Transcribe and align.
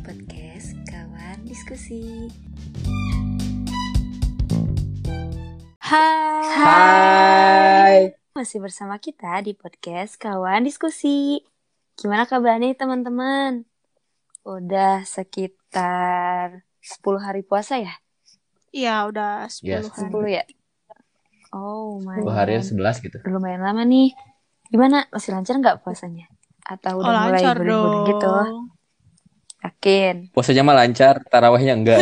podcast 0.00 0.72
Kawan 0.88 1.44
Diskusi. 1.44 2.28
Hai. 5.80 6.48
Hai. 6.56 7.94
Masih 8.32 8.58
bersama 8.58 8.96
kita 8.96 9.44
di 9.44 9.52
podcast 9.52 10.16
Kawan 10.16 10.64
Diskusi. 10.64 11.44
Gimana 11.94 12.24
kabarnya 12.24 12.72
teman-teman? 12.72 13.68
Udah 14.42 15.04
sekitar 15.04 16.64
10 16.80 17.20
hari 17.20 17.44
puasa 17.44 17.76
ya? 17.76 17.92
Iya, 18.72 19.04
udah 19.04 19.46
10 19.46 19.68
Yes. 19.68 19.92
hari. 19.92 20.08
10 20.08 20.26
ya? 20.30 20.44
Oh 21.52 21.98
my. 22.00 22.22
Dua 22.22 22.34
hari 22.40 22.56
11 22.56 23.04
gitu. 23.04 23.20
Udah 23.20 23.32
lumayan 23.36 23.60
lama 23.60 23.82
nih. 23.84 24.14
Gimana? 24.70 25.04
Masih 25.10 25.34
lancar 25.34 25.58
nggak 25.58 25.82
puasanya? 25.84 26.30
Atau 26.62 27.02
Oh, 27.02 27.04
udah 27.04 27.26
mulai 27.26 27.42
lancar 27.42 27.56
gurih-gurih 27.58 27.84
dong. 27.84 28.06
gitu? 28.08 28.32
Yakin? 29.60 30.32
Puasanya 30.32 30.62
mah 30.62 30.76
lancar, 30.76 31.20
tarawehnya 31.28 31.76
enggak. 31.76 32.00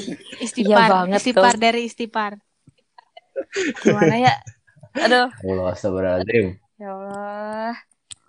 Istighfar, 0.44 0.84
Iya 0.84 0.90
banget 0.90 1.18
istighfar 1.22 1.54
tuh. 1.54 1.60
dari 1.62 1.80
istighfar. 1.86 2.32
Gimana 3.80 4.14
ya? 4.18 4.34
Aduh. 4.96 5.28
Allah 5.32 5.66
astagfirullahaladzim. 5.72 6.46
Ya 6.76 6.88
Allah. 6.92 7.74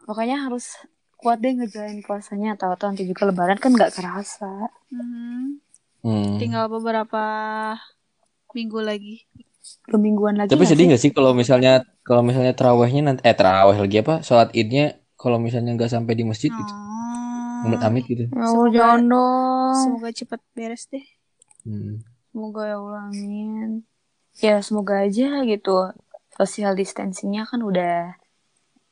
Pokoknya 0.03 0.39
harus 0.39 0.77
kuat 1.17 1.41
deh 1.41 1.51
ngejalanin 1.51 1.99
puasanya. 2.01 2.55
Tahu-tahu 2.55 2.95
nanti 2.95 3.03
juga 3.03 3.27
lebaran 3.27 3.59
kan 3.59 3.73
nggak 3.73 3.91
kerasa. 3.91 4.71
Mhm. 4.87 5.59
Hmm. 6.05 6.37
Tinggal 6.39 6.69
beberapa 6.69 7.23
minggu 8.53 8.79
lagi. 8.79 9.27
Dua 9.83 9.99
mingguan 9.99 10.39
lagi 10.39 10.55
Tapi 10.55 10.63
sedih 10.63 10.87
nggak 10.87 11.01
sih 11.01 11.11
kalau 11.11 11.35
misalnya 11.35 11.83
kalau 11.99 12.23
misalnya 12.23 12.55
tarawehnya 12.55 13.01
nanti 13.03 13.21
eh 13.27 13.35
taraweh 13.35 13.75
lagi 13.75 13.99
apa? 13.99 14.23
Sholat 14.23 14.55
idnya 14.55 14.95
kalau 15.19 15.43
misalnya 15.43 15.75
nggak 15.75 15.91
sampai 15.91 16.15
di 16.15 16.23
masjid 16.23 16.47
gitu. 16.47 16.73
Amit-amit 17.67 18.03
gitu. 18.05 18.23
Ya 18.25 18.33
Allah, 18.33 18.47
Semoga- 18.49 18.73
jangan 18.73 19.01
dong. 19.05 19.75
Semoga 19.77 20.09
cepat 20.11 20.41
beres 20.51 20.83
deh. 20.87 21.05
Hmm. 21.61 21.99
Semoga 22.29 22.61
ya 22.65 22.75
Allah, 22.77 23.01
amin. 23.05 23.69
Ya 24.37 24.55
semoga 24.61 24.95
aja 24.99 25.27
gitu. 25.43 25.75
Social 26.31 26.73
distancingnya 26.73 27.43
kan 27.43 27.59
udah 27.59 28.13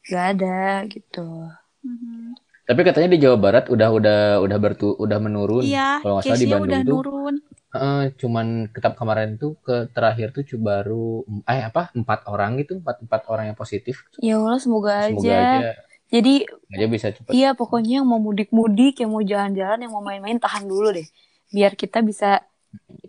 gak 0.04 0.26
ada 0.36 0.58
gitu. 0.86 1.50
Mhm. 1.82 2.34
Tapi 2.66 2.82
katanya 2.82 3.14
di 3.14 3.22
Jawa 3.22 3.38
Barat 3.38 3.70
udah 3.70 3.90
udah 3.94 4.20
udah 4.42 4.58
bertu 4.58 4.98
udah 4.98 5.22
menurun. 5.22 5.62
Iya, 5.62 6.02
Kalau 6.02 6.18
nggak 6.18 6.26
salah 6.26 6.42
di 6.42 6.48
Bandung 6.50 6.66
udah 6.66 6.82
tuh 6.82 6.98
nurun. 6.98 7.36
eh, 7.76 8.04
cuman 8.18 8.46
ketap 8.74 8.94
kemarin 8.96 9.38
tuh 9.38 9.54
ke 9.62 9.86
terakhir 9.94 10.34
tuh 10.34 10.42
cuma 10.42 10.82
baru 10.82 11.22
eh 11.46 11.62
apa 11.62 11.94
empat 11.94 12.26
orang 12.26 12.58
gitu 12.58 12.82
empat 12.82 13.06
empat 13.06 13.22
orang 13.30 13.54
yang 13.54 13.58
positif. 13.60 14.02
Ya 14.18 14.42
Allah 14.42 14.58
semoga, 14.58 15.06
Semoga 15.06 15.30
aja. 15.30 15.38
aja 15.38 15.70
Jadi 16.10 16.46
aja 16.46 16.86
bisa 16.86 17.08
cepat. 17.12 17.32
Iya, 17.34 17.58
pokoknya 17.58 18.02
yang 18.02 18.08
mau 18.08 18.22
mudik-mudik, 18.22 19.02
yang 19.02 19.12
mau 19.12 19.24
jalan-jalan, 19.26 19.80
yang 19.82 19.94
mau 19.94 20.04
main-main, 20.06 20.38
tahan 20.38 20.64
dulu 20.70 20.94
deh. 20.94 21.08
Biar 21.50 21.74
kita 21.74 22.06
bisa 22.06 22.46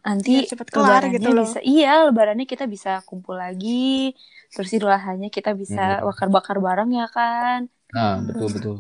nanti 0.07 0.47
Biar 0.47 0.51
cepet 0.51 0.69
kelar 0.73 1.03
gitu 1.13 1.29
loh. 1.35 1.45
bisa, 1.45 1.59
iya, 1.61 2.07
lebarannya 2.09 2.47
kita 2.49 2.65
bisa 2.65 3.03
kumpul 3.05 3.37
lagi. 3.37 4.17
Terus 4.55 4.71
idul 4.73 4.89
adhanya 4.95 5.29
kita 5.29 5.53
bisa 5.53 6.01
Mhm. 6.01 6.07
bakar-bakar 6.09 6.57
bareng 6.63 6.91
ya 6.95 7.07
kan. 7.13 7.69
Nah, 7.93 8.23
betul 8.25 8.49
betul. 8.55 8.77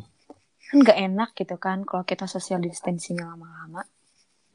Kan 0.67 0.83
gak 0.83 0.99
enak 0.99 1.31
gitu 1.37 1.57
kan 1.61 1.85
kalau 1.87 2.03
kita 2.03 2.25
social 2.27 2.59
distancing 2.59 3.19
lama-lama. 3.21 3.85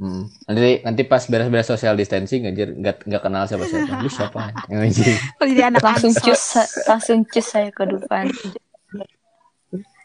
Hmm. 0.01 0.25
Nanti 0.49 0.81
nanti 0.81 1.01
pas 1.05 1.21
beres-beres 1.29 1.69
social 1.69 1.93
distancing 1.93 2.49
anjir 2.49 2.73
nggak 2.73 3.05
nggak 3.05 3.21
kenal 3.21 3.45
siapa 3.45 3.69
siapa. 3.69 4.01
Lu 4.01 4.09
siapa? 4.09 4.39
Anjir. 4.73 5.13
Kalau 5.37 5.45
jadi 5.45 5.63
anak 5.69 5.81
Langsung 5.85 6.13
cus, 6.17 6.41
langsung 6.89 7.19
cus 7.29 7.45
saya 7.45 7.69
ke 7.69 7.85
Dufan. 7.85 8.25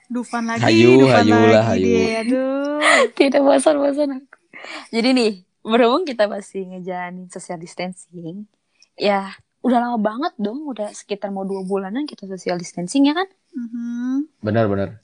Dufan 0.07 0.47
lagi, 0.47 0.63
Hayu, 0.63 1.03
Dufan 1.03 1.23
hayu 1.23 1.35
lagi 1.35 1.51
lah, 1.51 1.65
hayu. 1.67 1.85
deh. 1.85 2.09
Aduh. 2.23 2.79
Tidak 3.13 3.41
bosan-bosan 3.41 4.11
aku. 4.17 4.37
Jadi 4.91 5.09
nih, 5.13 5.33
berhubung 5.61 6.03
kita 6.03 6.27
masih 6.27 6.63
ngejalanin 6.69 7.27
social 7.27 7.59
distancing, 7.59 8.47
ya 8.95 9.35
udah 9.61 9.79
lama 9.83 9.99
banget 9.99 10.33
dong, 10.37 10.63
udah 10.65 10.91
sekitar 10.91 11.29
mau 11.29 11.43
dua 11.43 11.63
bulanan 11.63 12.07
kita 12.07 12.25
social 12.25 12.55
distancing 12.57 13.07
ya 13.07 13.15
kan? 13.15 13.27
Mhm. 13.53 14.31
Benar. 14.41 15.03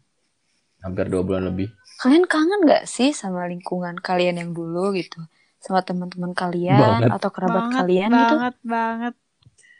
Hampir 0.81 1.07
dua 1.07 1.23
bulan 1.23 1.47
lebih. 1.47 1.71
Kalian 1.99 2.27
kangen 2.27 2.67
gak 2.67 2.87
sih 2.87 3.11
sama 3.11 3.47
lingkungan 3.47 3.99
kalian 3.99 4.39
yang 4.39 4.51
dulu 4.51 4.91
gitu? 4.95 5.19
Sama 5.59 5.83
teman-teman 5.83 6.35
kalian 6.35 6.75
Banget. 6.75 7.11
atau 7.15 7.31
kerabat 7.31 7.71
Banget, 7.71 7.79
kalian 7.79 8.11
gitu? 8.11 8.19
banget, 8.35 8.55
banget. 8.63 9.15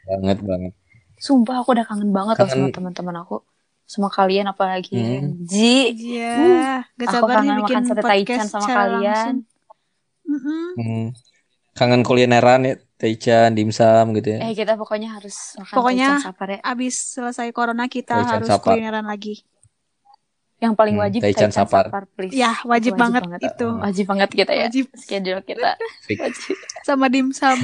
Banget 0.03 0.37
banget. 0.39 0.73
Sumpah 1.19 1.55
aku 1.59 1.75
udah 1.75 1.83
kangen 1.83 2.11
banget 2.11 2.35
loh 2.39 2.47
sama 2.47 2.67
Kangen. 2.67 2.75
teman-teman 2.75 3.15
aku. 3.19 3.43
Sama 3.83 4.07
kalian 4.07 4.47
apalagi 4.47 4.95
Hmm. 4.95 5.43
Ji. 5.43 5.93
Iya, 6.15 6.87
gak 6.93 7.07
Aku 7.07 7.13
sabar 7.19 7.35
nih 7.35 7.49
kangen 7.49 7.59
bikin 7.59 7.75
makan 7.75 7.83
sate 7.85 7.95
podcast 7.95 8.09
taichan 8.09 8.47
sama 8.47 8.67
kalian. 8.67 9.33
Mhm. 10.23 10.57
Hmm. 10.75 11.07
Kangen 11.73 12.01
kulineran 12.01 12.61
ya, 12.63 12.73
taichan, 12.95 13.49
dimsum 13.51 14.13
gitu 14.13 14.29
ya. 14.29 14.39
Eh 14.41 14.53
kita 14.53 14.73
pokoknya 14.73 15.13
harus 15.13 15.57
makan 15.57 15.73
Pokoknya 15.73 16.07
taichan 16.11 16.25
sapar 16.25 16.47
ya. 16.49 16.59
Abis 16.61 16.95
selesai 17.13 17.49
corona 17.49 17.85
kita 17.87 18.13
Taichan 18.15 18.33
harus 18.39 18.47
Sapar. 18.47 18.73
kulineran 18.73 19.05
lagi. 19.05 19.41
Yang 20.57 20.73
paling 20.73 20.95
Hmm, 20.95 21.03
wajib 21.03 21.19
taichan 21.19 21.37
taichan 21.43 21.51
sapar. 21.53 21.85
sapar, 21.85 22.03
please. 22.09 22.33
Ya, 22.33 22.55
wajib, 22.63 22.95
banget, 22.95 23.21
itu. 23.41 23.67
Wajib 23.67 24.05
banget 24.07 24.29
kita 24.31 24.51
ya. 24.53 24.65
Wajib. 24.65 24.85
Schedule 24.95 25.41
kita. 25.43 25.69
Wajib. 26.09 26.55
Sama 26.81 27.05
dimsum. 27.07 27.57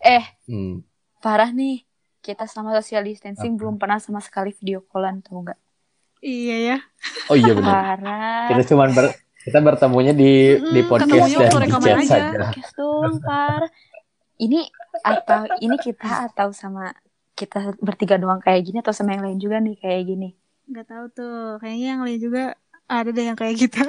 Eh, 0.00 0.24
Hmm. 0.46 0.82
parah 1.18 1.50
nih. 1.50 1.85
Kita 2.26 2.42
selama 2.50 2.74
social 2.82 3.06
distancing 3.06 3.54
Apa? 3.54 3.58
belum 3.62 3.74
pernah 3.78 4.02
sama 4.02 4.18
sekali 4.18 4.50
video 4.50 4.82
callan 4.90 5.22
tau 5.22 5.46
nggak? 5.46 5.58
Iya 6.18 6.56
ya. 6.74 6.78
Oh 7.30 7.38
iya 7.38 7.54
benar. 7.54 8.02
Parah. 8.02 8.50
Kita 8.50 8.74
cuman 8.74 8.90
ber 8.90 9.14
kita 9.46 9.62
bertemunya 9.62 10.10
di 10.10 10.58
Mm-mm, 10.58 10.74
di 10.74 10.80
podcast 10.82 11.22
dan 11.38 11.50
di 11.62 11.70
chat 11.70 11.98
aja. 12.02 12.18
saja. 12.34 12.50
Podcast. 12.74 13.70
Ini 14.42 14.60
atau 15.06 15.46
ini 15.62 15.76
kita 15.78 16.10
atau 16.26 16.50
sama 16.50 16.90
kita 17.38 17.78
bertiga 17.78 18.18
doang 18.18 18.42
kayak 18.42 18.66
gini 18.66 18.82
atau 18.82 18.90
sama 18.90 19.14
yang 19.14 19.22
lain 19.22 19.38
juga 19.38 19.62
nih 19.62 19.78
kayak 19.78 20.02
gini. 20.02 20.34
Gak 20.66 20.90
tahu 20.90 21.06
tuh. 21.14 21.62
Kayaknya 21.62 21.86
yang 21.94 22.02
lain 22.02 22.18
juga 22.18 22.42
ada 22.90 23.08
deh 23.14 23.22
yang 23.22 23.38
kayak 23.38 23.54
gitu. 23.54 23.86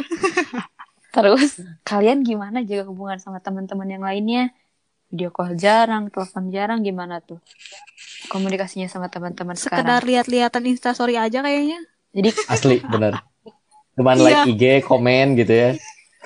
Terus 1.16 1.58
kalian 1.82 2.22
gimana 2.22 2.62
jaga 2.62 2.86
hubungan 2.86 3.18
sama 3.18 3.42
teman-teman 3.42 3.90
yang 3.90 4.06
lainnya? 4.06 4.54
Video 5.08 5.32
call 5.32 5.56
jarang, 5.56 6.12
telepon 6.12 6.52
jarang 6.52 6.84
gimana 6.84 7.20
tuh? 7.20 7.40
Komunikasinya 8.28 8.92
sama 8.92 9.08
teman-teman 9.08 9.56
Sekedar 9.56 10.04
sekarang. 10.04 10.04
lihat-lihatan 10.04 10.64
instastory 10.68 11.16
aja 11.16 11.40
kayaknya. 11.40 11.80
Jadi 12.12 12.30
Asli 12.52 12.78
benar. 12.84 13.24
Cuman 13.96 14.20
Iya. 14.20 14.44
like 14.44 14.52
IG, 14.52 14.64
komen 14.84 15.34
gitu 15.36 15.50
ya. 15.50 15.72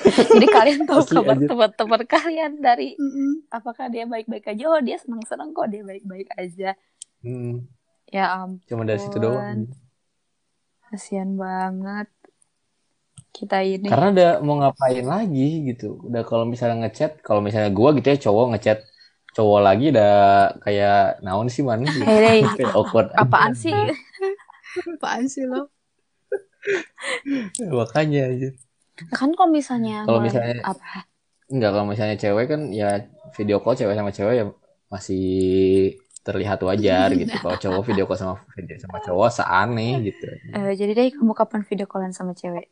jadi 0.02 0.48
kalian 0.50 0.82
tahu 0.84 0.98
Asli 1.06 1.14
kabar 1.14 1.38
teman-teman 1.38 2.02
kalian 2.04 2.52
dari 2.58 2.98
Mm-mm. 2.98 3.46
apakah 3.50 3.86
dia 3.88 4.10
baik-baik 4.10 4.50
aja? 4.50 4.64
Oh, 4.66 4.82
dia 4.82 4.98
senang-senang 4.98 5.54
kok 5.54 5.70
dia 5.70 5.86
baik-baik 5.86 6.28
aja. 6.34 6.74
Hmm. 7.22 7.70
Ya 8.08 8.34
ampun, 8.34 8.66
Cuma 8.66 8.82
dari 8.82 8.98
situ 8.98 9.22
doang. 9.22 9.70
kasihan 10.84 11.38
banget. 11.38 12.10
Kita 13.32 13.64
ini. 13.64 13.88
Karena 13.88 14.08
udah 14.12 14.32
mau 14.44 14.60
ngapain 14.60 15.04
lagi 15.04 15.64
gitu. 15.66 16.04
Udah 16.04 16.22
kalau 16.22 16.44
misalnya 16.44 16.86
ngechat, 16.86 17.24
kalau 17.24 17.40
misalnya 17.40 17.72
gua 17.72 17.96
gitu 17.96 18.08
ya 18.08 18.18
cowok 18.22 18.46
ngechat 18.56 18.80
cowok 19.32 19.60
lagi 19.64 19.96
udah 19.96 20.12
kayak 20.60 21.24
naon 21.24 21.48
sih 21.48 21.64
man 21.64 21.80
gitu. 21.88 22.04
Hey, 22.04 22.44
Kayak 22.44 22.76
awkward 22.76 23.08
aja. 23.12 23.24
apaan 23.24 23.56
sih? 23.56 23.72
Apaan 24.96 25.28
sih 25.28 25.44
lo? 25.44 25.72
Makanya 27.80 28.28
aja. 28.28 28.50
Kan 29.12 29.32
kalau 29.32 29.50
misalnya 29.50 30.04
Kalau 30.04 30.20
misalnya- 30.20 30.62
apa? 30.62 31.08
Enggak 31.48 31.72
kalau 31.72 31.88
misalnya 31.88 32.16
cewek 32.16 32.46
kan 32.48 32.62
ya 32.72 33.04
video 33.36 33.60
call 33.60 33.76
cewek 33.76 33.92
sama 33.92 34.12
cewek 34.12 34.36
ya 34.40 34.46
masih 34.88 35.28
terlihat 36.22 36.60
wajar 36.62 37.12
gitu. 37.12 37.32
Kalau 37.34 37.58
cowok 37.58 37.84
video 37.86 38.04
call 38.06 38.16
sama 38.18 38.36
video 38.54 38.76
sama 38.78 39.00
cowok 39.00 39.30
seaneh 39.34 40.00
gitu. 40.06 40.28
Eh, 40.54 40.76
jadi 40.76 40.92
deh 40.92 41.08
kamu 41.12 41.32
kapan 41.34 41.64
video 41.64 41.88
callan 41.88 42.12
sama 42.12 42.32
cewek? 42.32 42.68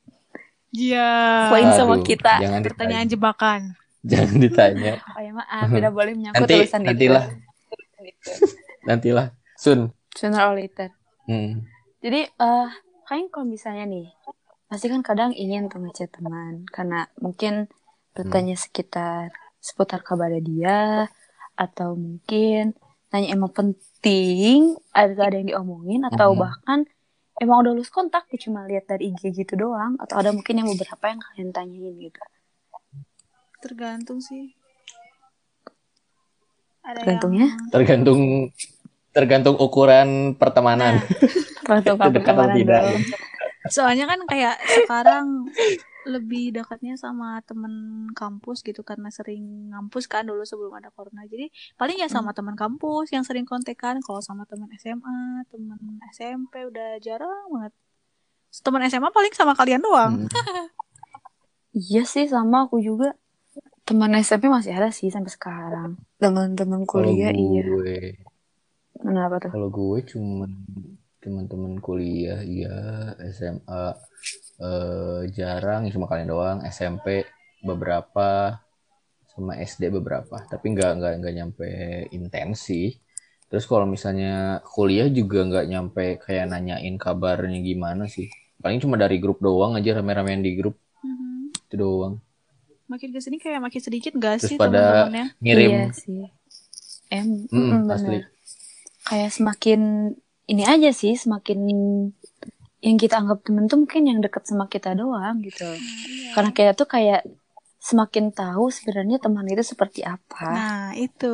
Iya. 0.70 1.10
Poin 1.50 1.70
sama 1.74 1.96
kita. 2.02 2.34
Jangan 2.40 2.62
ditanya. 2.62 2.68
Pertanyaan 2.70 3.08
jebakan. 3.10 3.62
Jangan 4.12 4.36
ditanya. 4.40 4.94
Oh 5.18 5.22
ya 5.22 5.32
maaf, 5.36 5.68
tidak 5.70 5.92
boleh 5.92 6.14
menyangkut 6.16 6.46
Nanti 6.46 6.54
tulisan 6.56 6.82
nantilah. 6.86 7.26
itu. 7.28 8.46
Nantilah. 8.86 9.28
Sun. 9.62 9.92
Sooner 10.16 10.42
or 10.46 10.56
later. 10.56 10.90
Hmm. 11.28 11.68
Jadi, 12.00 12.26
eh 12.26 12.70
kalian 13.06 13.28
kalau 13.28 13.46
misalnya 13.46 13.84
nih, 13.84 14.08
pasti 14.66 14.88
kan 14.88 15.04
kadang 15.04 15.32
ingin 15.34 15.68
tuh 15.68 15.84
ngechat 15.84 16.14
teman, 16.16 16.64
karena 16.72 17.10
mungkin 17.20 17.68
bertanya 18.16 18.56
sekitar 18.56 19.30
seputar 19.60 20.00
kabar 20.00 20.32
dia, 20.40 21.12
atau 21.54 22.00
mungkin 22.00 22.72
nanya 23.12 23.36
emang 23.36 23.52
penting, 23.52 24.80
ada 24.96 25.12
ada 25.20 25.36
yang 25.36 25.50
diomongin, 25.52 26.08
atau 26.08 26.32
Mhm. 26.32 26.40
bahkan 26.40 26.80
emang 27.40 27.64
udah 27.64 27.72
lulus 27.74 27.90
kontak, 27.90 28.28
ya 28.30 28.38
cuma 28.38 28.68
lihat 28.68 28.86
dari 28.86 29.10
IG 29.16 29.32
gitu 29.32 29.56
doang, 29.56 29.96
atau 29.98 30.20
ada 30.20 30.36
mungkin 30.36 30.60
yang 30.60 30.68
beberapa 30.76 31.08
yang 31.08 31.20
kalian 31.24 31.50
tanyain 31.56 31.96
gitu. 31.96 32.22
Tergantung 33.60 34.20
sih. 34.20 34.56
Ada 36.84 37.04
Tergantungnya? 37.04 37.48
yang 37.48 37.72
Tergantung 37.72 38.22
tergantung 39.12 39.56
ukuran 39.60 40.36
pertemanan. 40.36 41.02
Tergantung 41.64 42.08
Itu 42.08 42.16
dekat 42.16 42.36
atau 42.36 42.48
pertemanan 42.48 42.52
tidak. 42.56 42.82
Soalnya 43.68 44.06
kan 44.08 44.20
kayak 44.28 44.56
sekarang 44.64 45.52
lebih 46.08 46.56
dekatnya 46.56 46.96
sama 46.96 47.44
temen 47.44 48.08
kampus 48.16 48.64
gitu 48.64 48.88
karena 48.88 49.12
sering 49.12 49.74
ngampus 49.76 50.08
kan 50.08 50.24
dulu 50.24 50.48
sebelum 50.48 50.72
ada 50.80 50.88
corona 50.96 51.28
jadi 51.28 51.52
paling 51.76 52.00
ya 52.00 52.08
sama 52.08 52.32
teman 52.32 52.56
kampus 52.56 53.12
yang 53.12 53.28
sering 53.28 53.44
kontekan 53.44 54.00
kalau 54.00 54.24
sama 54.24 54.48
teman 54.48 54.72
SMA 54.80 55.44
teman 55.52 55.80
SMP 56.16 56.64
udah 56.64 57.04
jarang 57.04 57.52
banget 57.52 57.74
teman 58.64 58.82
SMA 58.88 59.12
paling 59.12 59.34
sama 59.36 59.54
kalian 59.54 59.84
doang 59.84 60.14
Hmm. 60.26 60.32
Iya 61.70 62.02
sih 62.02 62.26
sama 62.26 62.66
aku 62.66 62.82
juga. 62.82 63.14
Teman 63.86 64.14
SMP 64.18 64.50
masih 64.50 64.74
ada 64.74 64.90
sih 64.90 65.10
sampai 65.14 65.30
sekarang. 65.30 66.02
Teman-teman 66.18 66.82
kuliah 66.86 67.30
iya. 67.30 67.62
gue, 67.62 68.18
Kenapa 69.00 69.38
tuh? 69.38 69.54
kalau 69.54 69.70
gue 69.70 69.98
cuman 70.02 70.52
teman-teman 71.22 71.78
kuliah, 71.78 72.42
iya, 72.42 72.74
SMA 73.30 73.82
eh, 74.68 75.22
jarang, 75.38 75.82
cuma 75.94 76.06
kalian 76.12 76.30
doang. 76.34 76.58
SMP 76.76 77.08
beberapa, 77.68 78.30
sama 79.34 79.54
SD 79.72 79.84
beberapa, 79.98 80.38
tapi 80.52 80.66
nggak 80.76 80.92
nggak 81.00 81.14
nggak 81.22 81.34
nyampe 81.40 81.68
intensi. 82.18 82.84
Terus 83.50 83.66
kalau 83.72 83.86
misalnya 83.96 84.62
kuliah 84.74 85.08
juga 85.20 85.40
nggak 85.50 85.66
nyampe 85.72 86.06
kayak 86.26 86.46
nanyain 86.54 86.96
kabarnya 87.06 87.60
gimana 87.70 88.04
sih. 88.16 88.28
Paling 88.64 88.80
cuma 88.84 88.96
dari 89.04 89.18
grup 89.24 89.40
doang 89.48 89.74
aja 89.80 89.92
rame-ramean 89.98 90.42
di 90.48 90.52
grup 90.60 90.76
Mhm. 91.04 91.52
itu 91.70 91.76
doang. 91.80 92.16
makin 92.90 93.10
ke 93.14 93.20
sini 93.22 93.38
kayak 93.38 93.62
makin 93.62 93.82
sedikit 93.86 94.14
gak 94.18 94.42
Terus 94.42 94.52
sih 94.52 94.58
pada 94.60 95.08
ngirim, 95.44 95.72
Iya 95.72 95.94
sih. 95.94 96.22
Em, 97.10 97.30
Mm, 97.52 97.60
mm, 97.60 97.92
asli. 97.96 98.20
Kayak 99.10 99.32
semakin 99.38 99.82
ini 100.52 100.64
aja 100.66 100.90
sih, 100.94 101.14
semakin 101.18 101.60
yang 102.80 102.96
kita 102.96 103.18
anggap 103.18 103.44
temen 103.44 103.66
tuh 103.66 103.78
mungkin 103.78 104.04
yang 104.04 104.20
deket 104.20 104.44
sama 104.44 104.66
kita 104.66 104.94
doang 104.94 105.40
gitu. 105.42 105.68
Iya. 105.68 106.32
Karena 106.32 106.52
kita 106.52 106.72
tuh 106.74 106.88
kayak 106.88 107.28
semakin 107.78 108.32
tahu 108.32 108.68
sebenarnya 108.70 109.18
teman 109.18 109.44
itu 109.46 109.64
seperti 109.66 110.02
apa. 110.02 110.44
nah 110.46 110.88
itu 110.94 111.32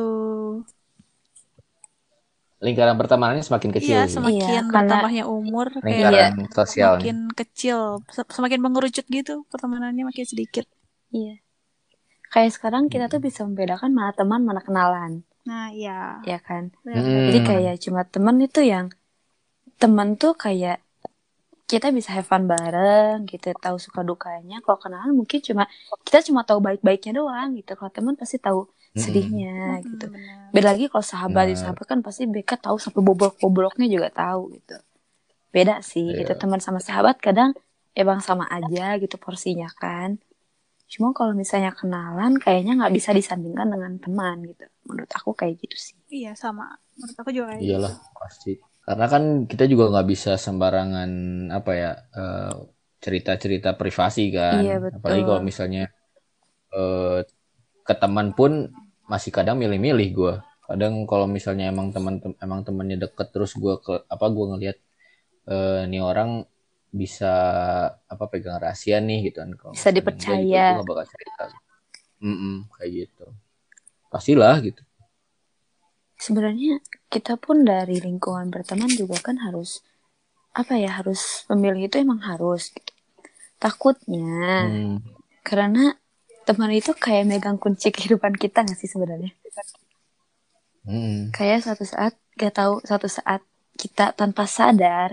lingkaran 2.56 2.96
pertemanannya 2.96 3.42
semakin 3.42 3.70
kecil 3.70 3.92
iya 3.92 4.02
semakin 4.08 4.40
Iya, 4.40 4.60
karena- 4.64 4.88
bertambahnya 4.88 5.24
umur 5.28 5.66
kayak 5.74 5.84
Lingkaran 5.84 6.34
sosialnya. 6.50 7.02
makin 7.02 7.18
kecil 7.30 7.78
se- 8.08 8.24
semakin 8.26 8.58
mengerucut 8.58 9.04
gitu 9.06 9.44
pertemanannya 9.46 10.02
makin 10.02 10.24
sedikit 10.24 10.64
Iya. 11.08 11.38
Kayak 12.26 12.50
sekarang 12.52 12.88
kita 12.88 13.06
tuh 13.06 13.18
bisa 13.18 13.42
membedakan 13.42 13.90
mana 13.90 14.10
teman, 14.10 14.42
mana 14.42 14.58
kenalan, 14.58 15.22
nah 15.42 15.70
iya 15.70 16.18
ya 16.22 16.38
kan? 16.38 16.74
Hmm. 16.82 17.30
Jadi 17.30 17.38
kayak 17.40 17.74
cuma 17.78 18.02
temen 18.02 18.36
itu 18.40 18.60
yang 18.60 18.90
temen 19.76 20.14
tuh 20.14 20.34
kayak 20.34 20.82
kita 21.70 21.86
bisa 21.96 22.10
have 22.16 22.26
fun 22.30 22.44
bareng 22.52 23.26
gitu, 23.30 23.46
tahu 23.64 23.76
suka 23.86 24.00
dukanya. 24.10 24.54
Kalau 24.64 24.78
kenalan 24.82 25.12
mungkin 25.20 25.38
cuma 25.48 25.64
kita 26.06 26.18
cuma 26.28 26.40
tahu 26.48 26.58
baik-baiknya 26.66 27.12
doang 27.20 27.48
gitu. 27.58 27.70
Kalau 27.78 27.90
temen 27.96 28.14
pasti 28.20 28.36
tahu 28.46 28.60
sedihnya 29.02 29.50
Mm-mm, 29.82 29.86
gitu. 29.90 30.06
Beda 30.54 30.66
lagi 30.72 30.84
kalau 30.92 31.04
sahabat, 31.12 31.44
Benar. 31.52 31.60
sahabat 31.62 31.84
kan 31.90 31.98
pasti 32.06 32.22
mereka 32.32 32.54
tahu 32.64 32.76
sampai 32.84 33.00
bobrok-bobroknya 33.08 33.86
juga 33.94 34.08
tahu 34.14 34.40
gitu. 34.56 34.74
Beda 35.54 35.74
sih 35.90 36.06
Iya. 36.06 36.18
gitu 36.22 36.32
teman 36.42 36.60
sama 36.66 36.80
sahabat 36.88 37.16
kadang 37.26 37.50
emang 37.96 38.20
sama 38.28 38.44
aja 38.56 38.96
gitu 39.02 39.16
porsinya 39.24 39.68
kan. 39.82 40.10
Cuma 40.92 41.08
kalau 41.18 41.32
misalnya 41.42 41.70
kenalan 41.80 42.32
kayaknya 42.44 42.72
nggak 42.78 42.94
bisa 42.98 43.10
disandingkan 43.18 43.68
dengan 43.74 43.92
teman 44.04 44.36
gitu. 44.50 44.64
Menurut 44.88 45.10
aku 45.18 45.30
kayak 45.40 45.54
gitu 45.62 45.76
sih. 45.86 45.96
iya 46.16 46.32
sama 46.42 46.64
menurut 46.96 47.16
aku 47.20 47.30
juga 47.36 47.46
kayak 47.52 47.62
Iyalah 47.66 47.94
pasti. 48.20 48.52
Karena 48.86 49.06
kan 49.12 49.24
kita 49.50 49.64
juga 49.72 49.84
nggak 49.92 50.06
bisa 50.12 50.30
sembarangan 50.38 51.10
apa 51.58 51.70
ya 51.82 51.90
eh, 52.20 52.52
cerita-cerita 53.04 53.70
privasi 53.80 54.22
kan. 54.36 54.62
Iya, 54.62 54.74
betul. 54.82 54.96
Apalagi 55.02 55.22
kalau 55.28 55.42
misalnya 55.50 55.82
eh, 56.74 57.18
ke 57.88 57.94
teman 58.02 58.28
pun 58.38 58.52
masih 59.12 59.30
kadang 59.36 59.56
milih-milih 59.62 60.08
gue. 60.18 60.34
Kadang 60.68 60.94
kalau 61.10 61.26
misalnya 61.36 61.64
emang 61.72 61.88
teman 61.96 62.14
emang 62.44 62.60
temannya 62.66 62.98
deket 63.04 63.28
terus 63.34 63.52
gue 63.62 63.74
ke 63.86 63.94
apa 64.14 64.26
gue 64.36 64.44
ngelihat 64.52 64.78
eh, 65.52 65.80
nih 65.90 66.02
orang 66.10 66.30
bisa 67.02 67.32
apa 68.12 68.24
pegang 68.32 68.58
rahasia 68.62 68.98
nih 69.08 69.18
gitu 69.32 69.38
kan. 69.42 69.50
Kalau 69.60 69.74
Bisa 69.74 69.90
misalnya 70.16 70.38
dipercaya. 70.42 70.44
gitu, 70.46 70.56
gue 70.66 70.72
nggak 70.76 70.88
bakal 70.90 71.06
cerita. 71.12 71.44
Mm-mm, 72.24 72.56
kayak 72.78 72.90
gitu. 73.06 73.26
Pastilah 74.12 74.56
gitu. 74.66 74.82
sebenarnya 76.16 76.80
kita 77.16 77.32
pun 77.44 77.56
dari 77.70 77.96
lingkungan 78.06 78.46
berteman 78.54 78.90
juga 79.00 79.16
kan 79.26 79.36
harus 79.46 79.70
apa 80.60 80.74
ya 80.84 80.90
harus 80.98 81.20
memilih 81.50 81.82
itu 81.88 81.96
emang 82.04 82.20
harus 82.30 82.62
gitu. 82.76 82.92
takutnya 83.62 84.24
Hmm. 84.58 84.98
karena 85.48 85.82
teman 86.46 86.70
itu 86.80 86.92
kayak 87.04 87.24
megang 87.30 87.58
kunci 87.62 87.88
kehidupan 87.96 88.34
kita 88.42 88.58
nggak 88.64 88.78
sih 88.80 88.90
sebenarnya 88.94 89.32
Mm-mm. 90.86 91.34
kayak 91.36 91.58
suatu 91.64 91.84
saat 91.92 92.12
gak 92.40 92.52
tahu 92.58 92.74
suatu 92.88 93.08
saat 93.18 93.42
kita 93.80 94.04
tanpa 94.18 94.44
sadar 94.56 95.10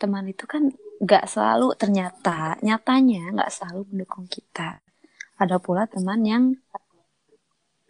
teman 0.00 0.26
itu 0.32 0.44
kan 0.52 0.62
gak 1.10 1.24
selalu 1.32 1.66
ternyata 1.80 2.56
nyatanya 2.66 3.22
nggak 3.34 3.50
selalu 3.56 3.80
mendukung 3.92 4.26
kita 4.36 4.68
ada 5.42 5.56
pula 5.64 5.84
teman 5.94 6.20
yang 6.32 6.44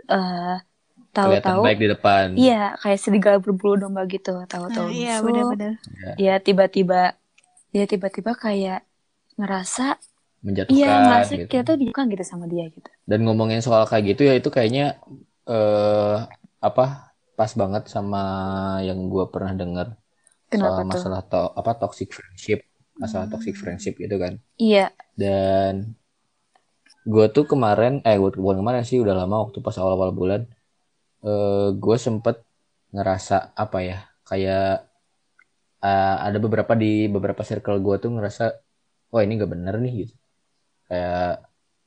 Kelihatan 0.09 0.76
tahu-tahu 1.17 1.63
baik 1.65 1.79
di 1.83 1.89
depan. 1.95 2.27
Iya, 2.37 2.55
kayak 2.81 2.99
serigala 3.05 3.39
berbulu 3.45 3.75
domba 3.83 4.03
gitu, 4.15 4.31
tahu-tahu 4.53 4.87
nah, 4.89 4.97
iya 5.01 5.13
benar-benar 5.25 5.73
Dia 6.21 6.35
tiba-tiba 6.47 7.01
dia 7.75 7.85
tiba-tiba 7.93 8.33
kayak 8.45 8.79
ngerasa 9.39 9.85
menjatuhkan 10.47 10.77
iya 10.77 10.87
ngerasa 11.05 11.33
gitu. 11.41 11.51
kita 11.53 11.63
tuh 11.69 11.77
bukan 11.91 12.05
gitu 12.13 12.25
sama 12.33 12.45
dia 12.53 12.65
gitu. 12.77 12.91
Dan 13.11 13.19
ngomongin 13.27 13.61
soal 13.67 13.85
kayak 13.91 14.05
gitu 14.15 14.23
ya 14.29 14.35
itu 14.41 14.49
kayaknya 14.51 14.99
eh 15.47 16.17
apa 16.69 16.85
pas 17.39 17.53
banget 17.61 17.83
sama 17.95 18.19
yang 18.89 18.99
gue 19.13 19.25
pernah 19.33 19.53
dengar 19.61 19.87
soal 20.51 20.83
tuh? 20.83 20.87
masalah 20.93 21.21
to 21.31 21.41
apa 21.61 21.73
toxic 21.81 22.09
friendship, 22.17 22.61
masalah 23.03 23.27
toxic 23.33 23.55
friendship 23.63 23.95
gitu 24.05 24.17
kan. 24.25 24.35
Iya, 24.59 24.93
Dan 25.17 25.75
gue 27.13 27.27
tuh 27.35 27.45
kemarin 27.53 27.93
eh 28.09 28.17
gue 28.23 28.31
bukan 28.45 28.59
kemarin 28.63 28.83
sih 28.91 28.99
udah 29.05 29.15
lama 29.21 29.37
waktu 29.45 29.59
pas 29.67 29.77
awal-awal 29.81 30.11
bulan 30.21 30.41
eh 31.25 31.69
gue 31.83 31.97
sempet 32.07 32.37
ngerasa 32.95 33.35
apa 33.57 33.79
ya 33.89 33.99
kayak 34.29 34.89
eh, 35.85 36.17
ada 36.27 36.39
beberapa 36.45 36.73
di 36.77 37.07
beberapa 37.11 37.43
circle 37.47 37.79
gue 37.85 37.97
tuh 38.03 38.11
ngerasa 38.17 38.45
wah 39.13 39.23
ini 39.25 39.33
gak 39.41 39.53
bener 39.55 39.75
nih 39.85 39.93
gitu. 40.07 40.15
Kayak 40.89 41.31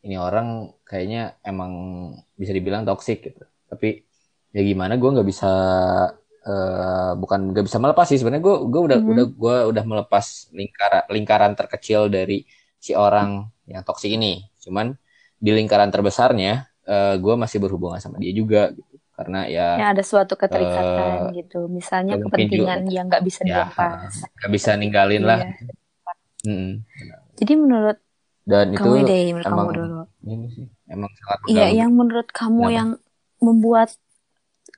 ini 0.05 0.15
orang 0.19 0.47
kayaknya 0.87 1.19
emang 1.45 1.71
bisa 2.39 2.51
dibilang 2.57 2.83
toxic 2.87 3.19
gitu. 3.27 3.43
Tapi 3.71 3.87
ya 4.55 4.61
gimana 4.65 4.93
gue 5.01 5.09
nggak 5.15 5.27
bisa 5.29 5.49
eh, 6.49 7.11
bukan 7.21 7.39
nggak 7.53 7.65
bisa 7.67 7.77
melepas 7.83 8.05
sih. 8.09 8.17
Sebenarnya 8.19 8.43
gue 8.47 8.55
gue 8.71 8.81
udah 8.87 8.99
Mhm. 9.03 9.09
udah 9.11 9.25
gue 9.35 9.57
udah 9.75 9.83
melepas 9.85 10.25
lingkaran 10.55 11.03
lingkaran 11.11 11.53
terkecil 11.59 12.07
dari 12.11 12.43
si 12.79 12.91
orang 12.95 13.47
yang 13.67 13.83
toksik 13.83 14.11
ini. 14.15 14.43
Cuman 14.63 14.95
di 15.39 15.51
lingkaran 15.55 15.91
terbesarnya 15.93 16.67
eh, 16.89 17.15
gue 17.19 17.33
masih 17.37 17.59
berhubungan 17.63 17.99
sama 18.01 18.17
dia 18.23 18.31
juga 18.33 18.71
gitu 18.73 18.88
karena 19.19 19.39
ya 19.51 19.67
ya 19.75 19.85
ada 19.91 20.03
suatu 20.03 20.39
keterikatan 20.39 21.35
gitu. 21.35 21.67
Misalnya 21.67 22.15
ya 22.15 22.23
mungkin 22.23 22.47
juga- 22.47 22.79
kepentingan 22.79 22.79
yang 22.87 23.05
nggak 23.11 23.23
bisa 23.27 23.41
ya 23.43 23.67
dilepas. 23.67 24.11
nggak 24.39 24.51
bisa 24.55 24.69
ninggalin 24.79 25.23
lah 25.27 25.39
Iya. 25.43 25.53
Mm-mm. 26.47 26.73
Jadi 27.35 27.53
menurut 27.59 27.97
dan 28.47 28.71
itu 28.71 28.79
kamu 28.79 28.95
deh, 29.03 29.21
menurut 29.35 29.45
emang 29.45 29.67
kamu 29.67 29.71
dulu. 29.75 29.99
ini 30.23 30.47
sih 30.55 30.65
emang 30.87 31.11
sangat 31.19 31.37
Iya, 31.51 31.67
yang 31.83 31.91
menurut 31.99 32.27
kamu 32.31 32.63
Kenapa? 32.63 32.77
yang 32.79 32.89
membuat 33.43 33.89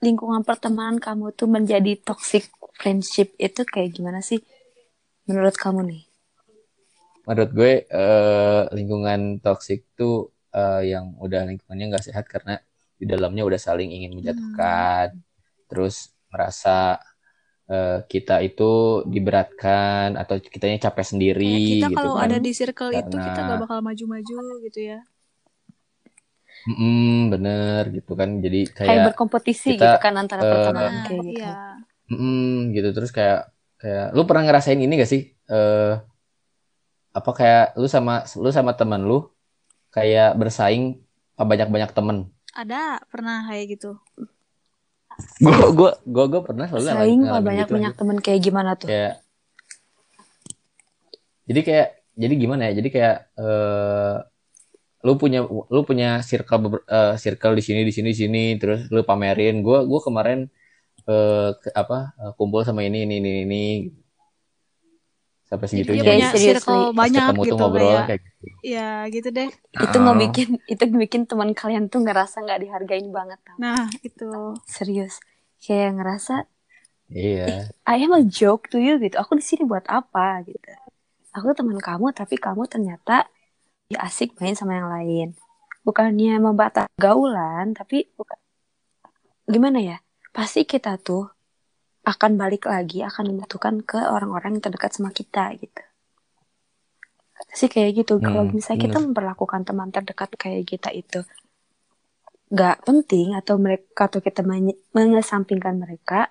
lingkungan 0.01 0.41
pertemanan 0.41 0.98
kamu 0.98 1.25
tuh 1.38 1.45
menjadi 1.45 1.93
toxic 2.01 2.50
friendship 2.77 3.38
itu 3.38 3.62
kayak 3.62 3.93
gimana 3.93 4.25
sih? 4.25 4.41
Menurut 5.29 5.53
kamu 5.53 5.86
nih? 5.86 6.01
menurut 7.21 7.51
gue 7.53 7.71
eh, 7.86 8.62
lingkungan 8.74 9.38
toksik 9.45 9.86
tuh 9.93 10.33
eh, 10.51 10.89
yang 10.91 11.13
udah 11.21 11.45
lingkungannya 11.45 11.86
nggak 11.93 12.05
sehat 12.10 12.25
karena 12.25 12.57
di 13.01 13.05
dalamnya 13.10 13.43
udah 13.50 13.60
saling 13.67 13.89
ingin 13.98 14.12
menjatuhkan. 14.17 15.08
Terus 15.70 15.96
merasa 16.31 17.01
eh, 17.72 18.00
kita 18.13 18.36
itu 18.48 18.72
diberatkan 19.08 20.20
atau 20.22 20.36
kitanya 20.43 20.77
capek 20.91 21.05
sendiri 21.12 21.46
Kayak 21.48 21.70
kita 21.72 21.88
gitu 21.89 21.98
kalau 21.98 22.13
kan. 22.20 22.25
ada 22.29 22.38
di 22.46 22.51
circle 22.60 22.91
itu 22.93 23.15
Karena- 23.15 23.25
kita 23.27 23.39
gak 23.50 23.60
bakal 23.63 23.79
maju-maju 23.81 24.38
gitu 24.67 24.79
ya. 24.91 25.00
Mm-mm, 26.70 27.34
bener 27.34 27.81
gitu 27.96 28.12
kan. 28.20 28.29
Jadi 28.38 28.60
Kayak, 28.70 28.86
kayak 28.86 29.05
berkompetisi 29.10 29.67
kita, 29.74 29.86
gitu 29.89 29.98
kan 30.05 30.13
antara 30.22 30.41
eh, 30.46 30.51
pertemanan 30.53 30.93
nah 30.93 31.05
kayak 31.10 31.20
gitu. 31.25 31.41
iya. 31.41 31.53
Mm, 32.12 32.55
gitu. 32.75 32.88
Terus 32.96 33.12
kayak 33.17 33.39
kayak 33.81 34.05
lu 34.13 34.22
pernah 34.29 34.43
ngerasain 34.46 34.77
ini 34.77 34.93
gak 35.01 35.10
sih? 35.10 35.22
Eh 35.50 35.93
apa 37.12 37.31
kayak 37.36 37.63
lu 37.75 37.88
sama 37.91 38.24
lu 38.39 38.50
sama 38.55 38.72
teman 38.79 39.01
lu 39.03 39.27
kayak 39.91 40.31
bersaing 40.39 40.84
banyak-banyak 41.36 41.91
temen 41.98 42.17
ada 42.51 43.00
pernah 43.08 43.48
kayak 43.48 43.65
gitu. 43.79 43.91
Gue 45.41 45.53
gue 45.74 45.91
gue 46.05 46.25
gue 46.31 46.41
pernah 46.46 46.65
selalu 46.70 46.86
Saing 46.88 47.22
banyak 47.25 47.67
gitu 47.67 47.74
banyak 47.75 47.93
temen 47.98 48.17
kayak 48.22 48.41
gimana 48.41 48.72
tuh? 48.79 48.89
kayak 48.89 49.13
jadi 51.50 51.62
kayak 51.67 51.88
jadi 52.15 52.34
gimana 52.38 52.62
ya? 52.70 52.72
Jadi 52.79 52.89
kayak 52.93 53.15
eh 53.39 54.15
lu 55.01 55.17
punya 55.17 55.39
lu 55.46 55.81
punya 55.81 56.22
circle 56.22 56.77
eh, 56.86 57.13
circle 57.17 57.53
di 57.58 57.63
sini 57.65 57.81
di 57.81 57.93
sini 57.93 58.10
di 58.13 58.20
sini 58.22 58.43
terus 58.62 58.88
lu 58.93 59.01
pamerin. 59.01 59.65
Gue 59.65 59.84
gue 59.89 60.00
kemarin 60.03 60.39
eh 61.10 61.50
ke- 61.62 61.74
apa 61.74 62.13
eh, 62.22 62.31
kumpul 62.38 62.62
sama 62.67 62.81
ini 62.86 63.05
ini 63.10 63.15
ini 63.22 63.31
ini 63.48 63.62
sampai 65.51 65.67
Jadi 65.67 65.74
segitunya 65.74 66.01
dia 66.01 66.08
Kayak 66.08 66.17
punya 66.17 66.29
seriously, 66.31 66.79
circle 66.79 66.84
Pas 66.96 67.12
banyak 67.12 67.27
ketemu 67.27 67.41
tuh 67.43 67.46
gitu 67.46 67.55
ngobrol 67.58 68.00
kayak 68.00 68.05
kayak 68.08 68.22
gitu. 68.24 68.46
ya 68.63 68.89
gitu 69.12 69.29
deh. 69.29 69.50
Itu 69.75 69.98
Ah. 69.98 70.03
ngebikin 70.03 70.50
itu 70.65 70.84
bikin 71.03 71.22
teman 71.27 71.50
kalian 71.51 71.86
tuh 71.88 72.00
ngerasa 72.01 72.38
nggak 72.41 72.60
dihargain 72.63 73.08
banget 73.12 73.39
tau. 73.43 73.58
nah 73.58 73.86
itu. 74.01 74.31
Serius. 74.65 75.20
Kayak 75.60 76.00
ngerasa 76.00 76.34
iya. 77.12 77.70
I 77.86 77.98
am 78.01 78.15
a 78.15 78.24
joke 78.24 78.72
to 78.72 78.79
you 78.79 78.96
gitu. 78.98 79.20
Aku 79.20 79.36
di 79.36 79.43
sini 79.43 79.67
buat 79.67 79.86
apa? 79.88 80.41
gitu. 80.48 80.72
Aku 81.31 81.51
teman 81.51 81.77
kamu 81.77 82.12
tapi 82.12 82.36
kamu 82.36 82.67
ternyata 82.67 83.27
ya 83.88 84.00
asik 84.03 84.39
main 84.39 84.55
sama 84.55 84.79
yang 84.79 84.89
lain. 84.89 85.27
Bukannya 85.84 86.39
membatas 86.39 86.88
gaulan 86.96 87.74
tapi 87.74 88.08
bukan. 88.15 88.39
Gimana 89.46 89.79
ya? 89.81 89.98
Pasti 90.31 90.63
kita 90.63 90.96
tuh 90.98 91.27
akan 92.01 92.31
balik 92.41 92.65
lagi 92.65 93.05
akan 93.05 93.24
membutuhkan 93.34 93.75
ke 93.86 93.98
orang-orang 93.98 94.58
yang 94.58 94.63
terdekat 94.65 94.91
sama 94.93 95.10
kita 95.13 95.53
gitu. 95.62 95.81
Sih 97.58 97.70
kayak 97.74 97.91
gitu. 98.00 98.13
Kalau 98.25 98.43
Hmm, 98.43 98.55
misalnya 98.55 98.81
kita 98.86 98.98
memperlakukan 99.05 99.62
teman 99.67 99.89
terdekat 99.96 100.29
kayak 100.41 100.63
kita 100.72 100.89
itu 101.01 101.20
nggak 102.53 102.77
penting 102.88 103.27
atau 103.39 103.55
mereka 103.65 104.01
atau 104.12 104.20
kita 104.27 104.41
mengesampingkan 104.98 105.75
mereka 105.84 106.27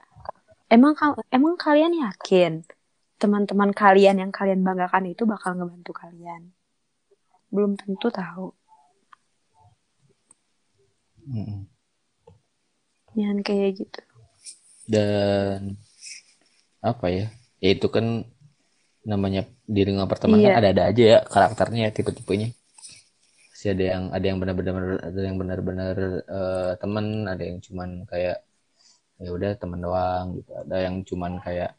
emang 0.74 0.94
emang 1.36 1.54
kalian 1.64 1.92
yakin 2.04 2.52
teman-teman 3.20 3.70
kalian 3.82 4.16
yang 4.22 4.32
kalian 4.38 4.60
banggakan 4.66 5.04
itu 5.12 5.22
bakal 5.32 5.50
ngebantu 5.58 5.92
kalian? 6.02 6.42
Belum 7.54 7.72
tentu 7.80 8.08
tahu. 8.10 8.46
Mm-mm. 11.28 11.66
yang 13.20 13.38
kayak 13.46 13.70
gitu 13.78 14.00
dan 14.90 15.78
apa 16.82 17.06
ya? 17.08 17.26
Ya 17.62 17.70
itu 17.76 17.86
kan 17.86 18.26
namanya 19.00 19.48
di 19.64 19.80
lingkungan 19.86 20.10
pertemanan 20.10 20.50
Iya. 20.50 20.58
ada-ada 20.60 20.82
aja 20.92 21.02
ya 21.16 21.18
karakternya 21.24 21.94
tipe-tipenya. 21.94 22.52
Pasti 23.52 23.66
ada 23.72 23.84
yang 23.96 24.04
ada 24.10 24.24
yang 24.26 24.38
benar-benar 24.42 24.84
ada 25.00 25.20
yang 25.20 25.36
benar-benar 25.40 25.96
eh, 26.26 26.70
teman 26.80 27.06
ada 27.28 27.42
yang 27.44 27.58
cuman 27.62 28.04
kayak 28.08 28.38
ya 29.20 29.30
udah 29.30 29.50
teman 29.56 29.80
doang 29.80 30.26
gitu. 30.40 30.50
Ada 30.56 30.76
yang 30.88 30.96
cuman 31.04 31.32
kayak 31.44 31.70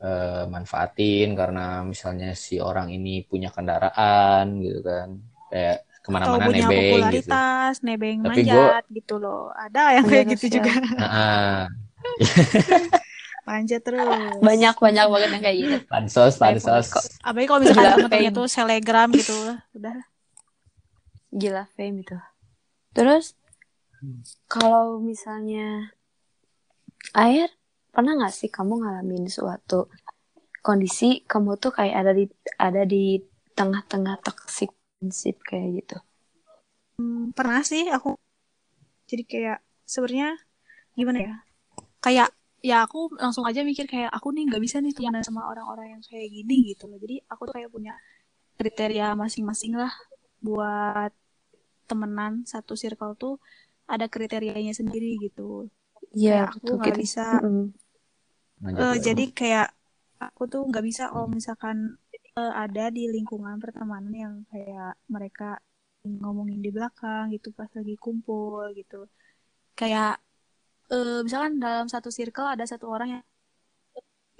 eh, 0.00 0.44
manfaatin 0.46 1.28
karena 1.34 1.82
misalnya 1.84 2.32
si 2.34 2.56
orang 2.62 2.88
ini 2.94 3.26
punya 3.26 3.50
kendaraan 3.54 4.58
gitu 4.62 4.80
kan. 4.82 5.08
Kayak 5.50 5.76
atau 6.00 6.08
ke 6.08 6.10
mana-mana 6.16 6.46
punya 6.48 6.64
nebeng 6.64 6.80
gitu. 6.80 6.90
popularitas 6.96 7.74
nebeng 7.84 8.18
Tapi 8.24 8.28
manjat 8.42 8.84
gitu 8.90 9.14
loh. 9.20 9.42
Ada 9.54 9.82
yang 10.00 10.04
kayak 10.06 10.24
Iya, 10.24 10.32
gitu 10.34 10.46
sosial. 10.46 10.54
juga. 10.62 10.72
Nah, 10.96 11.60
manjat 13.48 13.82
terus. 13.82 14.06
Banyak 14.40 14.76
banyak 14.78 15.06
banget 15.10 15.28
yang 15.32 15.42
kayak 15.42 15.56
gitu. 15.58 15.76
Pansos 15.90 16.34
pansos. 16.38 16.86
Apalagi 17.24 17.46
kalau 17.48 17.60
temen-temennya 17.64 18.30
fame. 18.30 18.38
tuh 18.38 18.46
selegram 18.46 19.08
gitu. 19.16 19.34
Udah. 19.74 19.96
Gila 21.30 21.64
fame 21.74 22.02
itu 22.02 22.18
terus 22.90 23.38
kalau 24.50 24.98
misalnya 24.98 25.94
air 27.14 27.48
pernah 27.94 28.16
nggak 28.18 28.34
sih 28.34 28.50
kamu 28.50 28.82
ngalamin 28.82 29.30
suatu 29.30 29.90
kondisi 30.64 31.22
kamu 31.24 31.56
tuh 31.60 31.72
kayak 31.74 31.96
ada 32.06 32.12
di 32.16 32.24
ada 32.58 32.82
di 32.84 33.20
tengah-tengah 33.54 34.20
toxic 34.24 34.72
friendship 34.72 35.40
kayak 35.44 35.84
gitu? 35.84 35.96
Hmm, 37.00 37.32
pernah 37.32 37.60
sih 37.64 37.88
aku. 37.88 38.16
Jadi 39.08 39.22
kayak 39.26 39.58
sebenarnya 39.84 40.38
gimana 40.94 41.18
ya 41.18 41.34
kayak 42.04 42.28
ya 42.70 42.76
aku 42.84 42.98
langsung 43.22 43.44
aja 43.48 43.60
mikir 43.70 43.86
kayak 43.92 44.10
aku 44.16 44.28
nih 44.36 44.42
nggak 44.48 44.62
bisa 44.66 44.76
nih 44.84 44.92
temenan 44.96 45.24
sama 45.28 45.42
orang-orang 45.50 45.86
yang 45.96 46.02
kayak 46.10 46.28
gini 46.36 46.54
gitu 46.72 46.84
loh. 46.90 46.98
Jadi 47.04 47.14
aku 47.32 47.42
tuh 47.48 47.54
kayak 47.56 47.70
punya 47.76 47.92
kriteria 48.58 49.06
masing-masing 49.22 49.72
lah 49.82 49.92
buat 50.46 51.12
temenan. 51.90 52.32
Satu 52.52 52.74
circle 52.82 53.12
tuh 53.22 53.34
ada 53.94 54.06
kriterianya 54.14 54.74
sendiri 54.80 55.08
gitu. 55.26 55.68
Iya 56.16 56.32
Kayak 56.32 56.46
aku 56.54 56.66
nggak 56.78 56.94
bisa 57.02 57.22
Eh, 58.82 58.96
lanjut. 58.96 59.06
jadi 59.06 59.24
kayak 59.38 59.66
aku 60.26 60.42
tuh 60.52 60.60
nggak 60.70 60.84
bisa 60.88 61.02
kalau 61.12 61.28
misalkan 61.38 61.76
eh, 62.40 62.52
ada 62.64 62.84
di 62.96 63.02
lingkungan 63.14 63.56
pertemanan 63.64 64.14
yang 64.24 64.34
kayak 64.50 64.92
mereka 65.14 65.48
ngomongin 66.22 66.60
di 66.64 66.70
belakang 66.76 67.24
gitu 67.34 67.48
pas 67.58 67.70
lagi 67.78 67.94
kumpul 68.04 68.64
gitu. 68.78 68.96
Kayak 69.78 70.20
eh, 70.94 71.18
misalkan 71.26 71.52
dalam 71.64 71.86
satu 71.94 72.08
circle 72.18 72.46
ada 72.54 72.64
satu 72.72 72.86
orang 72.94 73.08
yang 73.14 73.22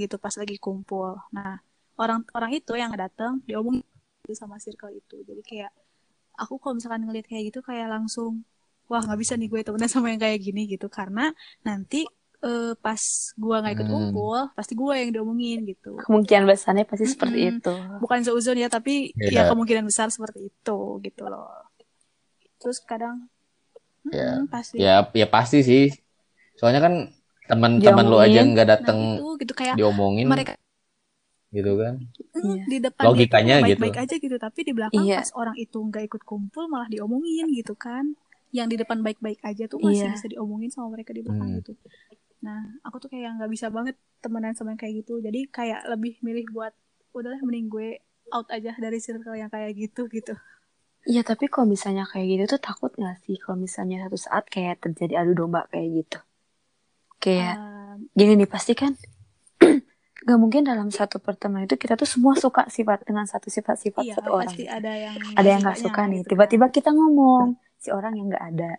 gitu 0.02 0.16
pas 0.24 0.34
lagi 0.40 0.56
kumpul. 0.64 1.08
Nah, 1.36 1.52
orang-orang 2.00 2.50
itu 2.58 2.72
yang 2.82 2.92
datang 3.02 3.32
diomongin 3.48 3.84
gitu 4.24 4.34
sama 4.42 4.56
circle 4.64 4.92
itu. 5.00 5.14
Jadi 5.28 5.40
kayak 5.48 5.70
aku 6.42 6.54
kalau 6.62 6.74
misalkan 6.78 7.02
ngeliat 7.06 7.26
kayak 7.30 7.44
gitu 7.52 7.60
kayak 7.68 7.86
langsung 7.94 8.32
wah 8.90 9.02
nggak 9.06 9.20
bisa 9.22 9.34
nih 9.40 9.48
gue 9.52 9.60
temenan 9.66 9.90
sama 9.94 10.06
yang 10.12 10.22
kayak 10.24 10.40
gini 10.46 10.62
gitu 10.72 10.86
karena 10.98 11.22
nanti 11.66 11.98
eh, 12.46 12.72
pas 12.84 13.02
gua 13.42 13.56
nggak 13.62 13.74
ikut 13.76 13.88
Hmm. 13.88 13.92
kumpul 13.94 14.38
pasti 14.58 14.72
gua 14.80 14.94
yang 15.00 15.10
diomongin 15.14 15.58
gitu 15.70 15.90
kemungkinan 16.02 16.44
besarnya 16.50 16.84
pasti 16.90 17.06
seperti 17.12 17.38
Mm-mm. 17.38 17.50
itu 17.60 17.70
bukan 18.02 18.20
seuzon 18.26 18.56
ya 18.62 18.68
tapi 18.76 18.92
Iya. 19.16 19.30
ya 19.34 19.40
kemungkinan 19.50 19.84
besar 19.90 20.08
seperti 20.14 20.40
itu 20.50 20.78
gitu 21.06 21.22
loh 21.32 21.46
terus 22.60 22.78
kadang 22.90 23.16
Ya. 24.12 24.18
mm-mm, 24.32 24.48
pasti 24.52 24.78
ya 24.82 24.90
ya 25.20 25.26
pasti 25.34 25.56
sih 25.68 25.82
soalnya 26.60 26.80
kan 26.84 26.94
teman-teman 27.48 28.04
lu 28.04 28.20
aja 28.20 28.44
nggak 28.44 28.66
nah 28.66 28.72
datang 28.76 28.98
itu 29.16 29.28
gitu 29.40 29.52
kayak 29.56 29.74
diomongin 29.80 30.28
mereka 30.28 30.54
gitu 31.50 31.72
kan 31.74 31.94
Iya. 32.30 32.62
di 32.62 32.78
depan 32.78 33.04
Logikanya 33.10 33.54
gitu. 33.58 33.64
baik-baik 33.74 33.98
aja 33.98 34.14
gitu 34.16 34.36
tapi 34.38 34.60
di 34.62 34.70
belakang 34.70 35.02
Iya. 35.02 35.18
pas 35.18 35.30
orang 35.34 35.56
itu 35.58 35.78
nggak 35.80 36.04
ikut 36.06 36.22
kumpul 36.22 36.70
malah 36.70 36.86
diomongin 36.86 37.50
gitu 37.50 37.74
kan 37.74 38.14
yang 38.50 38.66
di 38.66 38.76
depan 38.76 39.02
baik-baik 39.02 39.42
aja 39.42 39.66
tuh 39.66 39.82
masih 39.82 40.06
Iya. 40.06 40.14
bisa 40.14 40.26
diomongin 40.28 40.70
sama 40.70 40.94
mereka 40.94 41.10
di 41.10 41.26
belakang 41.26 41.50
Hmm. 41.50 41.58
gitu 41.58 41.72
nah 42.40 42.60
aku 42.82 43.02
tuh 43.02 43.10
kayak 43.10 43.34
nggak 43.36 43.50
bisa 43.50 43.66
banget 43.68 43.98
temenan 44.20 44.54
sama 44.54 44.72
yang 44.72 44.80
kayak 44.80 44.94
gitu 45.02 45.18
jadi 45.18 45.40
kayak 45.50 45.80
lebih 45.90 46.22
milih 46.22 46.46
buat 46.54 46.72
udahlah 47.10 47.42
mending 47.42 47.66
gue 47.66 47.88
out 48.30 48.46
aja 48.48 48.70
dari 48.78 48.96
circle 48.96 49.34
yang 49.34 49.50
kayak 49.50 49.74
gitu 49.74 50.06
gitu 50.06 50.38
Iya 51.02 51.24
tapi 51.24 51.48
kalau 51.48 51.66
misalnya 51.66 52.04
kayak 52.04 52.28
gitu 52.28 52.44
tuh 52.54 52.60
takut 52.62 52.92
gak 52.94 53.16
sih 53.24 53.34
kalau 53.36 53.56
misalnya 53.58 54.04
satu 54.04 54.20
saat 54.20 54.44
kayak 54.46 54.78
terjadi 54.78 55.24
adu 55.24 55.32
domba 55.34 55.64
kayak 55.66 56.04
gitu 56.04 56.18
kayak 57.20 57.54
Um, 57.90 58.08
gini 58.12 58.32
nih 58.34 58.48
pasti 58.48 58.72
kan 58.72 58.96
gak 60.20 60.36
mungkin 60.36 60.62
dalam 60.62 60.88
satu 60.88 61.16
pertemuan 61.18 61.64
itu 61.64 61.74
kita 61.74 61.94
tuh 61.94 62.04
semua 62.04 62.32
suka 62.34 62.64
sifat 62.66 63.04
dengan 63.04 63.24
satu 63.24 63.48
sifat-sifat 63.48 64.02
iya 64.02 64.14
satu 64.14 64.30
orang. 64.30 64.48
pasti 64.48 64.64
ada 64.64 64.88
yang 64.90 65.16
ada 65.32 65.48
yang 65.48 65.60
nggak 65.60 65.78
suka 65.78 66.00
nih 66.04 66.16
gitu 66.18 66.28
tiba-tiba 66.30 66.66
kan. 66.66 66.72
kita 66.72 66.90
ngomong 66.90 67.46
si 67.76 67.88
orang 67.88 68.12
yang 68.14 68.28
nggak 68.28 68.44
ada. 68.46 68.70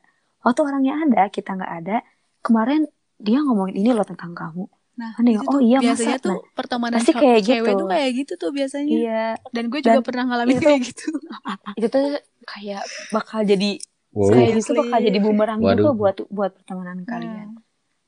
Waktu 0.41 0.59
orangnya 0.59 0.93
ada 0.99 1.21
kita 1.27 1.51
nggak 1.51 1.73
ada 1.79 1.97
kemarin 2.39 2.85
dia 3.17 3.37
ngomongin 3.39 3.75
ini 3.75 3.89
loh 3.89 4.01
tentang 4.01 4.33
kamu. 4.33 4.65
Nah 4.91 5.13
Aneh, 5.15 5.37
oh 5.39 5.57
iya, 5.57 5.77
biasanya 5.79 6.17
masa? 6.17 6.25
tuh 6.25 6.33
Nah, 6.35 6.53
pertemanan 6.53 6.97
pasti 6.97 7.13
kayak 7.13 7.41
cewek 7.41 7.61
gitu. 7.67 7.79
tuh 7.79 7.87
kayak 7.89 8.09
gitu 8.15 8.33
tuh 8.37 8.49
biasanya. 8.51 8.89
Iya. 8.91 9.23
Dan 9.49 9.63
gue 9.67 9.79
juga 9.79 9.97
Dan 9.97 10.03
pernah 10.03 10.23
ngalamin 10.25 10.55
itu- 10.55 10.63
kayak 10.63 10.81
gitu. 10.83 11.07
itu 11.77 11.87
tuh 11.87 12.05
kayak 12.43 12.83
bakal 13.09 13.39
jadi 13.41 13.69
wow. 14.13 14.29
kayak 14.29 14.49
gitu 14.57 14.71
bakal 14.75 14.97
jadi 14.99 15.17
bumerang 15.17 15.59
Waduh. 15.59 15.73
juga 15.75 15.91
buat 15.93 16.15
buat 16.27 16.51
pertemanan 16.53 17.01
kalian. 17.03 17.49
Nah, 17.53 17.61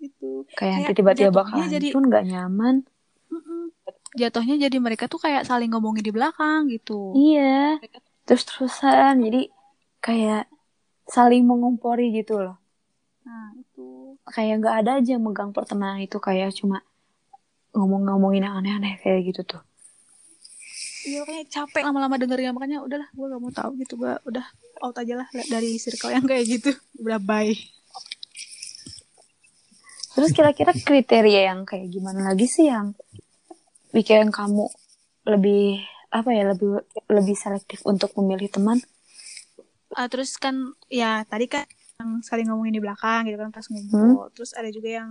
itu 0.03 0.43
kayak 0.59 0.83
nanti 0.83 0.85
kayak 0.91 0.97
tiba-tiba 0.99 1.31
bakal 1.31 1.55
jatuhnya 1.55 1.69
jadi- 1.71 1.91
hancur 1.95 2.03
nggak 2.11 2.25
nyaman. 2.27 2.75
Mm-mm. 3.33 3.63
jatuhnya 4.13 4.55
jadi 4.69 4.77
mereka 4.77 5.09
tuh 5.09 5.17
kayak 5.17 5.41
saling 5.49 5.73
ngomongin 5.73 6.05
di 6.05 6.13
belakang 6.13 6.69
gitu. 6.69 7.17
Iya. 7.17 7.81
Terus 8.29 8.43
terusan 8.45 9.25
jadi 9.25 9.49
kayak 10.03 10.45
saling 11.09 11.41
mengompori 11.47 12.13
gitu 12.13 12.37
loh. 12.37 12.61
Nah 13.25 13.57
itu. 13.57 14.13
Kayak 14.29 14.61
nggak 14.61 14.75
ada 14.85 14.91
aja 15.01 15.09
yang 15.17 15.23
megang 15.25 15.49
pertemanan 15.49 15.97
itu 16.05 16.21
kayak 16.21 16.53
cuma 16.53 16.85
ngomong-ngomongin 17.73 18.45
yang 18.45 18.55
aneh-aneh 18.61 19.01
kayak 19.01 19.33
gitu 19.33 19.57
tuh. 19.57 19.61
Iya 21.03 21.25
makanya 21.25 21.45
capek 21.49 21.83
lama-lama 21.83 22.15
dengernya. 22.15 22.53
Makanya 22.53 22.85
udahlah 22.85 23.09
gue 23.11 23.25
gak 23.27 23.41
mau 23.41 23.51
tahu 23.51 23.71
gitu 23.81 23.93
gue 23.99 24.13
udah 24.29 24.45
out 24.79 24.95
aja 24.95 25.25
lah 25.25 25.27
dari 25.49 25.75
circle 25.81 26.13
yang 26.13 26.23
kayak 26.23 26.45
gitu. 26.47 26.69
Udah 27.01 27.17
bye 27.17 27.57
terus 30.13 30.31
kira-kira 30.31 30.71
kriteria 30.73 31.53
yang 31.53 31.65
kayak 31.65 31.89
gimana 31.89 32.31
lagi 32.31 32.45
sih 32.45 32.69
yang 32.69 32.93
bikin 33.93 34.33
kamu 34.33 34.69
lebih 35.29 35.81
apa 36.13 36.29
ya 36.29 36.53
lebih 36.53 36.85
lebih 37.09 37.35
selektif 37.37 37.81
untuk 37.85 38.13
memilih 38.17 38.49
teman? 38.49 38.77
Ah, 39.93 40.09
terus 40.09 40.37
kan 40.37 40.73
ya 40.89 41.25
tadi 41.25 41.49
kan 41.49 41.65
yang 42.01 42.21
saling 42.25 42.49
ngomongin 42.49 42.77
di 42.77 42.81
belakang 42.81 43.29
gitu 43.29 43.37
kan 43.37 43.53
pas 43.53 43.65
ngumpul 43.69 44.29
terus 44.33 44.53
ada 44.57 44.69
juga 44.73 45.01
yang 45.01 45.09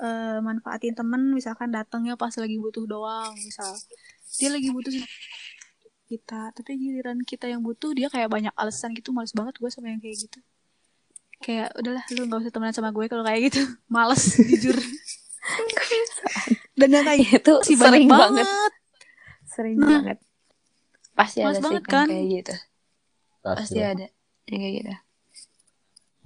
eh, 0.00 0.38
manfaatin 0.44 0.92
temen 0.92 1.32
misalkan 1.32 1.72
datangnya 1.72 2.16
pas 2.16 2.32
lagi 2.36 2.56
butuh 2.60 2.84
doang 2.84 3.32
misal. 3.36 3.72
Dia 4.36 4.52
lagi 4.52 4.68
butuh 4.68 4.92
kita 6.06 6.54
tapi 6.54 6.78
giliran 6.78 7.18
kita 7.26 7.50
yang 7.50 7.60
butuh 7.66 7.90
dia 7.90 8.06
kayak 8.06 8.30
banyak 8.30 8.54
alasan 8.54 8.94
gitu 8.94 9.10
males 9.10 9.34
banget 9.34 9.58
gue 9.58 9.70
sama 9.74 9.90
yang 9.90 9.98
kayak 9.98 10.30
gitu 10.30 10.38
kayak 11.40 11.68
udahlah 11.78 12.02
lu 12.12 12.22
nggak 12.26 12.40
usah 12.42 12.52
temenan 12.52 12.74
sama 12.74 12.90
gue 12.90 13.06
kalau 13.06 13.24
kayak 13.24 13.40
gitu. 13.52 13.60
Males 13.94 14.22
jujur. 14.36 14.76
Dan 16.76 16.88
yang 16.92 17.06
kayak 17.06 17.40
itu 17.40 17.52
sih 17.64 17.76
banyak 17.78 18.04
sering 18.04 18.08
banget, 18.10 18.46
banget. 18.46 18.72
Sering 19.46 19.76
Nah. 19.78 19.88
banget. 19.88 20.18
Pasti 21.16 21.38
Males 21.40 21.56
ada 21.56 21.56
sih 21.56 21.64
banget 21.64 21.82
yang 21.82 21.94
kan? 21.94 22.06
kayak 22.10 22.26
gitu. 22.28 22.54
Pasti 23.40 23.56
Pasti. 23.56 23.78
ada 23.80 24.06
yang 24.50 24.60
kayak 24.60 24.74
gitu. 24.80 24.94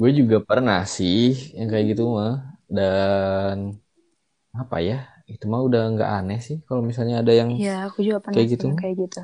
Gue 0.01 0.11
juga 0.17 0.37
pernah 0.41 0.81
sih 0.89 1.53
yang 1.55 1.69
kayak 1.69 1.87
gitu 1.95 2.05
mah. 2.11 2.35
Dan 2.67 3.77
apa 4.57 4.77
ya? 4.81 5.07
Itu 5.31 5.47
mah 5.47 5.63
udah 5.63 5.83
nggak 5.95 6.11
aneh 6.11 6.41
sih 6.43 6.59
kalau 6.67 6.83
misalnya 6.83 7.23
ada 7.23 7.31
yang 7.31 7.55
ya 7.55 7.87
aku 7.87 8.03
juga 8.03 8.19
pernah 8.19 8.35
Kayak 8.35 8.49
sih 8.51 8.55
gitu? 8.59 8.67
yang 8.67 8.79
kayak 8.81 8.97
gitu 8.99 9.21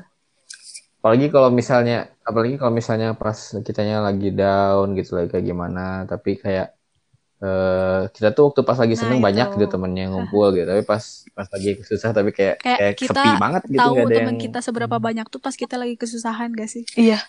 apalagi 0.99 1.27
kalau 1.29 1.49
misalnya 1.53 2.09
apalagi 2.25 2.55
kalau 2.59 2.73
misalnya 2.73 3.13
pas 3.15 3.37
kitanya 3.63 4.01
lagi 4.03 4.29
down 4.33 4.93
gitu 4.97 5.17
lagi 5.17 5.29
kayak 5.33 5.45
gimana. 5.45 6.03
Tapi 6.05 6.37
kayak 6.39 6.67
eh 7.37 8.01
kita 8.17 8.33
tuh 8.33 8.49
waktu 8.49 8.61
pas 8.65 8.77
lagi 8.81 8.97
Nah, 8.97 9.01
seneng 9.05 9.19
itu. 9.21 9.27
banyak 9.29 9.47
gitu 9.61 9.65
temennya 9.69 10.01
yang 10.09 10.13
ngumpul 10.17 10.47
gitu. 10.57 10.65
Tapi 10.65 10.81
pas 10.83 11.03
pas 11.37 11.47
lagi 11.53 11.69
susah 11.85 12.09
tapi 12.11 12.29
kayak 12.33 12.55
Kayak 12.59 12.77
kayak 12.81 12.95
kita 12.97 13.21
sepi 13.21 13.29
banget 13.37 13.61
gitu 13.69 13.79
tahu 13.79 13.93
ada 13.93 14.05
teman 14.09 14.33
yang 14.33 14.41
kita 14.41 14.59
seberapa 14.65 14.97
banyak 14.97 15.25
tuh 15.29 15.39
pas 15.41 15.53
kita 15.53 15.75
lagi 15.77 15.95
kesusahan 16.01 16.49
gak 16.57 16.69
sih? 16.69 16.83
Iya 16.97 17.21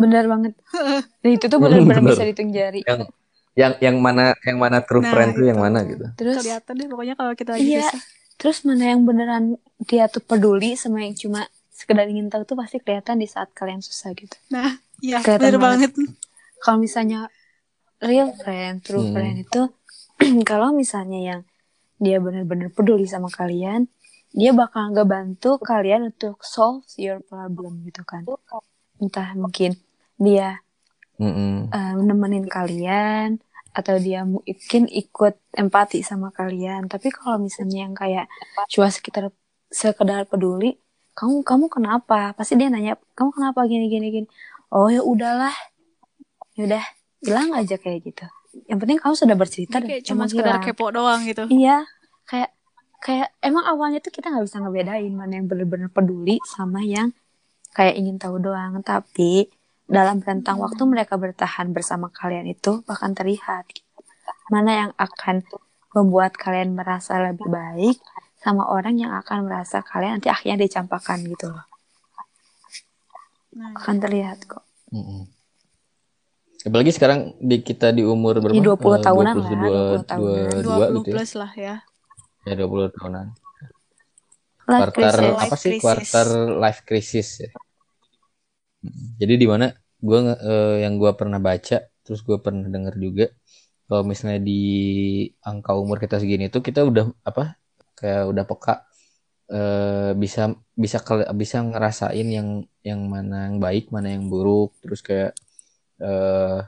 benar 0.00 0.24
banget. 0.28 0.52
Dan 1.24 1.30
itu 1.36 1.44
tuh 1.48 1.58
benar-benar 1.60 2.04
bisa 2.04 2.24
dihitung 2.24 2.52
jari. 2.52 2.84
Yang 2.84 3.00
yang 3.58 3.72
yang 3.82 3.96
mana 3.98 4.36
yang 4.46 4.58
mana 4.60 4.78
true 4.84 5.02
Nah, 5.02 5.10
friend 5.10 5.32
tuh 5.34 5.44
yang 5.48 5.58
itu. 5.58 5.64
mana 5.64 5.78
gitu. 5.88 6.06
Terus 6.14 6.36
kelihatan 6.44 6.72
deh 6.78 6.86
pokoknya 6.92 7.14
kalau 7.18 7.32
kita 7.34 7.50
lagi 7.56 7.66
Iya. 7.72 7.88
susah 7.88 8.02
terus 8.38 8.62
mana 8.62 8.94
yang 8.94 9.02
beneran 9.02 9.58
dia 9.90 10.06
tuh 10.06 10.22
peduli 10.22 10.78
sama 10.78 11.02
yang 11.02 11.10
cuma 11.18 11.42
sekedar 11.80 12.06
ingin 12.12 12.26
tahu 12.32 12.42
tuh 12.50 12.56
pasti 12.60 12.76
kelihatan 12.84 13.16
di 13.22 13.26
saat 13.34 13.48
kalian 13.58 13.80
susah 13.88 14.10
gitu 14.20 14.36
nah 14.54 14.70
iya 15.04 15.16
Kelihatan 15.24 15.54
bener 15.54 15.60
banget 15.64 15.90
kalau 16.62 16.78
misalnya 16.86 17.18
real 18.08 18.30
friend, 18.42 18.74
true 18.86 19.04
Hmm. 19.04 19.12
friend 19.14 19.34
itu 19.44 19.62
kalau 20.50 20.68
misalnya 20.80 21.18
yang 21.30 21.40
dia 22.04 22.16
benar-benar 22.24 22.70
peduli 22.76 23.06
sama 23.08 23.28
kalian, 23.40 23.80
dia 24.34 24.50
bakal 24.54 24.84
ngebantu 24.94 25.50
kalian 25.70 26.10
untuk 26.14 26.36
solve 26.54 26.84
your 26.98 27.20
problem 27.30 27.72
gitu 27.88 28.02
kan. 28.06 28.24
Entah 29.02 29.28
mungkin 29.38 29.72
dia 30.18 30.62
Mm-mm. 31.20 31.68
eh, 31.74 31.92
nemenin 32.08 32.46
kalian 32.56 33.28
atau 33.78 33.94
dia 34.06 34.18
mungkin 34.26 34.82
ikut 35.02 35.34
empati 35.62 35.98
sama 36.10 36.28
kalian. 36.38 36.82
Tapi 36.92 37.08
kalau 37.16 37.36
misalnya 37.46 37.78
yang 37.86 37.94
kayak 38.02 38.24
cuma 38.72 38.88
sekitar 38.96 39.24
sekedar 39.70 40.20
peduli, 40.30 40.66
kamu 41.18 41.42
kamu 41.42 41.66
kenapa? 41.66 42.30
Pasti 42.38 42.54
dia 42.54 42.70
nanya, 42.70 42.94
kamu 43.18 43.34
kenapa 43.34 43.66
gini 43.66 43.90
gini 43.90 44.06
gini. 44.14 44.28
Oh 44.70 44.86
ya 44.86 45.02
udahlah, 45.02 45.54
ya 46.54 46.62
udah 46.70 46.84
hilang 47.26 47.50
aja 47.58 47.74
kayak 47.74 48.06
gitu. 48.06 48.22
Yang 48.70 48.78
penting 48.86 48.98
kamu 49.02 49.14
sudah 49.18 49.36
bercerita 49.36 49.76
dan 49.82 49.90
cuma 50.06 50.30
sekedar 50.30 50.62
hilang. 50.62 50.62
kepo 50.62 50.94
doang 50.94 51.26
gitu 51.26 51.50
Iya, 51.50 51.82
kayak 52.30 52.54
kayak 53.02 53.34
emang 53.42 53.66
awalnya 53.66 53.98
tuh 53.98 54.14
kita 54.14 54.30
nggak 54.30 54.46
bisa 54.46 54.62
ngebedain 54.62 55.12
mana 55.14 55.32
yang 55.42 55.46
bener-bener 55.50 55.90
peduli 55.90 56.38
sama 56.46 56.86
yang 56.86 57.10
kayak 57.74 57.98
ingin 57.98 58.22
tahu 58.22 58.38
doang. 58.38 58.78
Tapi 58.86 59.50
dalam 59.90 60.22
rentang 60.22 60.62
waktu 60.62 60.82
mereka 60.86 61.18
bertahan 61.18 61.74
bersama 61.74 62.14
kalian 62.14 62.46
itu 62.46 62.86
bahkan 62.86 63.10
terlihat 63.16 63.66
mana 64.54 64.86
yang 64.86 64.90
akan 64.94 65.42
membuat 65.96 66.36
kalian 66.38 66.76
merasa 66.76 67.18
lebih 67.18 67.48
baik 67.48 67.96
sama 68.48 68.64
orang 68.72 68.96
yang 68.96 69.12
akan 69.12 69.44
merasa 69.44 69.84
kalian 69.84 70.16
nanti 70.16 70.32
akhirnya 70.32 70.64
dicampakkan 70.64 71.20
gitu 71.28 71.52
loh. 71.52 71.64
nah 73.52 73.76
Akan 73.76 74.00
terlihat 74.00 74.48
kok. 74.48 74.64
Mm-mm. 74.88 75.28
Apalagi 76.64 76.90
sekarang 76.90 77.36
di 77.38 77.60
kita 77.60 77.92
di 77.92 78.02
umur 78.02 78.40
berapa? 78.40 78.56
Di 78.56 78.64
20 78.64 78.72
Eh, 78.98 79.02
tahunan 79.04 79.34
lah, 79.36 79.46
22, 79.52 79.72
20 80.00 80.08
tahunan. 80.08 80.48
22 80.48 80.64
20 80.64 80.96
gitu 80.96 81.08
ya. 81.08 81.14
plus 81.14 81.32
lah 81.36 81.52
ya 81.54 81.74
Ya 82.42 82.52
20 82.56 82.88
tahunan. 82.96 83.26
Life 84.68 84.92
Quarter 84.92 85.12
crisis. 85.16 85.36
Apa 85.44 85.56
sih? 85.56 85.70
crisis. 85.70 85.82
Quarter 85.84 86.28
life 86.56 86.80
crisis 86.84 87.28
ya. 87.44 87.50
Mm. 88.80 89.06
Jadi 89.20 89.34
di 89.36 89.46
mana 89.46 89.66
gua 90.00 90.18
eh, 90.34 90.76
yang 90.88 90.96
gua 90.96 91.12
pernah 91.14 91.36
baca, 91.38 91.78
terus 92.04 92.20
gua 92.24 92.38
pernah 92.40 92.64
dengar 92.68 92.96
juga 92.96 93.28
kalau 93.88 94.04
misalnya 94.04 94.40
di 94.40 94.60
angka 95.40 95.72
umur 95.72 95.96
kita 95.96 96.20
segini 96.20 96.48
tuh 96.48 96.60
kita 96.60 96.84
udah 96.84 97.08
apa? 97.24 97.56
Kayak 97.98 98.22
udah 98.32 98.44
peka 98.50 98.72
eh, 99.54 100.10
bisa 100.22 100.40
bisa 100.84 100.98
bisa 101.42 101.58
ngerasain 101.70 102.28
yang 102.38 102.48
yang 102.88 103.00
mana 103.14 103.36
yang 103.48 103.58
baik, 103.66 103.84
mana 103.94 104.08
yang 104.14 104.24
buruk, 104.32 104.70
terus 104.82 105.00
kayak 105.08 105.30
eh 106.04 106.58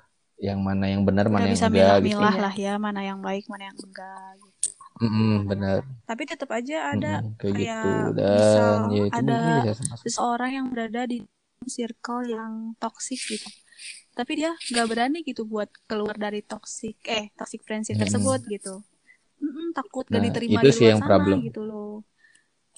yang 0.48 0.60
mana 0.68 0.84
yang 0.92 1.02
benar, 1.08 1.26
udah 1.34 1.46
mana 1.46 1.48
yang 1.52 1.60
bisa 1.60 1.66
enggak 1.66 1.96
gitu. 2.08 2.20
milah-milah 2.20 2.34
Iya. 2.34 2.44
lah 2.44 2.54
ya 2.64 2.72
mana 2.84 3.00
yang 3.08 3.18
baik 3.26 3.44
mana 3.50 3.64
yang 3.70 3.78
enggak 3.86 4.32
gitu. 4.44 4.68
Mm-mm, 5.00 5.48
benar. 5.48 5.82
tapi 6.08 6.22
tetap 6.26 6.50
aja 6.58 6.76
ada 6.92 7.12
Mm-mm, 7.12 7.38
kayak 7.38 7.54
kayak 7.54 7.66
gitu 7.66 7.88
dan 8.18 8.26
misal 8.36 8.80
ya 8.96 9.02
itu 9.10 9.18
ada 9.18 9.32
mungkin 9.32 9.50
bisa 9.58 9.72
sama 9.78 9.96
seseorang 10.02 10.50
yang 10.58 10.66
berada 10.72 11.02
di 11.06 11.22
circle 11.76 12.24
yang 12.36 12.52
toxic 12.82 13.20
gitu 13.30 13.48
tapi 14.18 14.32
dia 14.40 14.50
nggak 14.72 14.86
berani 14.90 15.18
gitu 15.24 15.42
buat 15.46 15.70
keluar 15.90 16.16
dari 16.18 16.40
toxic 16.44 16.96
eh 17.06 17.30
toxic 17.38 17.60
friendship 17.66 17.96
Mm-mm. 17.96 18.00
tersebut 18.00 18.40
gitu 18.48 18.82
Mm-mm, 19.44 19.66
takut 19.78 20.04
gak 20.12 20.22
Nah, 20.22 20.26
diterima 20.26 20.60
itu 20.60 20.68
di 20.68 20.74
sih 20.76 20.84
luar 20.84 20.92
yang 20.92 21.02
sana 21.02 21.08
problem. 21.08 21.40
gitu 21.46 21.60
loh 21.70 21.90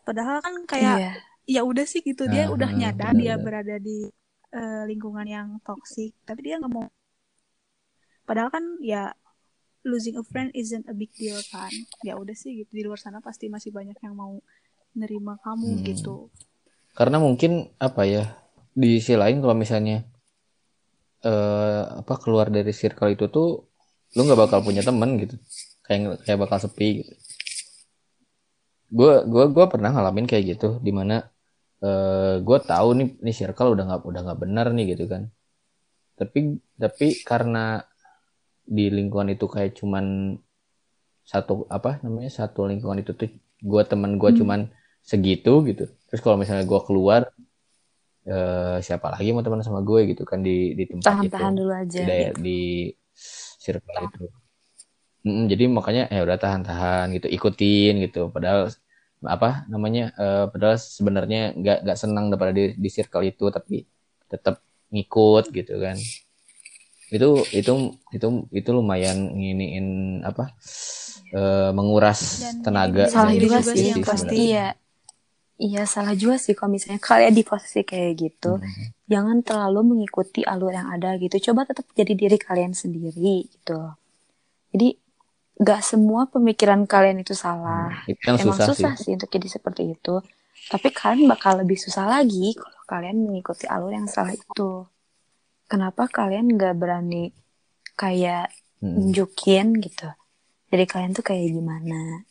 padahal 0.07 0.39
kan 0.47 0.55
kayak 0.73 0.99
Iya. 0.99 1.23
ya 1.55 1.61
udah 1.71 1.85
sih 1.93 2.01
gitu 2.09 2.25
dia 2.33 2.45
Nah, 2.45 2.55
udah 2.55 2.71
nyadar 2.81 3.13
dia 3.23 3.35
benar-benar. 3.35 3.45
berada 3.45 3.77
di 3.87 3.99
eh, 4.59 4.83
lingkungan 4.91 5.27
yang 5.37 5.49
toxic 5.67 6.11
tapi 6.29 6.41
dia 6.47 6.55
nggak 6.61 6.73
mau 6.77 6.87
padahal 8.29 8.51
kan 8.55 8.65
ya 8.83 9.03
losing 9.91 10.17
a 10.23 10.25
friend 10.31 10.51
isn't 10.63 10.87
a 10.93 10.95
big 11.01 11.13
deal 11.21 11.41
kan 11.55 11.75
ya 12.07 12.15
udah 12.23 12.37
sih 12.43 12.53
gitu 12.63 12.71
di 12.79 12.83
luar 12.87 13.01
sana 13.05 13.19
pasti 13.29 13.47
masih 13.55 13.71
banyak 13.79 13.99
yang 14.05 14.15
mau 14.23 14.35
nerima 15.01 15.35
kamu 15.45 15.71
Hmm. 15.71 15.85
gitu 15.91 16.17
Karena 16.99 17.19
mungkin 17.27 17.53
apa 17.89 18.03
ya 18.15 18.25
di 18.81 18.89
sisi 19.01 19.15
lain 19.23 19.39
kalau 19.43 19.57
misalnya 19.63 19.97
eh 21.29 21.83
apa 22.01 22.15
keluar 22.23 22.47
dari 22.57 22.73
circle 22.81 23.11
itu 23.15 23.25
tuh 23.37 23.47
lu 24.15 24.21
nggak 24.27 24.41
bakal 24.43 24.61
punya 24.67 24.83
temen 24.89 25.11
gitu 25.23 25.35
kayak 25.87 26.23
kayak 26.25 26.39
bakal 26.43 26.59
sepi 26.63 26.89
gitu. 27.03 27.13
Gue 28.93 29.25
gua 29.25 29.45
gua 29.49 29.67
pernah 29.73 29.91
ngalamin 29.93 30.27
kayak 30.31 30.45
gitu 30.57 30.69
di 30.87 30.93
mana 30.93 31.17
eh 31.83 32.35
gue 32.47 32.59
tahu 32.63 32.89
nih 32.99 33.09
nih 33.25 33.35
circle 33.35 33.75
udah 33.75 33.85
nggak 33.89 34.01
udah 34.11 34.21
nggak 34.27 34.41
benar 34.45 34.67
nih 34.77 34.95
gitu 34.95 35.05
kan. 35.13 35.23
Tapi 36.19 36.39
tapi 36.79 37.07
karena 37.27 37.83
di 38.63 38.87
lingkungan 38.97 39.35
itu 39.35 39.47
kayak 39.51 39.73
cuman 39.81 40.39
satu 41.23 41.67
apa 41.71 42.03
namanya 42.05 42.31
satu 42.31 42.67
lingkungan 42.71 42.99
itu 43.03 43.13
tuh 43.15 43.31
gue 43.63 43.83
teman 43.91 44.19
gue 44.21 44.31
Hmm. 44.31 44.39
cuman 44.43 44.61
segitu 45.03 45.53
gitu. 45.67 45.85
Terus 46.11 46.21
kalau 46.23 46.37
misalnya 46.39 46.65
gue 46.67 46.81
keluar 46.87 47.23
eh 48.23 48.79
siapa 48.87 49.11
lagi 49.15 49.35
mau 49.35 49.43
teman 49.43 49.67
sama 49.67 49.83
gue 49.83 50.15
gitu 50.15 50.23
kan 50.23 50.39
di 50.47 50.79
di 50.79 50.85
tempat 50.87 51.03
itu. 51.27 51.35
Tahan-tahan 51.35 51.55
dulu 51.59 51.73
aja. 51.75 51.99
di, 51.99 52.05
daer- 52.07 52.39
di 52.39 52.59
circle 53.65 53.99
itu 54.07 54.25
Mm, 55.23 55.45
jadi 55.53 55.65
makanya 55.71 56.03
ya 56.15 56.21
udah 56.27 56.39
tahan-tahan 56.43 57.05
gitu 57.17 57.27
ikutin 57.37 57.93
gitu. 58.05 58.21
Padahal 58.35 58.63
apa 59.23 59.49
namanya 59.73 60.11
eh, 60.19 60.45
padahal 60.51 60.77
sebenarnya 60.83 61.55
nggak 61.61 61.77
nggak 61.87 61.99
senang 62.03 62.25
daripada 62.31 62.53
di, 62.59 62.75
di 62.75 62.89
circle 62.91 63.25
itu 63.31 63.45
tapi 63.55 63.87
tetap 64.33 64.55
ngikut 64.91 65.45
gitu 65.55 65.73
kan. 65.85 65.97
Itu 67.13 67.45
itu 67.53 67.73
itu 68.17 68.27
itu 68.59 68.71
lumayan 68.73 69.19
nginiin 69.37 69.87
apa 70.25 70.45
eh, 71.37 71.71
menguras 71.77 72.21
Dan 72.43 72.65
tenaga 72.65 73.05
salah 73.13 73.35
juga 73.37 73.59
sih 73.61 73.85
yang 73.93 74.01
pasti. 74.03 74.35
iya 74.49 74.67
iya 75.61 75.83
salah 75.95 76.15
juga 76.23 76.37
sih 76.45 76.55
kalau 76.59 76.73
misalnya 76.77 77.01
kalian 77.03 77.35
di 77.39 77.45
posisi 77.51 77.81
kayak 77.91 78.13
gitu 78.25 78.53
Hmm. 78.59 78.89
jangan 79.13 79.39
terlalu 79.45 79.81
mengikuti 79.93 80.41
alur 80.53 80.73
yang 80.73 80.89
ada 80.97 81.11
gitu. 81.21 81.37
Coba 81.53 81.69
tetap 81.69 81.85
jadi 81.93 82.13
diri 82.17 82.39
kalian 82.41 82.73
sendiri 82.73 83.45
gitu. 83.53 83.79
Jadi 84.73 84.89
gak 85.61 85.81
semua 85.85 86.31
pemikiran 86.31 86.89
kalian 86.89 87.21
itu 87.21 87.37
salah. 87.37 87.93
Itu 88.09 88.21
yang 88.25 88.41
emang 88.41 88.57
susah, 88.59 88.67
susah, 88.73 88.93
sih. 88.97 89.11
sih. 89.11 89.13
untuk 89.17 89.29
jadi 89.29 89.49
seperti 89.49 89.83
itu. 89.93 90.15
Tapi 90.71 90.89
kalian 90.95 91.27
bakal 91.27 91.61
lebih 91.61 91.77
susah 91.77 92.07
lagi 92.07 92.55
kalau 92.55 92.83
kalian 92.87 93.19
mengikuti 93.27 93.67
alur 93.67 93.93
yang 93.93 94.07
salah 94.07 94.33
itu. 94.33 94.87
Kenapa 95.67 96.07
kalian 96.09 96.55
gak 96.57 96.77
berani 96.79 97.33
kayak 97.99 98.53
Hmm. 98.83 98.99
nunjukin 98.99 99.79
gitu? 99.79 100.11
Jadi 100.75 100.85
kalian 100.91 101.15
tuh 101.15 101.23
kayak 101.23 101.55
gimana? 101.55 102.27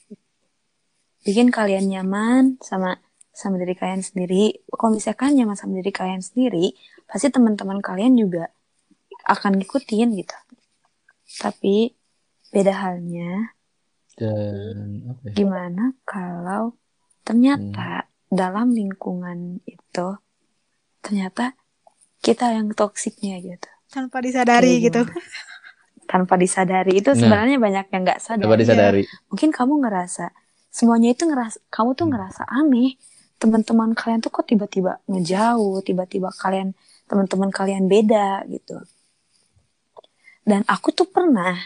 Bikin 1.23 1.47
kalian 1.47 1.87
nyaman 1.87 2.59
sama 2.59 2.99
sama 3.31 3.55
diri 3.55 3.71
kalian 3.77 4.03
sendiri. 4.03 4.59
Kalau 4.67 4.91
misalkan 4.91 5.37
nyaman 5.37 5.55
sama 5.55 5.79
diri 5.79 5.95
kalian 5.95 6.19
sendiri 6.19 6.75
pasti 7.07 7.31
teman-teman 7.31 7.79
kalian 7.79 8.19
juga 8.19 8.51
akan 9.23 9.63
ngikutin 9.63 10.07
gitu. 10.19 10.37
Tapi 11.39 11.95
beda 12.51 12.73
halnya. 12.77 13.55
Dan 14.13 15.07
apa 15.07 15.21
ya? 15.25 15.33
gimana 15.33 15.95
kalau 16.03 16.75
ternyata 17.23 18.05
dalam 18.27 18.71
lingkungan 18.71 19.63
itu 19.63 20.07
ternyata 20.99 21.55
kita 22.19 22.53
yang 22.53 22.69
toksiknya 22.71 23.39
gitu. 23.39 23.69
Tanpa 23.87 24.19
disadari 24.19 24.77
Kayak 24.77 24.83
gitu. 24.87 25.01
tanpa 26.05 26.35
disadari. 26.35 26.99
Itu 26.99 27.11
Nah. 27.11 27.17
sebenarnya 27.17 27.57
banyak 27.57 27.85
yang 27.89 28.01
nggak 28.03 28.19
sadar. 28.19 28.45
Coba 28.45 28.59
disadari. 28.59 29.03
mungkin 29.27 29.49
kamu 29.49 29.73
ngerasa 29.81 30.29
semuanya 30.69 31.11
itu 31.11 31.23
ngerasa 31.23 31.57
kamu 31.67 31.89
tuh 31.95 32.05
Hmm. 32.05 32.13
ngerasa 32.13 32.43
aneh. 32.45 32.95
Teman-teman 33.35 33.97
kalian 33.97 34.21
tuh 34.21 34.29
kok 34.29 34.45
tiba-tiba 34.45 35.01
ngejauh 35.07 35.81
tiba-tiba 35.81 36.29
kalian 36.31 36.77
teman-teman 37.07 37.49
kalian 37.49 37.89
beda 37.89 38.45
gitu. 38.45 38.77
Dan 40.43 40.61
aku 40.65 40.91
tuh 40.91 41.07
pernah 41.07 41.57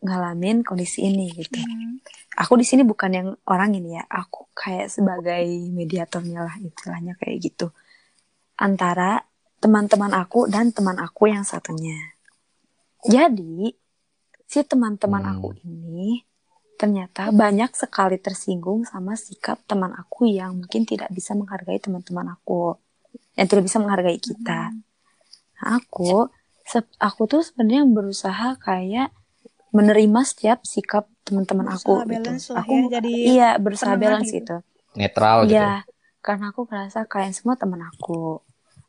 ngalamin 0.00 0.64
kondisi 0.64 1.06
ini 1.08 1.28
gitu. 1.36 1.60
Hmm. 1.60 2.00
aku 2.40 2.56
di 2.56 2.64
sini 2.64 2.82
bukan 2.88 3.10
yang 3.12 3.28
orang 3.52 3.76
ini 3.76 4.00
ya 4.00 4.04
aku 4.08 4.48
kayak 4.56 4.88
sebagai 4.88 5.44
mediatornya 5.76 6.40
lah 6.46 6.56
istilahnya 6.56 7.12
kayak 7.20 7.36
gitu. 7.42 7.68
Antara 8.56 9.20
teman-teman 9.60 10.16
aku 10.16 10.48
dan 10.48 10.72
teman 10.72 10.96
aku 10.96 11.28
yang 11.28 11.44
satunya. 11.44 12.16
Jadi 13.04 13.76
si 14.48 14.60
teman-teman 14.64 15.20
Hmm. 15.20 15.32
aku 15.36 15.48
ini 15.68 16.24
ternyata 16.80 17.28
banyak 17.28 17.76
sekali 17.76 18.16
tersinggung 18.16 18.88
sama 18.88 19.12
sikap 19.12 19.60
teman 19.68 19.92
aku 19.92 20.24
yang 20.24 20.56
mungkin 20.56 20.88
tidak 20.88 21.12
bisa 21.12 21.36
menghargai 21.36 21.76
teman-teman 21.76 22.32
aku 22.40 22.80
yang 23.36 23.46
tidak 23.52 23.68
bisa 23.68 23.76
menghargai 23.84 24.16
kita. 24.16 24.72
Nah, 25.60 25.66
aku 25.76 26.32
aku 26.96 27.22
tuh 27.28 27.44
sebenarnya 27.44 27.84
berusaha 27.84 28.56
kayak 28.56 29.12
menerima 29.70 30.20
setiap 30.26 30.58
sikap 30.66 31.06
teman-teman 31.22 31.70
aku 31.70 32.02
gitu. 32.10 32.30
lah 32.30 32.62
Aku 32.66 32.74
ya, 32.74 33.00
jadi 33.00 33.12
iya 33.14 33.48
berusaha 33.56 33.94
balance 33.94 34.30
gitu. 34.30 34.38
gitu. 34.42 34.56
Netral 34.98 35.46
gitu. 35.46 35.54
Iya, 35.54 35.86
karena 36.20 36.50
aku 36.50 36.66
ngerasa 36.66 37.06
kalian 37.06 37.34
semua 37.34 37.54
teman 37.54 37.80
aku. 37.86 38.42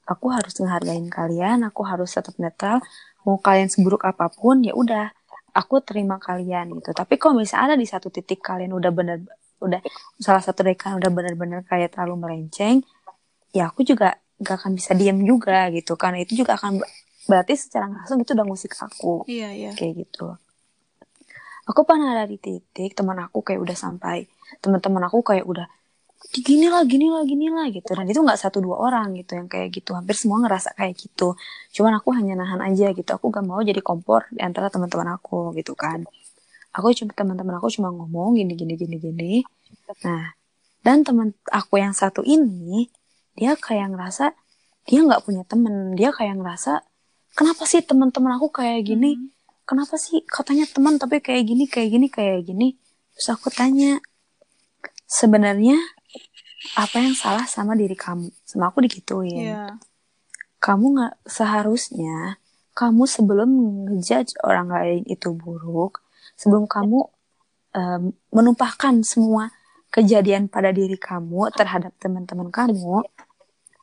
Aku 0.09 0.25
harus 0.33 0.57
ngehargain 0.57 1.07
kalian, 1.07 1.61
aku 1.63 1.81
harus 1.85 2.09
tetap 2.11 2.33
netral. 2.41 2.81
Mau 3.21 3.37
kalian 3.37 3.69
seburuk 3.69 4.01
apa 4.09 4.33
pun, 4.33 4.65
ya 4.65 4.73
udah, 4.73 5.13
aku 5.53 5.79
terima 5.85 6.17
kalian 6.17 6.73
gitu. 6.81 6.91
Tapi 6.91 7.21
kalau 7.21 7.37
misalnya 7.37 7.73
ada 7.73 7.77
di 7.77 7.85
satu 7.85 8.09
titik 8.09 8.41
kalian 8.41 8.73
udah 8.73 8.89
bener, 8.89 9.21
udah 9.61 9.77
salah 10.17 10.41
satu 10.41 10.65
dari 10.65 10.73
kalian 10.73 10.97
udah 10.97 11.11
bener-bener 11.13 11.61
kayak 11.69 11.93
terlalu 11.93 12.17
melenceng, 12.25 12.81
ya 13.53 13.69
aku 13.69 13.85
juga 13.85 14.17
gak 14.41 14.57
akan 14.65 14.73
bisa 14.73 14.97
diam 14.97 15.21
juga 15.21 15.69
gitu. 15.69 15.93
Karena 15.93 16.25
itu 16.25 16.33
juga 16.33 16.57
akan 16.57 16.81
ber- 16.81 16.91
berarti 17.29 17.53
secara 17.53 17.85
langsung 17.85 18.25
itu 18.25 18.33
udah 18.33 18.47
musik 18.49 18.73
aku 18.73 19.23
iya 19.29 19.53
iya 19.53 19.71
kayak 19.77 19.93
gitu. 20.07 20.33
Aku 21.69 21.85
pernah 21.85 22.17
ada 22.17 22.25
di 22.25 22.37
titik 22.41 22.97
teman 22.97 23.17
aku 23.21 23.45
kayak 23.45 23.61
udah 23.61 23.77
sampai 23.77 24.25
teman-teman 24.63 25.03
aku 25.05 25.21
kayak 25.21 25.45
udah 25.45 25.67
gini 26.29 26.69
lah 26.69 26.85
gini 26.85 27.09
lah 27.09 27.23
gini 27.25 27.47
lah 27.49 27.67
gitu. 27.73 27.91
Dan 27.97 28.05
itu 28.09 28.21
nggak 28.21 28.39
satu 28.39 28.61
dua 28.61 28.77
orang 28.81 29.17
gitu 29.17 29.37
yang 29.37 29.47
kayak 29.49 29.69
gitu. 29.73 29.93
Hampir 29.97 30.15
semua 30.17 30.41
ngerasa 30.41 30.73
kayak 30.77 30.93
gitu. 30.97 31.37
Cuman 31.75 31.97
aku 31.97 32.09
hanya 32.17 32.33
nahan 32.37 32.61
aja 32.61 32.93
gitu. 32.93 33.09
Aku 33.17 33.33
gak 33.33 33.45
mau 33.45 33.59
jadi 33.61 33.81
kompor 33.81 34.29
di 34.33 34.41
antara 34.41 34.69
teman-teman 34.73 35.17
aku 35.17 35.53
gitu 35.57 35.73
kan. 35.73 36.05
Aku 36.71 36.87
cuma 36.95 37.11
teman-teman 37.11 37.57
aku 37.59 37.67
cuma 37.73 37.89
ngomong 37.91 38.37
gini 38.39 38.53
gini 38.55 38.73
gini 38.79 38.95
gini. 39.01 39.33
Nah 40.05 40.33
dan 40.81 41.05
teman 41.05 41.33
aku 41.53 41.77
yang 41.77 41.93
satu 41.93 42.25
ini 42.25 42.89
dia 43.37 43.53
kayak 43.53 43.93
ngerasa 43.93 44.33
dia 44.89 44.99
nggak 45.05 45.21
punya 45.25 45.43
temen 45.45 45.93
dia 45.93 46.09
kayak 46.09 46.41
ngerasa 46.41 46.81
kenapa 47.37 47.63
sih 47.69 47.85
teman-teman 47.85 48.37
aku 48.37 48.49
kayak 48.49 48.81
gini? 48.87 49.17
Hmm. 49.17 49.40
Kenapa 49.71 49.95
sih 49.95 50.19
katanya 50.27 50.67
teman 50.67 50.99
tapi 50.99 51.23
kayak 51.23 51.47
gini 51.47 51.63
kayak 51.71 51.89
gini 51.95 52.07
kayak 52.11 52.43
gini? 52.43 52.75
Terus 53.15 53.31
aku 53.31 53.47
tanya 53.47 54.03
sebenarnya 55.07 55.79
apa 56.75 56.99
yang 56.99 57.15
salah 57.15 57.47
sama 57.47 57.79
diri 57.79 57.95
kamu? 57.95 58.27
Sama 58.43 58.67
aku 58.67 58.83
digituin. 58.83 59.55
Iya. 59.55 59.79
Kamu 60.59 60.85
nggak 60.99 61.15
seharusnya 61.23 62.35
kamu 62.75 63.03
sebelum 63.07 63.49
ngejudge 63.87 64.35
orang 64.43 64.71
lain 64.71 65.03
itu 65.07 65.31
buruk 65.35 66.03
sebelum 66.39 66.67
kamu 66.67 67.03
em, 67.75 68.15
menumpahkan 68.31 69.03
semua 69.03 69.51
kejadian 69.91 70.47
pada 70.47 70.71
diri 70.71 70.95
kamu 70.95 71.51
terhadap 71.51 71.91
teman-teman 71.99 72.47
kamu 72.47 73.03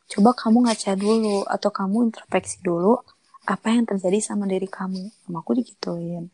coba 0.09 0.31
kamu 0.33 0.65
ngaca 0.65 0.97
dulu 0.97 1.45
atau 1.45 1.69
kamu 1.69 2.09
introspeksi 2.09 2.65
dulu 2.65 3.05
apa 3.49 3.73
yang 3.73 3.89
terjadi 3.89 4.21
sama 4.21 4.45
diri 4.45 4.69
kamu? 4.69 5.09
Sama 5.25 5.41
aku 5.41 5.57
digituin. 5.57 6.29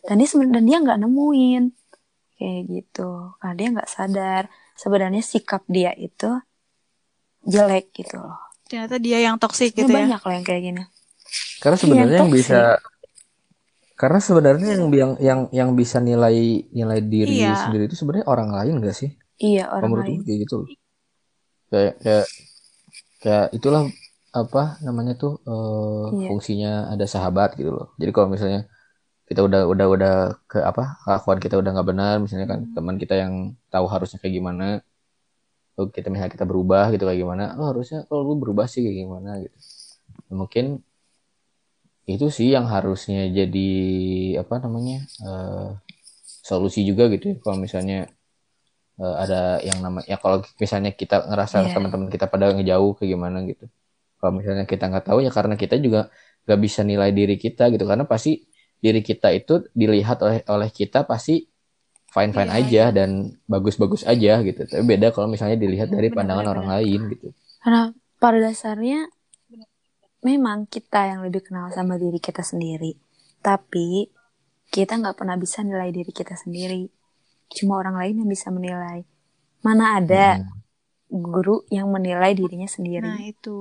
Dan 0.00 0.14
dia 0.16 0.28
sebenarnya 0.28 0.56
dan 0.56 0.64
dia 0.64 0.78
nggak 0.80 0.98
nemuin. 1.04 1.64
Kayak 2.40 2.60
gitu. 2.72 3.10
Karena 3.36 3.54
dia 3.54 3.68
nggak 3.76 3.90
sadar. 3.92 4.42
Sebenarnya 4.74 5.20
sikap 5.20 5.62
dia 5.68 5.92
itu 5.92 6.32
jelek 7.44 7.92
gitu 7.92 8.16
loh. 8.16 8.40
Ternyata 8.64 8.96
dia 8.96 9.20
yang 9.20 9.36
toksik 9.36 9.76
gitu 9.76 9.92
ya. 9.92 10.08
banyak 10.08 10.20
loh 10.24 10.32
yang 10.32 10.44
kayak 10.44 10.62
gini. 10.64 10.82
Karena 11.60 11.76
sebenarnya 11.76 12.18
yang 12.24 12.30
toxic. 12.32 12.40
bisa 12.48 12.60
karena 13.94 14.18
sebenarnya 14.18 14.68
yang 14.74 14.84
yang 14.90 15.12
yang 15.22 15.40
yang 15.54 15.70
bisa 15.78 16.02
nilai 16.02 16.66
nilai 16.74 16.98
diri 16.98 17.46
Iya. 17.46 17.54
sendiri 17.62 17.86
itu 17.86 17.94
sebenarnya 17.94 18.26
orang 18.26 18.50
lain 18.50 18.82
gak 18.82 18.96
sih? 18.98 19.10
iya 19.38 19.70
orang 19.70 19.86
menurut 19.86 20.06
lain. 20.10 20.20
kayak 20.26 20.38
gitu. 20.42 20.58
Kayak 21.70 21.94
kayak 22.02 22.26
kayak 23.22 23.46
itulah 23.54 23.82
apa 24.40 24.62
namanya 24.86 25.12
tuh 25.22 25.32
eh, 25.50 26.04
Iya. 26.14 26.26
fungsinya 26.28 26.70
ada 26.92 27.04
sahabat 27.14 27.48
gitu 27.60 27.70
loh. 27.76 27.86
Jadi 28.00 28.10
kalau 28.16 28.28
misalnya 28.34 28.60
kita 29.28 29.40
udah 29.48 29.60
udah 29.72 29.86
udah 29.94 30.14
ke 30.50 30.58
apa 30.70 30.82
kelakuan 31.04 31.38
kita 31.44 31.54
udah 31.62 31.70
nggak 31.74 31.88
benar 31.92 32.14
misalnya 32.24 32.46
kan 32.52 32.60
Hmm. 32.66 32.74
teman 32.76 32.96
kita 33.02 33.14
yang 33.22 33.34
tahu 33.74 33.86
harusnya 33.94 34.18
kayak 34.22 34.34
gimana 34.38 34.66
oh 35.78 35.86
kita 35.90 36.06
misalnya 36.12 36.32
kita 36.36 36.46
berubah 36.50 36.84
gitu 36.94 37.02
kayak 37.08 37.20
gimana 37.24 37.44
oh 37.58 37.66
harusnya 37.70 37.98
kalau 38.08 38.22
lu 38.28 38.34
berubah 38.42 38.66
sih 38.70 38.80
kayak 38.84 38.98
gimana 39.06 39.30
gitu 39.44 39.56
Nah, 40.30 40.36
mungkin 40.42 40.66
itu 42.04 42.26
sih 42.36 42.48
yang 42.52 42.66
harusnya 42.74 43.20
jadi 43.38 43.68
apa 44.42 44.54
namanya 44.64 44.96
eh, 45.24 45.68
solusi 46.48 46.80
juga 46.90 47.04
gitu 47.14 47.24
ya 47.32 47.36
kalau 47.44 47.56
misalnya 47.64 47.96
eh, 49.02 49.14
ada 49.22 49.38
yang 49.68 49.78
nama 49.84 50.00
ya 50.10 50.16
kalau 50.22 50.38
misalnya 50.62 50.90
kita 51.00 51.16
ngerasa 51.30 51.56
Iya. 51.66 51.72
teman-teman 51.76 52.08
kita 52.14 52.26
pada 52.32 52.46
ngejauh 52.54 52.92
kayak 52.98 53.10
gimana 53.14 53.38
gitu 53.50 53.64
kalau 54.24 54.34
misalnya 54.40 54.64
kita 54.72 54.84
nggak 54.90 55.04
tahu 55.08 55.18
ya 55.26 55.30
karena 55.36 55.54
kita 55.60 55.76
juga 55.86 56.00
nggak 56.48 56.60
bisa 56.66 56.80
nilai 56.88 57.10
diri 57.18 57.36
kita 57.44 57.62
gitu. 57.74 57.84
Karena 57.90 58.06
pasti 58.12 58.30
diri 58.84 59.00
kita 59.04 59.28
itu 59.36 59.52
dilihat 59.76 60.18
oleh 60.24 60.38
oleh 60.54 60.70
kita 60.72 60.98
pasti 61.10 61.32
fine 62.14 62.32
fine 62.36 62.52
Iya, 62.56 62.58
aja 62.58 62.80
dan 62.96 63.10
bagus 63.52 63.76
bagus 63.82 64.02
aja 64.12 64.30
gitu. 64.48 64.60
Tapi 64.70 64.84
beda 64.92 65.06
kalau 65.14 65.28
misalnya 65.34 65.58
dilihat 65.64 65.88
dari 65.94 66.08
Benar, 66.08 66.16
pandangan 66.16 66.46
benar, 66.48 66.48
orang 66.52 66.68
lain 66.74 67.00
gitu. 67.12 67.26
Karena 67.62 67.82
pada 68.22 68.38
dasarnya 68.46 68.98
memang 70.28 70.58
kita 70.74 71.00
yang 71.10 71.20
lebih 71.26 71.42
kenal 71.46 71.66
sama 71.76 71.94
diri 72.02 72.18
kita 72.28 72.42
sendiri. 72.50 72.92
Tapi 73.46 73.88
kita 74.74 74.92
nggak 75.00 75.16
pernah 75.20 75.36
bisa 75.44 75.58
nilai 75.68 75.90
diri 75.96 76.12
kita 76.20 76.34
sendiri. 76.44 76.82
Cuma 77.56 77.74
orang 77.82 77.96
lain 78.00 78.14
yang 78.24 78.30
bisa 78.34 78.48
menilai. 78.56 78.98
Mana 79.66 79.84
ada 80.00 80.26
Hmm. 80.26 80.64
guru 81.10 81.56
yang 81.76 81.88
menilai 81.94 82.32
dirinya 82.40 82.68
sendiri. 82.76 83.14
Nah 83.14 83.16
itu 83.30 83.58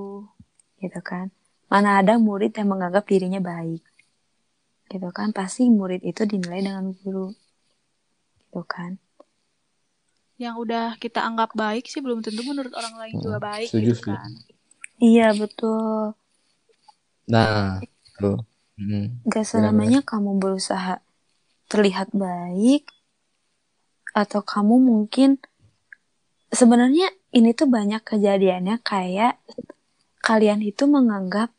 gitu 0.84 1.00
kan. 1.00 1.26
Mana 1.72 1.90
ada 2.04 2.14
murid 2.28 2.52
yang 2.60 2.70
menganggap 2.74 3.04
dirinya 3.12 3.42
baik 3.42 3.82
gitu 4.92 5.10
kan. 5.18 5.30
Pasti 5.38 5.62
murid 5.80 6.02
itu 6.06 6.22
dinilai 6.32 6.62
dengan 6.68 6.86
guru 7.02 7.28
gitu 8.42 8.62
kan. 8.74 8.92
Yang 10.44 10.56
udah 10.64 10.86
kita 11.00 11.20
anggap 11.24 11.56
baik 11.56 11.86
sih 11.92 12.02
belum 12.06 12.20
tentu 12.26 12.42
menurut 12.44 12.74
orang 12.76 12.96
lain 13.02 13.16
juga 13.24 13.38
Hmm, 13.40 13.48
baik 13.48 13.68
setuju, 13.70 13.92
gitu 13.94 13.96
setuju. 13.98 14.12
kan. 14.12 14.30
Iya 15.00 15.28
betul. 15.42 16.04
Nah 17.32 17.80
tuh. 18.20 18.38
Hmm. 18.78 19.06
gak 19.24 19.46
selamanya 19.48 20.02
kamu 20.04 20.42
berusaha 20.42 21.00
terlihat 21.72 22.12
baik 22.12 22.90
atau 24.14 24.42
kamu 24.46 24.76
mungkin 24.82 25.40
sebenarnya 26.54 27.10
ini 27.34 27.50
tuh 27.58 27.66
banyak 27.66 28.02
kejadiannya 28.06 28.78
kayak 28.86 29.42
kalian 30.24 30.64
itu 30.64 30.88
menganggap 30.88 31.52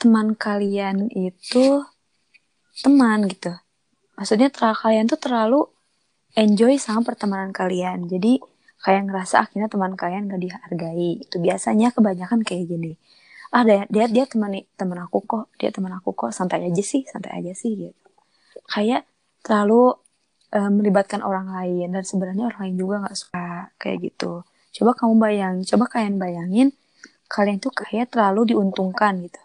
teman 0.00 0.32
kalian 0.32 1.12
itu 1.12 1.84
teman 2.80 3.28
gitu. 3.28 3.52
Maksudnya 4.16 4.48
terlalu 4.48 4.76
kalian 4.80 5.04
tuh 5.12 5.20
terlalu 5.20 5.60
enjoy 6.40 6.80
sama 6.80 7.04
pertemanan 7.04 7.52
kalian. 7.52 8.08
Jadi 8.08 8.40
kayak 8.80 9.12
ngerasa 9.12 9.44
akhirnya 9.44 9.68
teman 9.68 9.92
kalian 9.92 10.32
gak 10.32 10.40
dihargai. 10.40 11.20
Itu 11.20 11.36
biasanya 11.36 11.92
kebanyakan 11.92 12.40
kayak 12.48 12.64
gini. 12.64 12.96
Ah 13.52 13.60
dia 13.60 13.84
dia, 13.92 14.08
dia 14.08 14.24
teman 14.24 14.56
teman 14.80 15.04
aku 15.04 15.20
kok. 15.28 15.52
Dia 15.60 15.68
teman 15.68 15.92
aku 15.92 16.16
kok. 16.16 16.32
Santai 16.32 16.64
aja 16.64 16.80
sih 16.80 17.04
santai 17.04 17.44
aja 17.44 17.52
sih 17.52 17.76
gitu. 17.76 18.08
Kayak 18.72 19.04
terlalu 19.44 20.00
eh, 20.56 20.70
melibatkan 20.72 21.20
orang 21.20 21.52
lain. 21.52 21.92
Dan 21.92 22.08
sebenarnya 22.08 22.48
orang 22.48 22.72
lain 22.72 22.76
juga 22.80 22.94
nggak 23.04 23.16
suka 23.20 23.68
kayak 23.76 23.98
gitu. 24.00 24.48
Coba 24.80 24.96
kamu 24.96 25.14
bayang 25.20 25.54
coba 25.68 25.84
kalian 25.92 26.16
bayangin 26.16 26.72
kalian 27.30 27.62
tuh 27.62 27.70
kayak 27.70 28.10
terlalu 28.10 28.52
diuntungkan 28.54 29.22
gitu 29.22 29.38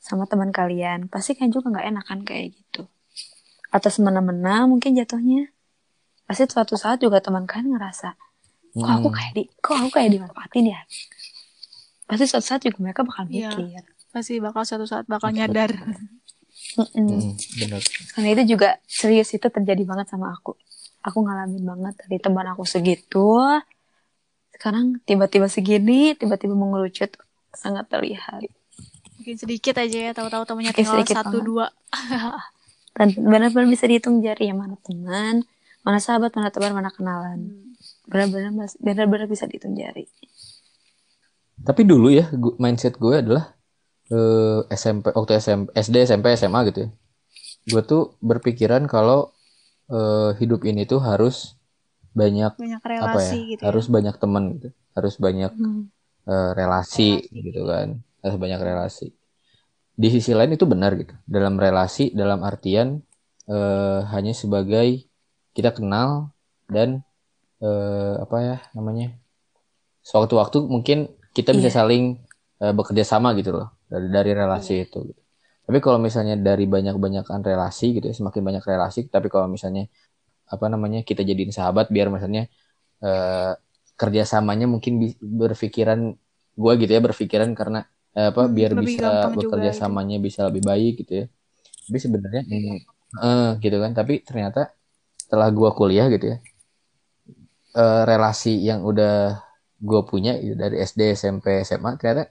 sama 0.00 0.24
teman 0.24 0.48
kalian 0.50 1.06
pasti 1.06 1.36
kalian 1.36 1.52
juga 1.52 1.68
nggak 1.70 1.86
enakan 1.92 2.18
kayak 2.24 2.56
gitu 2.56 2.88
atau 3.68 3.88
semena-mena 3.88 4.64
mungkin 4.64 4.96
jatuhnya 4.96 5.52
pasti 6.24 6.48
suatu 6.48 6.74
saat 6.74 6.98
juga 6.98 7.20
teman 7.20 7.44
kalian 7.44 7.76
ngerasa 7.76 8.16
kok 8.72 8.88
aku 8.88 9.08
kayak 9.12 9.32
di 9.36 9.42
kok 9.60 9.76
aku 9.76 9.88
kayak 9.92 10.10
dimanfaatin 10.10 10.72
ya 10.72 10.80
pasti 12.08 12.24
suatu 12.24 12.46
saat 12.46 12.60
juga 12.64 12.80
mereka 12.80 13.04
bakal 13.04 13.28
Iya. 13.28 13.52
mikir 13.52 13.84
Pasti 14.12 14.36
bakal 14.40 14.68
suatu 14.68 14.84
saat 14.84 15.08
bakal 15.08 15.32
nyadar. 15.32 15.72
Mm-mm. 16.76 17.08
Hmm, 17.08 17.32
bener. 17.56 17.80
karena 18.12 18.28
itu 18.32 18.56
juga 18.56 18.76
serius 18.84 19.32
itu 19.32 19.44
terjadi 19.44 19.82
banget 19.84 20.08
sama 20.08 20.32
aku 20.32 20.52
aku 21.00 21.18
ngalamin 21.20 21.64
banget 21.64 21.94
dari 22.04 22.16
teman 22.16 22.44
aku 22.48 22.64
segitu 22.64 23.24
sekarang 24.62 25.02
tiba-tiba 25.02 25.50
segini 25.50 26.14
tiba-tiba 26.14 26.54
mengerucut 26.54 27.18
sangat 27.50 27.90
terlihat 27.90 28.46
Mungkin 29.12 29.38
sedikit 29.38 29.74
aja 29.74 29.98
ya, 29.98 30.12
tahu-tahu 30.12 30.42
temennya 30.42 30.70
Oke, 30.70 30.82
tinggal 30.82 31.02
satu 31.02 31.38
banget. 31.38 31.46
dua. 31.46 31.66
dan 32.96 33.08
benar-benar 33.14 33.66
bisa 33.66 33.86
dihitung 33.86 34.18
jari 34.18 34.50
ya 34.50 34.54
mana 34.54 34.78
teman 34.78 35.42
mana 35.80 35.98
sahabat 35.98 36.30
mana 36.34 36.50
teman 36.50 36.70
mana 36.72 36.90
kenalan 36.90 37.38
Hmm. 37.40 37.74
benar-benar 38.06 38.50
mas- 38.52 38.78
benar-benar 38.78 39.26
bisa 39.26 39.46
dihitung 39.46 39.74
jari 39.74 40.06
Tapi 41.62 41.82
dulu 41.82 42.10
ya 42.10 42.26
mindset 42.58 42.98
gue 42.98 43.14
adalah 43.14 43.54
eh, 44.08 44.60
SMP 44.70 45.10
waktu 45.10 45.38
SMP 45.38 45.70
SD 45.72 45.96
SMP 46.02 46.34
SMA 46.34 46.60
gitu 46.68 46.78
ya. 46.84 46.90
Gue 47.64 47.82
tuh 47.82 48.02
berpikiran 48.18 48.84
kalau 48.86 49.30
eh, 49.88 50.30
hidup 50.36 50.66
ini 50.66 50.82
tuh 50.82 50.98
harus 50.98 51.54
banyak 52.12 52.52
Banyak 52.60 52.80
apa 52.80 52.88
ya? 52.88 52.94
relasi 53.00 53.38
gitu 53.56 53.62
harus 53.66 53.86
ya. 53.86 53.92
banyak 53.96 54.14
teman 54.22 54.44
gitu. 54.58 54.68
Harus 54.96 55.14
banyak 55.16 55.52
Hmm. 55.52 55.82
eh, 56.28 56.50
relasi 56.58 57.08
gitu 57.32 57.60
kan. 57.66 57.88
Harus 58.22 58.36
banyak 58.38 58.60
relasi. 58.62 59.06
Di 59.92 60.08
sisi 60.14 60.32
lain 60.32 60.56
itu 60.56 60.64
benar 60.64 60.92
gitu. 61.00 61.14
Dalam 61.28 61.54
relasi 61.60 62.12
dalam 62.16 62.40
artian 62.44 63.00
eh, 63.50 64.00
hanya 64.14 64.32
sebagai 64.32 65.04
kita 65.56 65.70
kenal 65.76 66.32
dan 66.70 67.02
eh, 67.62 68.14
apa 68.24 68.36
ya 68.40 68.56
namanya? 68.76 69.14
Sewaktu-waktu 70.02 70.58
mungkin 70.66 70.98
kita 71.32 71.54
bisa 71.54 71.70
Iya. 71.70 71.78
saling 71.82 72.04
eh, 72.62 72.74
bekerja 72.74 73.04
sama 73.06 73.34
gitu 73.38 73.50
loh 73.54 73.68
dari 73.90 74.08
dari 74.10 74.30
relasi 74.34 74.86
itu. 74.86 74.98
Gitu. 75.10 75.20
Tapi 75.62 75.78
kalau 75.78 75.98
misalnya 76.02 76.34
dari 76.34 76.66
banyak-banyakan 76.66 77.40
relasi 77.46 77.94
gitu 77.98 78.10
ya, 78.10 78.14
semakin 78.18 78.42
banyak 78.42 78.64
relasi, 78.66 79.06
tapi 79.06 79.30
kalau 79.30 79.46
misalnya 79.46 79.86
apa 80.54 80.66
namanya 80.72 80.98
kita 81.08 81.22
jadiin 81.30 81.52
sahabat 81.58 81.86
biar 81.94 82.06
misalnya 82.14 82.42
eh, 83.04 83.52
kerjasamanya 84.00 84.66
mungkin 84.74 84.94
berpikiran 85.42 86.00
gua 86.62 86.72
gitu 86.80 86.92
ya 86.96 87.02
berpikiran 87.08 87.50
karena 87.60 87.78
eh, 88.18 88.28
apa 88.32 88.42
Hmm, 88.54 88.56
biar 88.56 88.72
lebih 88.76 88.84
bisa 88.84 89.06
bekerja 89.38 89.70
gitu. 89.78 89.80
samanya 89.82 90.16
bisa 90.26 90.40
lebih 90.48 90.62
baik 90.70 90.92
gitu 91.02 91.12
ya. 91.20 91.24
Tapi 91.86 91.98
sebenarnya 92.06 92.42
mm, 92.52 92.76
eh, 93.24 93.44
gitu 93.64 93.76
kan. 93.84 93.92
Tapi 93.98 94.12
ternyata 94.28 94.60
setelah 95.22 95.48
gua 95.58 95.70
kuliah 95.78 96.06
gitu 96.14 96.26
ya 96.34 96.38
eh, 97.76 98.02
relasi 98.10 98.52
yang 98.68 98.80
udah 98.90 99.12
gue 99.82 100.00
punya 100.10 100.32
gitu, 100.42 100.54
dari 100.62 100.76
SD 100.88 101.00
SMP 101.20 101.46
SMA 101.66 101.92
ternyata 101.98 102.22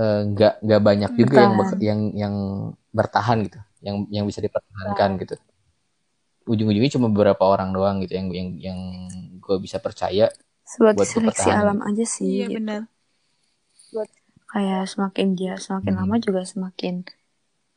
eh, 0.00 0.18
nggak 0.30 0.52
nggak 0.64 0.80
banyak 0.88 1.10
juga 1.20 1.36
yang 1.44 1.54
Bertahan. 1.54 1.60
bek- 1.60 1.80
yang 1.88 2.00
yang 2.22 2.34
bertahan 2.98 3.38
gitu 3.46 3.58
yang 3.86 3.96
yang 4.14 4.24
bisa 4.28 4.40
dipertahankan 4.46 5.10
gitu 5.22 5.34
ujung-ujungnya 6.50 6.90
cuma 6.90 7.06
beberapa 7.08 7.46
orang 7.46 7.70
doang 7.70 8.02
gitu 8.02 8.18
yang 8.18 8.28
yang 8.34 8.48
yang 8.58 8.78
gue 9.38 9.56
bisa 9.62 9.78
percaya 9.78 10.26
Sebuah 10.66 10.94
Buat 10.94 11.06
seleksi 11.08 11.50
alam 11.50 11.82
aja 11.82 12.04
sih. 12.04 12.42
Iya 12.42 12.46
gitu. 12.46 12.56
benar. 12.62 12.80
Kayak 14.50 14.86
semakin 14.86 15.26
dia 15.34 15.54
semakin 15.56 15.92
Hmm. 15.94 16.00
lama 16.06 16.16
juga 16.18 16.42
semakin 16.42 17.06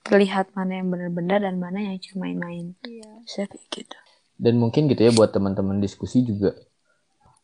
terlihat 0.04 0.54
mana 0.54 0.78
yang 0.78 0.90
benar-benar 0.90 1.42
dan 1.42 1.58
mana 1.58 1.80
yang 1.82 1.98
cuma 2.02 2.26
main-main. 2.28 2.74
Iya. 2.82 3.10
Saya 3.26 3.46
gitu. 3.70 3.98
dan 4.34 4.58
mungkin 4.58 4.90
gitu 4.90 4.98
ya 5.00 5.14
buat 5.14 5.30
teman-teman 5.30 5.78
diskusi 5.78 6.26
juga 6.26 6.58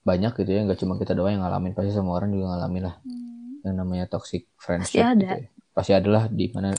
banyak 0.02 0.34
gitu 0.36 0.50
ya 0.50 0.66
nggak 0.66 0.80
cuma 0.82 0.98
kita 0.98 1.14
doang 1.14 1.38
yang 1.38 1.46
ngalamin 1.46 1.72
pasti 1.72 1.94
semua 1.94 2.18
orang 2.18 2.34
juga 2.34 2.58
ngalamin 2.58 2.84
lah 2.90 2.96
Hmm, 3.06 3.62
yang 3.62 3.76
namanya 3.78 4.06
toxic 4.10 4.50
friendship 4.58 5.06
ada. 5.06 5.14
gitu 5.16 5.38
ya. 5.46 5.50
pasti 5.72 5.92
ada 5.94 6.10
lah 6.10 6.24
di 6.28 6.50
mana 6.50 6.74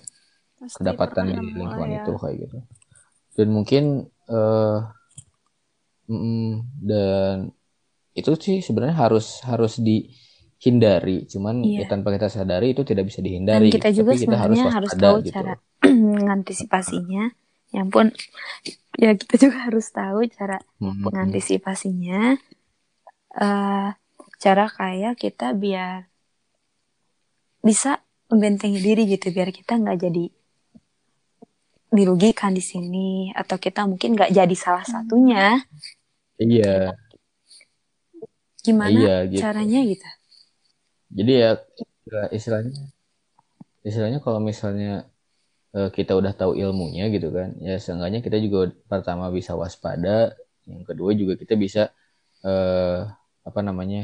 pasti 0.59 0.77
kedapatan 0.77 1.25
di 1.31 1.55
lingkungan 1.55 1.89
ya. 1.89 2.03
itu 2.03 2.13
kayak 2.19 2.37
gitu 2.43 2.59
dan 3.39 3.49
mungkin 3.55 3.85
eh 4.31 4.79
mm, 6.09 6.51
dan 6.89 7.37
itu 8.21 8.31
sih 8.47 8.59
sebenarnya 8.67 8.97
harus 9.05 9.27
harus 9.51 9.75
dihindari. 9.89 11.27
Cuman 11.33 11.57
Iya. 11.67 11.79
ya 11.81 11.87
tanpa 11.93 12.09
kita 12.17 12.29
sadari 12.37 12.67
itu 12.75 12.83
tidak 12.91 13.05
bisa 13.11 13.21
Dan 13.51 13.63
dihindari 13.63 13.69
kita 13.73 13.89
juga 13.99 14.13
tapi 14.13 14.15
kita 14.23 14.37
harus 14.43 14.61
harus 14.75 14.93
tahu 15.03 15.17
gitu. 15.29 15.45
cara 15.45 15.55
mengantisipasinya. 16.15 17.25
Ya 17.71 17.87
ampun, 17.87 18.11
ya 19.03 19.11
kita 19.21 19.35
juga 19.45 19.59
harus 19.71 19.87
tahu 19.95 20.19
cara 20.37 20.59
Mm, 20.81 20.89
mm, 20.89 21.11
mengantisipasinya. 21.13 22.39
eh 23.45 23.89
cara 24.43 24.65
kayak 24.77 25.13
kita 25.23 25.47
biar 25.63 26.01
bisa 27.69 27.93
membentengi 28.31 28.79
diri 28.87 29.03
gitu, 29.13 29.27
biar 29.37 29.49
kita 29.59 29.73
nggak 29.81 29.99
jadi 30.05 30.25
dirugikan 31.99 32.53
di 32.59 32.63
sini 32.71 33.09
atau 33.41 33.57
kita 33.65 33.81
mungkin 33.91 34.11
nggak 34.17 34.33
jadi 34.39 34.55
salah 34.65 34.85
satunya. 34.87 35.63
iya 36.43 36.93
Gimana 38.65 39.01
iya 39.01 39.13
gitu 39.33 39.53
caranya 39.59 39.81
gitu? 39.91 40.07
jadi 41.17 41.33
ya 41.43 41.51
ya 42.13 42.21
istilahnya 42.37 42.91
istilahnya 43.87 44.19
kalau 44.25 44.41
misalnya 44.51 44.89
eh, 45.77 45.91
kita 45.99 46.13
udah 46.21 46.33
tahu 46.41 46.53
ilmunya 46.63 47.05
gitu 47.15 47.29
kan 47.37 47.49
ya 47.67 47.75
seenggaknya 47.85 48.21
kita 48.27 48.39
juga 48.45 48.59
pertama 48.91 49.25
bisa 49.39 49.53
waspada 49.63 50.11
yang 50.71 50.83
kedua 50.89 51.11
juga 51.21 51.35
kita 51.43 51.55
bisa 51.65 51.83
eh 52.47 52.99
apa 53.49 53.61
namanya 53.69 54.01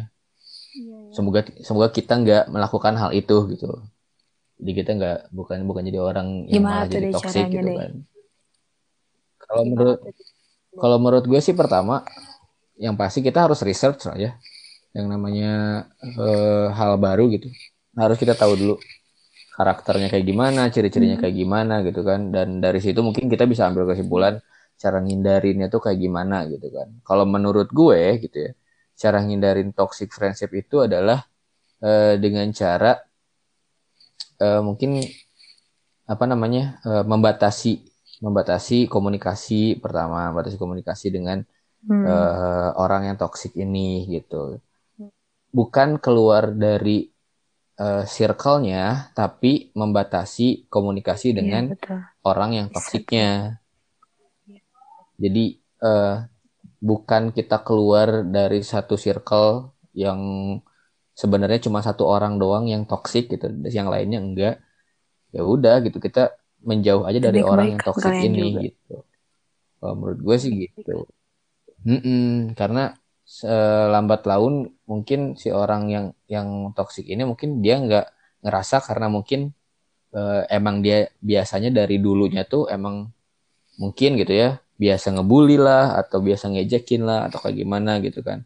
Iya, 0.78 0.98
iya. 1.10 1.16
semoga 1.16 1.40
semoga 1.66 1.88
kita 1.98 2.12
nggak 2.22 2.42
melakukan 2.54 2.94
hal 3.00 3.10
itu 3.20 3.36
gitu 3.52 3.66
jadi 4.60 4.72
kita 4.78 4.90
nggak 4.98 5.18
bukan 5.38 5.58
bukan 5.68 5.82
jadi 5.88 6.00
orang 6.00 6.28
yang 6.48 6.64
Gimana 6.64 6.76
malah 6.80 6.88
jadi 6.88 7.06
caranya 7.22 7.46
gitu 7.54 7.68
deh? 7.68 7.76
kan. 7.80 7.92
Kalau 9.42 9.62
menurut 9.68 9.98
kalau 10.76 10.96
menurut 11.02 11.24
gue 11.30 11.40
sih 11.40 11.56
pertama 11.56 12.04
yang 12.80 12.94
pasti 13.00 13.20
kita 13.24 13.46
harus 13.48 13.60
research 13.64 14.08
lah 14.08 14.16
ya. 14.18 14.32
Yang 14.96 15.06
namanya 15.12 15.50
eh, 16.04 16.66
hal 16.78 16.92
baru 17.00 17.24
gitu. 17.34 17.48
Harus 17.96 18.16
kita 18.22 18.34
tahu 18.36 18.54
dulu 18.60 18.74
karakternya 19.56 20.08
kayak 20.12 20.26
gimana 20.30 20.62
ciri-cirinya 20.74 21.16
Hmm. 21.18 21.24
kayak 21.24 21.36
gimana 21.42 21.74
gitu 21.86 22.00
kan. 22.06 22.20
Dan 22.34 22.48
dari 22.64 22.80
situ 22.84 23.00
mungkin 23.06 23.26
kita 23.32 23.44
bisa 23.48 23.68
ambil 23.70 23.84
kesimpulan 23.90 24.34
cara 24.76 24.98
ngindarinnya 25.04 25.66
tuh 25.74 25.80
kayak 25.84 25.98
gimana 26.04 26.46
gitu 26.52 26.68
kan. 26.76 26.88
Kalau 27.06 27.24
menurut 27.28 27.68
gue 27.72 28.00
gitu 28.24 28.38
ya 28.50 28.52
cara 28.96 29.18
ngindarin 29.24 29.70
toxic 29.76 30.08
friendship 30.16 30.50
itu 30.56 30.76
adalah 30.86 31.24
eh, 31.84 32.16
dengan 32.22 32.48
cara 32.54 32.96
eh, 34.44 34.60
mungkin 34.66 34.90
apa 36.06 36.24
namanya 36.30 36.78
eh, 36.86 37.04
membatasi 37.12 37.70
membatasi 38.24 38.86
komunikasi 38.94 39.76
pertama 39.82 40.30
membatasi 40.32 40.56
komunikasi 40.62 41.06
dengan 41.16 41.38
Hmm. 41.86 42.02
eh, 42.02 42.70
orang 42.82 43.02
yang 43.08 43.16
toksik 43.22 43.52
ini 43.64 44.10
gitu 44.14 44.58
bukan 45.58 45.88
keluar 46.04 46.44
dari 46.64 47.06
eh, 47.78 48.04
circle-nya 48.16 49.12
tapi 49.18 49.70
membatasi 49.80 50.66
komunikasi 50.74 51.28
Iya, 51.30 51.36
dengan 51.38 51.64
betul. 51.70 51.98
orang 52.30 52.50
yang 52.58 52.66
toksiknya 52.74 53.58
jadi 55.22 55.44
eh, 55.86 56.14
bukan 56.88 57.22
kita 57.36 57.56
keluar 57.66 58.08
dari 58.36 58.60
satu 58.72 58.94
circle 59.00 59.72
yang 59.96 60.20
sebenarnya 61.22 61.58
cuma 61.66 61.80
satu 61.88 62.04
orang 62.14 62.34
doang 62.42 62.64
yang 62.72 62.82
toksik 62.90 63.24
gitu 63.32 63.46
yang 63.78 63.88
lainnya 63.94 64.18
enggak. 64.24 64.54
Ya 65.36 65.42
udah 65.54 65.74
gitu 65.86 65.98
kita 66.06 66.20
menjauh 66.68 67.04
aja 67.08 67.20
dari 67.26 67.40
Demi 67.40 67.42
orang 67.52 67.66
yang 67.76 67.80
toksik 67.86 68.16
ini 68.26 68.38
juga. 68.42 68.60
gitu. 68.64 68.94
Kalau 69.80 69.94
menurut 69.98 70.20
gue 70.26 70.36
sih 70.44 70.52
gitu. 70.64 70.96
Mm-mm, 71.86 72.54
karena 72.58 72.80
eh, 73.46 73.86
lambat 73.94 74.22
laun 74.30 74.54
mungkin 74.90 75.20
si 75.42 75.48
orang 75.62 75.82
yang 75.94 76.06
yang 76.34 76.48
toksik 76.76 77.06
ini 77.12 77.22
mungkin 77.30 77.50
dia 77.64 77.74
nggak 77.84 78.06
ngerasa 78.44 78.76
karena 78.86 79.06
mungkin 79.16 79.40
eh, 80.16 80.42
emang 80.58 80.76
dia 80.86 80.98
biasanya 81.30 81.70
dari 81.78 81.96
dulunya 82.04 82.42
tuh 82.52 82.62
emang 82.76 82.96
mungkin 83.82 84.10
gitu 84.20 84.32
ya 84.42 84.48
biasa 84.82 85.06
ngebully 85.16 85.56
lah 85.66 85.84
atau 86.00 86.18
biasa 86.26 86.44
ngejekin 86.52 87.02
lah 87.08 87.18
atau 87.28 87.38
kayak 87.42 87.56
gimana 87.62 87.92
gitu 88.06 88.20
kan 88.28 88.38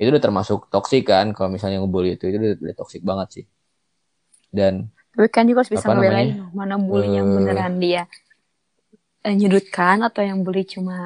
itu 0.00 0.08
udah 0.12 0.22
termasuk 0.26 0.58
toksik 0.72 1.02
kan 1.12 1.26
kalau 1.36 1.50
misalnya 1.54 1.78
ngebully 1.82 2.08
itu 2.16 2.24
itu 2.30 2.36
udah, 2.42 2.52
udah 2.64 2.76
toksik 2.80 3.02
banget 3.10 3.28
sih 3.36 3.44
dan 4.52 4.90
Tapi 5.14 5.28
kan 5.34 5.44
juga 5.46 5.58
harus 5.62 5.72
bisa 5.74 5.86
ngebelain 5.90 6.28
mana 6.54 6.74
bully 6.78 7.08
yang 7.18 7.26
Eh. 7.28 7.34
beneran 7.36 7.74
dia 7.82 8.02
eh, 9.26 9.34
nyudutkan 9.40 9.96
atau 10.08 10.22
yang 10.28 10.38
bully 10.44 10.64
cuma 10.74 10.96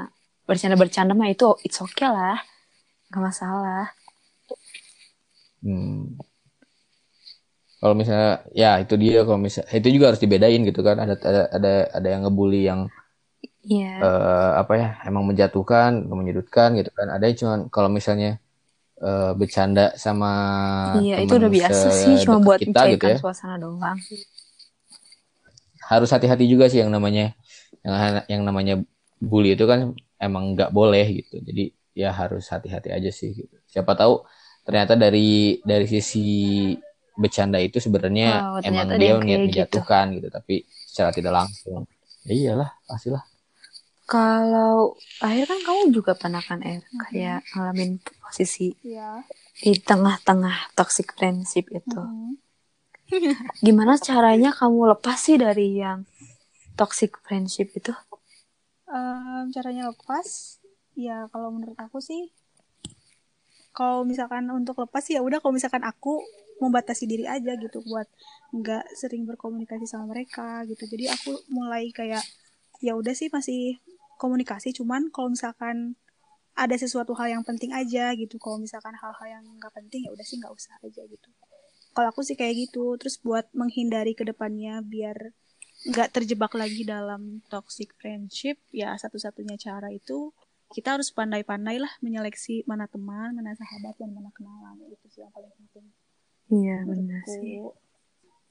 bercanda-bercanda 0.48 1.12
mah 1.18 1.28
itu 1.34 1.46
it's 1.66 1.78
okay 1.84 2.08
lah. 2.16 2.38
Gak 3.12 3.22
masalah. 3.28 3.84
hmm, 5.62 6.16
kalau 7.80 7.94
misalnya 8.00 8.28
ya 8.62 8.68
itu 8.82 8.94
dia 9.02 9.18
kalau 9.26 9.38
misalnya 9.46 9.70
itu 9.78 9.88
juga 9.94 10.04
harus 10.10 10.22
dibedain 10.24 10.60
gitu 10.68 10.80
kan 10.88 10.96
ada 11.04 11.14
ada 11.30 11.42
ada, 11.56 11.70
ada 11.98 12.08
yang 12.12 12.20
ngebully 12.24 12.60
yang 12.70 12.80
Iya. 13.64 13.88
eh, 14.04 14.50
apa 14.60 14.72
ya 14.80 14.86
emang 15.08 15.24
menjatuhkan 15.30 15.90
menyudutkan 16.18 16.68
gitu 16.78 16.90
kan 16.98 17.06
ada 17.14 17.24
yang 17.28 17.36
cuman 17.42 17.60
kalau 17.74 17.88
misalnya 17.98 18.28
eh, 19.04 19.32
bercanda 19.36 19.92
sama 20.00 20.30
Iya, 21.04 21.16
itu 21.24 21.34
udah 21.36 21.50
biasa 21.52 21.86
sih, 22.00 22.14
cuma 22.24 22.38
buat 22.40 22.60
kita 22.60 22.80
gitu 22.94 23.06
ya. 23.14 23.18
suasana 23.20 23.56
doang. 23.60 23.98
Harus 25.84 26.08
hati-hati 26.14 26.48
juga 26.48 26.64
sih 26.72 26.80
yang 26.80 26.88
namanya 26.88 27.36
yang 27.84 27.94
yang 28.32 28.42
namanya 28.48 28.74
bully 29.20 29.52
itu 29.52 29.64
kan 29.68 29.92
emang 30.16 30.56
nggak 30.56 30.70
boleh 30.72 31.04
gitu. 31.20 31.36
Jadi 31.44 31.64
ya 31.94 32.10
harus 32.10 32.48
hati-hati 32.48 32.88
aja 32.90 33.10
sih 33.12 33.36
gitu. 33.36 33.54
Siapa 33.68 33.92
tahu 33.92 34.24
ternyata 34.64 34.96
dari 34.96 35.60
dari 35.60 35.84
sisi 35.84 36.24
bercanda 37.14 37.60
itu 37.60 37.78
sebenarnya 37.78 38.42
Oh, 38.42 38.58
emang 38.64 38.96
dia 38.96 39.14
niat 39.20 39.20
gitu. 39.20 39.46
menjatuhkan 39.46 40.04
gitu. 40.18 40.28
tapi 40.32 40.64
secara 40.88 41.10
tidak 41.12 41.32
langsung. 41.44 41.84
Ya 42.24 42.32
iyalah, 42.32 42.70
pastilah. 42.88 43.33
Kalau 44.04 45.00
akhir 45.24 45.48
kan 45.48 45.60
kamu 45.64 45.82
juga 45.96 46.12
pernah 46.12 46.44
kan 46.44 46.60
Er 46.60 46.84
Mhm. 46.92 47.00
kayak 47.08 47.40
ngalamin 47.56 47.90
posisi 48.20 48.76
Iya. 48.84 49.24
di 49.56 49.72
tengah-tengah 49.80 50.76
toxic 50.76 51.16
friendship 51.16 51.72
itu. 51.72 52.00
Mhm. 52.04 52.36
Gimana 53.64 53.96
caranya 53.96 54.52
kamu 54.52 54.92
lepas 54.96 55.16
sih 55.16 55.40
dari 55.40 55.80
yang 55.80 56.04
toxic 56.76 57.16
friendship 57.24 57.72
itu? 57.72 57.96
Em, 58.84 59.48
caranya 59.50 59.88
lepas 59.88 60.60
ya 60.94 61.26
kalau 61.32 61.48
menurut 61.50 61.74
aku 61.80 61.98
sih 61.98 62.28
kalau 63.74 64.06
misalkan 64.06 64.46
untuk 64.54 64.78
lepas 64.78 65.02
ya 65.10 65.18
udah 65.18 65.42
kalau 65.42 65.56
misalkan 65.56 65.82
aku 65.82 66.22
membatasi 66.62 67.10
diri 67.10 67.26
aja 67.26 67.58
gitu 67.58 67.82
buat 67.82 68.06
nggak 68.54 68.94
sering 68.94 69.26
berkomunikasi 69.26 69.90
sama 69.90 70.14
mereka 70.14 70.62
gitu 70.70 70.86
jadi 70.86 71.10
aku 71.18 71.42
mulai 71.50 71.90
kayak 71.90 72.22
ya 72.78 72.94
udah 72.94 73.10
sih 73.10 73.26
masih 73.34 73.82
komunikasi 74.24 74.72
cuman 74.72 75.12
kalau 75.12 75.28
misalkan 75.36 76.00
ada 76.54 76.76
sesuatu 76.78 77.12
hal 77.18 77.34
yang 77.34 77.44
penting 77.44 77.74
aja 77.74 78.14
gitu. 78.14 78.38
Kalau 78.38 78.62
misalkan 78.62 78.94
hal-hal 78.94 79.26
yang 79.26 79.44
nggak 79.58 79.74
penting 79.74 80.06
ya 80.06 80.10
udah 80.14 80.24
sih 80.24 80.38
nggak 80.38 80.54
usah 80.54 80.74
aja 80.80 81.02
gitu. 81.04 81.28
Kalau 81.92 82.08
aku 82.08 82.22
sih 82.22 82.38
kayak 82.38 82.70
gitu. 82.70 82.94
Terus 82.96 83.18
buat 83.20 83.50
menghindari 83.52 84.14
ke 84.14 84.22
depannya 84.24 84.80
biar 84.80 85.34
nggak 85.84 86.16
terjebak 86.16 86.54
lagi 86.56 86.86
dalam 86.86 87.44
toxic 87.52 87.92
friendship 88.00 88.56
ya 88.72 88.96
satu-satunya 88.96 89.60
cara 89.60 89.92
itu 89.92 90.32
kita 90.72 90.96
harus 90.96 91.12
pandai-pandai 91.12 91.76
lah 91.76 91.92
menyeleksi 92.00 92.64
mana 92.64 92.88
teman 92.88 93.36
mana 93.36 93.52
sahabat 93.58 93.98
dan 93.98 94.14
mana 94.14 94.30
kenalan. 94.32 94.78
Itu 94.88 95.06
sih 95.10 95.20
yang 95.26 95.34
paling 95.34 95.52
penting 95.58 95.90
Iya 96.52 96.76
benar 96.84 97.22
sih. 97.26 97.60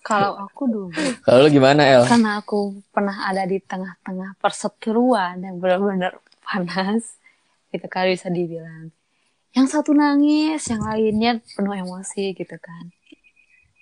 Kalau 0.03 0.35
aku 0.35 0.67
dulu, 0.67 0.91
Kalau 1.23 1.47
lu 1.47 1.49
gimana 1.49 1.87
El? 1.87 2.03
karena 2.03 2.43
aku 2.43 2.83
pernah 2.91 3.23
ada 3.23 3.47
di 3.47 3.63
tengah-tengah 3.63 4.35
perseteruan 4.35 5.39
yang 5.39 5.63
benar-benar 5.63 6.19
panas, 6.43 7.15
gitu 7.71 7.87
kan 7.87 8.11
bisa 8.11 8.27
dibilang. 8.27 8.91
Yang 9.55 9.67
satu 9.79 9.95
nangis, 9.95 10.59
yang 10.67 10.83
lainnya 10.83 11.39
penuh 11.55 11.71
emosi 11.71 12.35
gitu 12.35 12.59
kan. 12.59 12.91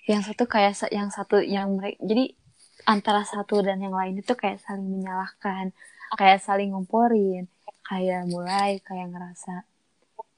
Yang 0.06 0.30
satu 0.30 0.44
kayak 0.46 0.78
yang 0.94 1.10
satu 1.10 1.42
yang 1.42 1.74
mereka 1.74 1.98
jadi 2.06 2.38
antara 2.86 3.26
satu 3.26 3.66
dan 3.66 3.82
yang 3.82 3.98
lain 3.98 4.22
itu 4.22 4.38
kayak 4.38 4.62
saling 4.62 4.86
menyalahkan, 4.86 5.74
kayak 6.14 6.38
saling 6.46 6.70
ngomporin, 6.70 7.50
kayak 7.82 8.30
mulai 8.30 8.78
kayak 8.86 9.10
ngerasa 9.10 9.66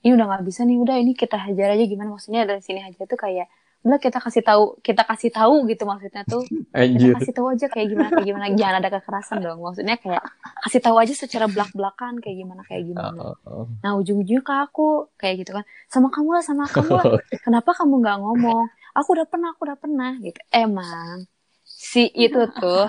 ini 0.04 0.20
udah 0.20 0.26
nggak 0.28 0.44
bisa 0.48 0.68
nih, 0.68 0.78
udah 0.84 0.96
ini 1.00 1.12
kita 1.16 1.40
hajar 1.40 1.76
aja 1.76 1.84
gimana 1.88 2.12
maksudnya 2.12 2.44
dari 2.44 2.60
sini 2.60 2.84
aja 2.84 3.08
tuh 3.08 3.16
kayak 3.16 3.48
udah 3.84 4.00
kita 4.00 4.20
kasih 4.24 4.44
tahu 4.48 4.64
kita 4.80 5.04
kasih 5.04 5.30
tahu 5.30 5.68
gitu 5.68 5.84
maksudnya 5.84 6.24
tuh. 6.24 6.48
Kita 6.72 7.20
kasih 7.20 7.34
tahu 7.36 7.48
aja 7.52 7.68
kayak 7.68 7.88
gimana 7.92 8.10
kayak 8.16 8.28
gimana. 8.32 8.46
Jangan 8.56 8.76
ada 8.80 8.90
kekerasan 8.96 9.38
dong 9.44 9.60
maksudnya 9.60 10.00
kayak 10.00 10.24
kasih 10.64 10.80
tahu 10.80 10.96
aja 11.04 11.14
secara 11.14 11.46
belak 11.52 11.72
belakan 11.76 12.24
kayak 12.24 12.38
gimana 12.40 12.62
kayak 12.64 12.84
gimana. 12.88 13.20
Oh, 13.20 13.36
oh. 13.44 13.66
nah 13.84 14.00
ujung-ujungnya 14.00 14.40
ke 14.40 14.54
aku 14.56 15.12
kayak 15.20 15.44
gitu 15.44 15.52
kan. 15.52 15.68
Sama 15.92 16.08
kamu 16.08 16.30
lah 16.32 16.44
sama 16.44 16.64
kamu 16.72 16.92
lah. 16.96 17.06
Kenapa 17.46 17.76
kamu 17.76 17.94
nggak 18.00 18.18
ngomong? 18.24 18.66
Aku 18.96 19.10
udah 19.20 19.28
pernah 19.28 19.52
aku 19.52 19.62
udah 19.68 19.78
pernah 19.78 20.16
gitu. 20.24 20.40
Emang 20.48 21.28
si 21.68 22.08
itu 22.16 22.40
tuh 22.56 22.88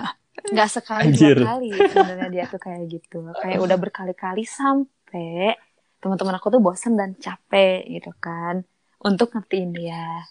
nggak 0.55 0.69
sekali 0.71 1.11
Anjir. 1.11 1.43
dua 1.43 1.59
kali 1.59 1.69
sebenarnya 1.75 2.27
dia 2.31 2.43
tuh 2.47 2.61
kayak 2.63 2.83
gitu. 2.87 3.19
Kayak 3.35 3.59
udah 3.59 3.77
berkali-kali 3.77 4.47
sampai 4.47 5.59
teman-teman 5.99 6.37
aku 6.39 6.47
tuh 6.53 6.61
bosan 6.63 6.95
dan 6.95 7.17
capek 7.17 7.83
gitu 7.89 8.13
kan 8.21 8.61
untuk 9.01 9.33
ngertiin 9.33 9.73
dia 9.73 10.29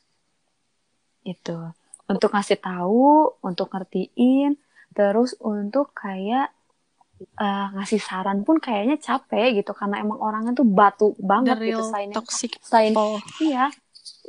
itu 1.24 1.56
untuk 2.04 2.30
ngasih 2.30 2.60
tahu 2.60 3.32
untuk 3.40 3.72
ngertiin 3.72 4.60
terus 4.92 5.34
untuk 5.40 5.90
kayak 5.96 6.52
eh, 7.40 7.66
ngasih 7.74 7.98
saran 7.98 8.44
pun 8.44 8.60
kayaknya 8.60 9.00
capek 9.00 9.64
gitu. 9.64 9.72
Karena 9.72 9.98
emang 10.04 10.20
orangnya 10.20 10.52
tuh 10.52 10.68
batu 10.68 11.16
the 11.16 11.24
banget 11.24 11.56
gitu. 11.64 11.80
real 11.80 11.84
selain 11.88 12.10
toxic 12.12 12.50
selain 12.60 12.92
oh 12.94 13.18
iya. 13.40 13.72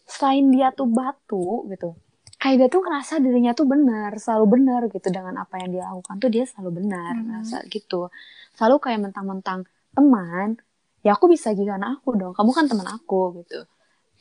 Selain 0.05 0.45
dia 0.53 0.69
tuh 0.71 0.87
batu 0.87 1.65
gitu. 1.69 1.93
Kayak 2.39 2.55
dia 2.57 2.67
tuh 2.69 2.81
ngerasa 2.85 3.13
dirinya 3.19 3.51
tuh 3.51 3.65
benar 3.65 4.13
selalu 4.17 4.45
benar 4.59 4.81
gitu. 4.89 5.07
Dengan 5.09 5.35
apa 5.41 5.59
yang 5.59 5.69
dia 5.73 5.83
lakukan 5.89 6.15
tuh 6.21 6.29
dia 6.31 6.45
selalu 6.47 6.85
benar 6.85 7.13
Mhm. 7.13 7.23
ngerasa 7.25 7.57
gitu. 7.67 8.07
Selalu 8.55 8.75
kayak 8.79 8.99
mentang-mentang 9.11 9.65
teman 9.91 10.57
ya 11.01 11.13
aku 11.13 11.29
bisa 11.29 11.51
gimana 11.53 11.99
aku 11.99 12.15
dong. 12.15 12.33
Kamu 12.33 12.51
kan 12.55 12.65
teman 12.65 12.87
aku 12.87 13.43
gitu 13.43 13.65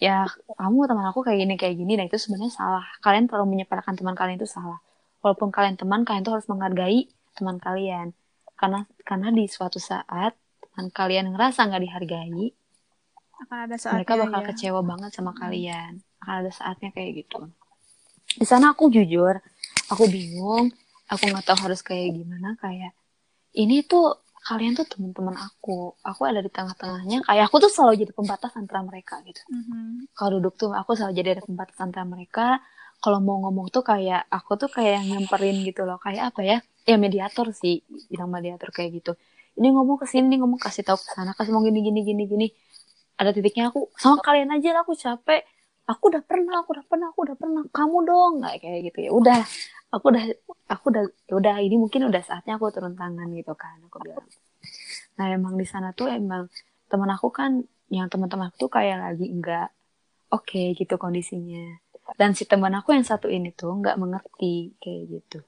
ya 0.02 0.26
kamu 0.58 0.90
teman 0.90 1.06
aku 1.10 1.22
kayak 1.22 1.38
gini 1.46 1.54
kayak 1.54 1.76
gini 1.78 1.92
dan 1.94 2.04
itu 2.10 2.18
sebenarnya 2.18 2.52
salah. 2.54 2.84
Kalian 3.00 3.30
terlalu 3.30 3.58
menyepelekan 3.58 3.94
teman 3.94 4.14
kalian 4.18 4.36
itu 4.38 4.48
salah. 4.48 4.78
Walaupun 5.22 5.48
kalian 5.54 5.76
teman 5.80 6.04
kalian 6.04 6.22
tuh 6.26 6.36
harus 6.36 6.46
menghargai 6.50 7.08
teman 7.34 7.56
kalian. 7.62 8.12
Karena 8.54 8.86
karena 9.02 9.28
di 9.30 9.44
suatu 9.46 9.78
saat 9.78 10.34
teman 10.60 10.90
kalian 10.90 11.32
ngerasa 11.34 11.66
nggak 11.66 11.82
dihargai 11.82 12.54
akan 13.34 13.58
ada 13.66 13.76
saatnya 13.76 14.06
mereka 14.06 14.14
bakal 14.16 14.40
ya. 14.40 14.46
kecewa 14.54 14.80
banget 14.86 15.10
sama 15.10 15.32
kalian. 15.34 15.92
Akan 16.22 16.34
ada 16.46 16.50
saatnya 16.54 16.94
kayak 16.94 17.26
gitu. 17.26 17.50
Di 18.38 18.46
sana 18.46 18.72
aku 18.72 18.88
jujur 18.88 19.42
aku 19.90 20.04
bingung. 20.06 20.70
Aku 21.12 21.28
nggak 21.28 21.44
tahu 21.44 21.68
harus 21.68 21.84
kayak 21.84 22.16
gimana 22.16 22.56
kayak 22.56 22.96
ini 23.54 23.84
tuh 23.84 24.23
kalian 24.44 24.72
tuh 24.76 24.86
teman-teman 24.86 25.36
aku. 25.40 25.96
Aku 26.04 26.22
ada 26.28 26.40
di 26.44 26.50
tengah-tengahnya. 26.52 27.24
Kayak 27.24 27.44
aku 27.48 27.56
tuh 27.64 27.70
selalu 27.72 28.04
jadi 28.04 28.12
pembatas 28.12 28.52
antara 28.60 28.80
mereka 28.84 29.20
gitu. 29.24 29.40
Mhm. 29.50 30.12
kalau 30.14 30.38
duduk 30.38 30.54
tuh 30.60 30.70
aku 30.76 30.94
selalu 30.94 31.12
jadi 31.18 31.28
ada 31.40 31.42
pembatas 31.42 31.76
antara 31.80 32.04
mereka. 32.04 32.60
Kalau 33.02 33.18
mau 33.20 33.36
ngomong 33.44 33.68
tuh 33.74 33.84
kayak 33.84 34.28
aku 34.30 34.56
tuh 34.60 34.68
kayak 34.72 35.00
yang 35.00 35.06
nyamperin 35.24 35.56
gitu 35.64 35.82
loh. 35.88 35.98
Kayak 36.00 36.32
apa 36.32 36.40
ya? 36.44 36.58
Ya 36.88 36.96
mediator 37.00 37.50
sih. 37.56 37.82
Bilang 38.12 38.30
mediator 38.30 38.68
kayak 38.70 38.90
gitu. 39.00 39.12
Ini 39.58 39.68
ngomong 39.74 39.96
ke 40.02 40.06
sini 40.08 40.34
ngomong 40.40 40.60
kasih 40.60 40.84
tahu 40.86 40.98
ke 41.00 41.08
sana. 41.16 41.32
Kasih 41.36 41.52
mau 41.52 41.64
gini 41.64 41.80
gini 41.80 42.00
gini 42.04 42.22
gini. 42.28 42.46
Ada 43.20 43.30
titiknya 43.36 43.70
aku 43.70 43.90
sama 43.96 44.20
kalian 44.20 44.50
aja 44.52 44.74
lah 44.74 44.82
aku 44.82 44.94
capek 44.98 45.46
aku 45.84 46.02
udah 46.12 46.22
pernah 46.24 46.64
aku 46.64 46.68
udah 46.76 46.86
pernah 46.88 47.06
aku 47.12 47.20
udah 47.28 47.36
pernah. 47.36 47.62
Kamu 47.68 47.98
dong. 48.08 48.32
Nggak 48.40 48.54
kayak 48.64 48.80
gitu. 48.90 48.98
Ya 49.08 49.12
udah. 49.12 49.40
Aku 49.94 50.10
udah 50.10 50.24
aku 50.68 50.84
udah 50.90 51.04
ya 51.28 51.34
udah. 51.38 51.54
Ini 51.60 51.76
mungkin 51.78 52.08
udah 52.08 52.22
saatnya 52.24 52.56
aku 52.56 52.72
turun 52.72 52.96
tangan 52.96 53.28
gitu 53.30 53.52
kan. 53.54 53.76
Aku 53.88 54.00
bilang. 54.00 54.26
Nah 55.20 55.26
emang 55.30 55.54
di 55.60 55.66
sana 55.68 55.92
tuh 55.92 56.10
emang 56.10 56.48
teman 56.88 57.10
aku 57.12 57.28
kan 57.30 57.62
yang 57.92 58.08
teman-teman 58.08 58.50
aku 58.50 58.66
tuh 58.68 58.72
kayak 58.72 58.96
lagi 58.98 59.28
enggak 59.28 59.68
oke 60.32 60.62
gitu 60.74 60.94
kondisinya. 60.96 61.78
Dan 62.20 62.36
si 62.36 62.44
teman 62.44 62.72
aku 62.76 62.92
yang 62.92 63.06
satu 63.06 63.32
ini 63.32 63.52
tuh 63.54 63.80
nggak 63.80 63.96
mengerti 63.96 64.76
kayak 64.80 65.02
gitu. 65.08 65.38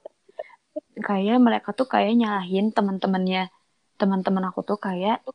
Kayak 1.01 1.37
mereka 1.41 1.73
tuh 1.73 1.89
kayak 1.89 2.13
nyalahin 2.17 2.73
teman-temannya. 2.73 3.49
Teman-teman 3.97 4.43
aku 4.53 4.61
tuh 4.61 4.77
kayak 4.77 5.25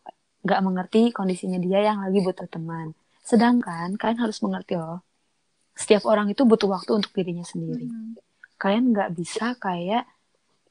nggak 0.42 0.60
mengerti 0.62 1.14
kondisinya 1.14 1.58
dia 1.62 1.86
yang 1.86 2.02
lagi 2.02 2.18
butuh 2.18 2.50
teman 2.50 2.94
sedangkan 3.22 3.94
kalian 3.96 4.20
harus 4.20 4.38
mengerti 4.42 4.74
loh 4.76 5.00
setiap 5.72 6.04
orang 6.04 6.28
itu 6.28 6.44
butuh 6.44 6.68
waktu 6.68 6.90
untuk 7.00 7.12
dirinya 7.16 7.44
sendiri. 7.44 7.88
Mhm. 7.88 8.20
kalian 8.62 8.94
nggak 8.94 9.10
bisa 9.18 9.58
kayak 9.58 10.06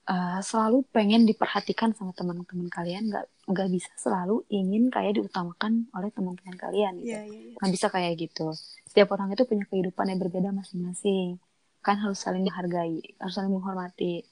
eh, 0.08 0.40
selalu 0.40 0.88
pengen 0.96 1.28
diperhatikan 1.28 1.92
sama 1.92 2.16
teman-teman 2.16 2.72
kalian 2.72 3.12
nggak 3.12 3.28
nggak 3.52 3.68
bisa 3.68 3.92
selalu 4.00 4.48
ingin 4.48 4.88
kayak 4.88 5.20
diutamakan 5.20 5.92
oleh 5.92 6.08
teman-teman 6.16 6.56
kalian 6.56 7.04
gitu. 7.04 7.12
Iya, 7.12 7.22
iya, 7.28 7.40
iya. 7.52 7.56
nggak 7.60 7.72
bisa 7.76 7.88
kayak 7.92 8.14
gitu. 8.16 8.56
Setiap 8.88 9.12
orang 9.12 9.36
itu 9.36 9.44
punya 9.44 9.68
kehidupan 9.68 10.08
yang 10.08 10.20
berbeda 10.24 10.56
masing-masing. 10.56 11.36
Kan 11.84 12.00
harus 12.00 12.24
saling 12.24 12.48
menghargai 12.48 13.04
harus 13.20 13.36
saling 13.36 13.52
menghormati. 13.52 14.24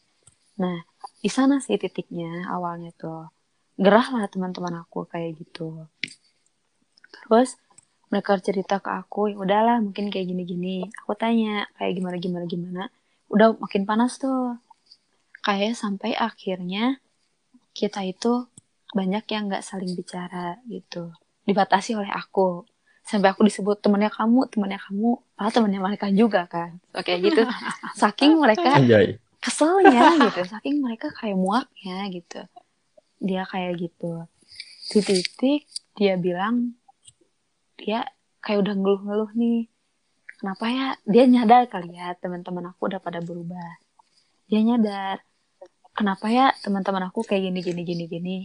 Nah 0.55 0.79
di 1.19 1.27
sana 1.27 1.59
sih 1.59 1.75
titiknya 1.75 2.47
awalnya 2.47 2.95
tuh. 2.95 3.27
Gerah 3.75 4.07
lah 4.15 4.23
teman-teman 4.31 4.87
aku 4.87 5.03
kayak 5.03 5.35
gitu. 5.35 5.83
Terus 7.27 7.59
mereka 8.09 8.41
cerita 8.41 8.81
ke 8.81 8.89
aku 8.89 9.29
ya 9.29 9.37
udahlah 9.37 9.77
mungkin 9.81 10.09
kayak 10.09 10.33
gini-gini. 10.33 10.89
Aku 11.05 11.13
tanya 11.13 11.69
kayak 11.77 11.93
gimana 11.93 12.17
gimana 12.17 12.45
gimana? 12.49 12.83
Udah 13.29 13.53
makin 13.61 13.85
panas 13.85 14.17
tuh. 14.17 14.57
Kayak 15.45 15.77
sampai 15.77 16.17
akhirnya 16.17 16.97
kita 17.77 18.01
itu 18.03 18.49
banyak 18.97 19.23
yang 19.29 19.47
nggak 19.47 19.61
saling 19.61 19.93
bicara 19.93 20.57
gitu. 20.65 21.13
Dibatasi 21.45 21.93
oleh 21.93 22.09
aku. 22.09 22.65
Sampai 23.05 23.33
aku 23.33 23.45
disebut 23.45 23.81
temannya 23.81 24.09
kamu 24.09 24.49
temannya 24.53 24.81
kamu 24.81 25.09
padahal 25.37 25.53
temannya 25.53 25.81
mereka 25.81 26.07
juga 26.09 26.49
kan. 26.49 26.81
Oke 26.97 27.13
gitu. 27.21 27.45
Saking 28.01 28.41
mereka 28.41 28.81
Anjay. 28.81 29.21
keselnya 29.37 30.17
gitu. 30.29 30.41
Saking 30.49 30.81
mereka 30.81 31.13
kayak 31.13 31.37
muaknya 31.37 32.09
gitu. 32.09 32.41
Dia 33.21 33.45
kayak 33.45 33.77
gitu. 33.77 34.25
Di 34.89 34.99
titik 35.05 35.69
dia 35.93 36.17
bilang 36.17 36.78
dia 37.79 38.03
kayak 38.43 38.59
udah 38.63 38.73
ngeluh-ngeluh 38.75 39.31
nih 39.35 39.67
kenapa 40.39 40.65
ya? 40.71 40.87
Dia 41.07 41.23
nyadar 41.27 41.67
kali 41.67 41.95
ya 41.95 42.15
teman-teman 42.19 42.71
aku 42.71 42.87
udah 42.91 42.99
pada 43.03 43.19
berubah. 43.19 43.79
Dia 44.47 44.59
nyadar 44.63 45.23
kenapa 45.95 46.27
ya 46.31 46.51
teman-teman 46.63 47.07
aku 47.11 47.23
kayak 47.27 47.51
gini 47.51 47.59
gini 47.63 47.81
gini 47.83 48.05
gini? 48.07 48.37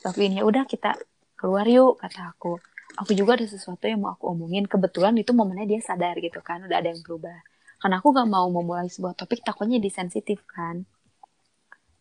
Tapi 0.00 0.28
ini 0.28 0.40
ya 0.40 0.44
udah 0.44 0.64
kita 0.64 0.96
keluar 1.36 1.64
yuk 1.68 2.00
kata 2.00 2.32
aku. 2.32 2.60
Aku 2.94 3.10
juga 3.12 3.34
ada 3.36 3.46
sesuatu 3.48 3.84
yang 3.90 4.00
mau 4.04 4.14
aku 4.14 4.30
omongin. 4.30 4.64
Kebetulan 4.70 5.16
itu 5.18 5.34
momennya 5.34 5.66
dia 5.66 5.80
sadar 5.82 6.14
gitu 6.20 6.38
kan 6.40 6.62
udah 6.64 6.78
ada 6.78 6.92
yang 6.92 7.00
berubah. 7.02 7.34
Karena 7.82 8.00
aku 8.00 8.16
gak 8.16 8.28
mau 8.30 8.48
memulai 8.48 8.88
sebuah 8.88 9.12
topik 9.12 9.44
takutnya 9.44 9.76
disensitif 9.82 10.40
kan. 10.48 10.86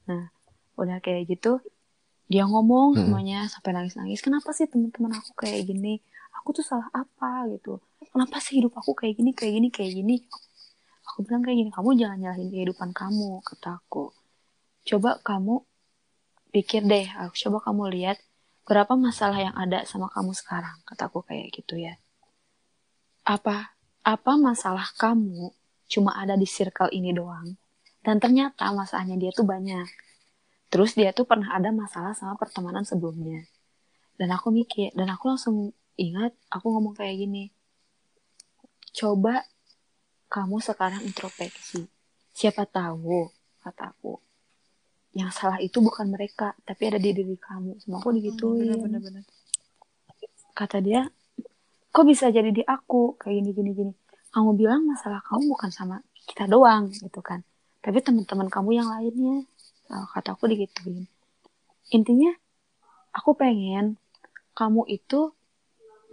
Nah 0.08 0.30
udah 0.74 0.98
kayak 1.04 1.30
gitu 1.30 1.62
dia 2.26 2.50
ngomong 2.50 2.98
Hmm. 2.98 3.06
semuanya 3.06 3.46
sampai 3.46 3.78
nangis-nangis 3.78 4.24
kenapa 4.26 4.50
sih 4.58 4.66
teman-teman 4.66 5.22
aku 5.22 5.38
kayak 5.38 5.70
gini 5.70 6.02
aku 6.44 6.60
tuh 6.60 6.66
salah 6.68 6.92
apa 6.92 7.48
gitu. 7.56 7.80
Kenapa 8.12 8.44
sih 8.44 8.60
hidup 8.60 8.76
aku 8.76 8.92
kayak 8.92 9.16
gini 9.16 9.32
kayak 9.32 9.54
gini 9.56 9.68
kayak 9.72 9.92
gini? 9.96 10.16
Aku 11.08 11.24
bilang 11.24 11.40
kayak 11.40 11.56
gini 11.56 11.72
kamu 11.72 11.96
jangan 11.96 12.20
nyalahin 12.20 12.52
kehidupan 12.52 12.92
kamu 12.92 13.40
kata 13.48 13.80
aku. 13.80 14.12
Coba 14.84 15.24
kamu 15.24 15.64
pikir 16.52 16.84
deh 16.84 17.08
aku 17.16 17.32
coba 17.48 17.72
kamu 17.72 17.96
lihat 17.96 18.20
berapa 18.68 18.92
masalah 19.00 19.40
yang 19.40 19.56
ada 19.56 19.88
sama 19.88 20.12
kamu 20.12 20.36
sekarang 20.36 20.76
kataku 20.84 21.24
kayak 21.24 21.48
gitu 21.56 21.80
ya. 21.80 21.96
Apa 23.24 23.72
apa 24.04 24.32
masalah 24.36 24.92
kamu 25.00 25.56
cuma 25.88 26.12
ada 26.20 26.36
di 26.36 26.44
circle 26.44 26.92
ini 26.92 27.16
doang? 27.16 27.56
Dan 28.04 28.20
ternyata 28.20 28.68
masalahnya 28.76 29.16
dia 29.16 29.32
tuh 29.32 29.48
banyak. 29.48 29.88
Terus 30.68 30.92
dia 30.92 31.16
tuh 31.16 31.24
pernah 31.24 31.56
ada 31.56 31.72
masalah 31.72 32.12
sama 32.12 32.36
pertemanan 32.36 32.84
sebelumnya. 32.84 33.48
Dan 34.20 34.28
aku 34.36 34.52
mikir 34.52 34.92
dan 34.92 35.08
aku 35.08 35.32
langsung 35.32 35.72
ingat 36.00 36.34
aku 36.50 36.66
ngomong 36.74 36.98
kayak 36.98 37.22
gini 37.22 37.54
coba 38.94 39.42
kamu 40.34 40.58
sekarang 40.66 41.06
introspeksi. 41.06 41.86
Siapa 42.34 42.66
tahu 42.66 43.30
kataku 43.62 44.18
yang 45.14 45.30
salah 45.30 45.62
itu 45.62 45.78
bukan 45.78 46.10
mereka 46.10 46.58
tapi 46.66 46.90
ada 46.90 46.98
di 46.98 47.14
diri 47.14 47.38
kamu. 47.38 47.78
Sama 47.78 48.02
aku 48.02 48.18
digituin. 48.18 48.74
Bener-bener 48.74 49.22
kata 50.54 50.82
dia 50.82 51.06
kok 51.94 52.06
bisa 52.06 52.34
jadi 52.34 52.50
di 52.50 52.66
aku? 52.66 53.18
Kayak 53.22 53.46
gini 53.46 53.50
gini 53.54 53.72
gini. 53.78 53.94
Kamu 54.34 54.58
bilang 54.58 54.90
masalah 54.90 55.22
kamu 55.22 55.54
bukan 55.54 55.70
sama 55.70 56.02
kita 56.26 56.50
doang 56.50 56.90
gitu 56.90 57.22
kan. 57.22 57.46
Tapi 57.86 58.02
teman-teman 58.02 58.50
kamu 58.50 58.70
yang 58.82 58.90
lainnya. 58.90 59.46
Nah, 59.94 60.10
kata 60.10 60.34
aku 60.34 60.50
digituin. 60.50 61.06
Intinya 61.94 62.34
aku 63.14 63.38
pengen 63.38 64.02
kamu 64.58 64.90
itu 64.90 65.30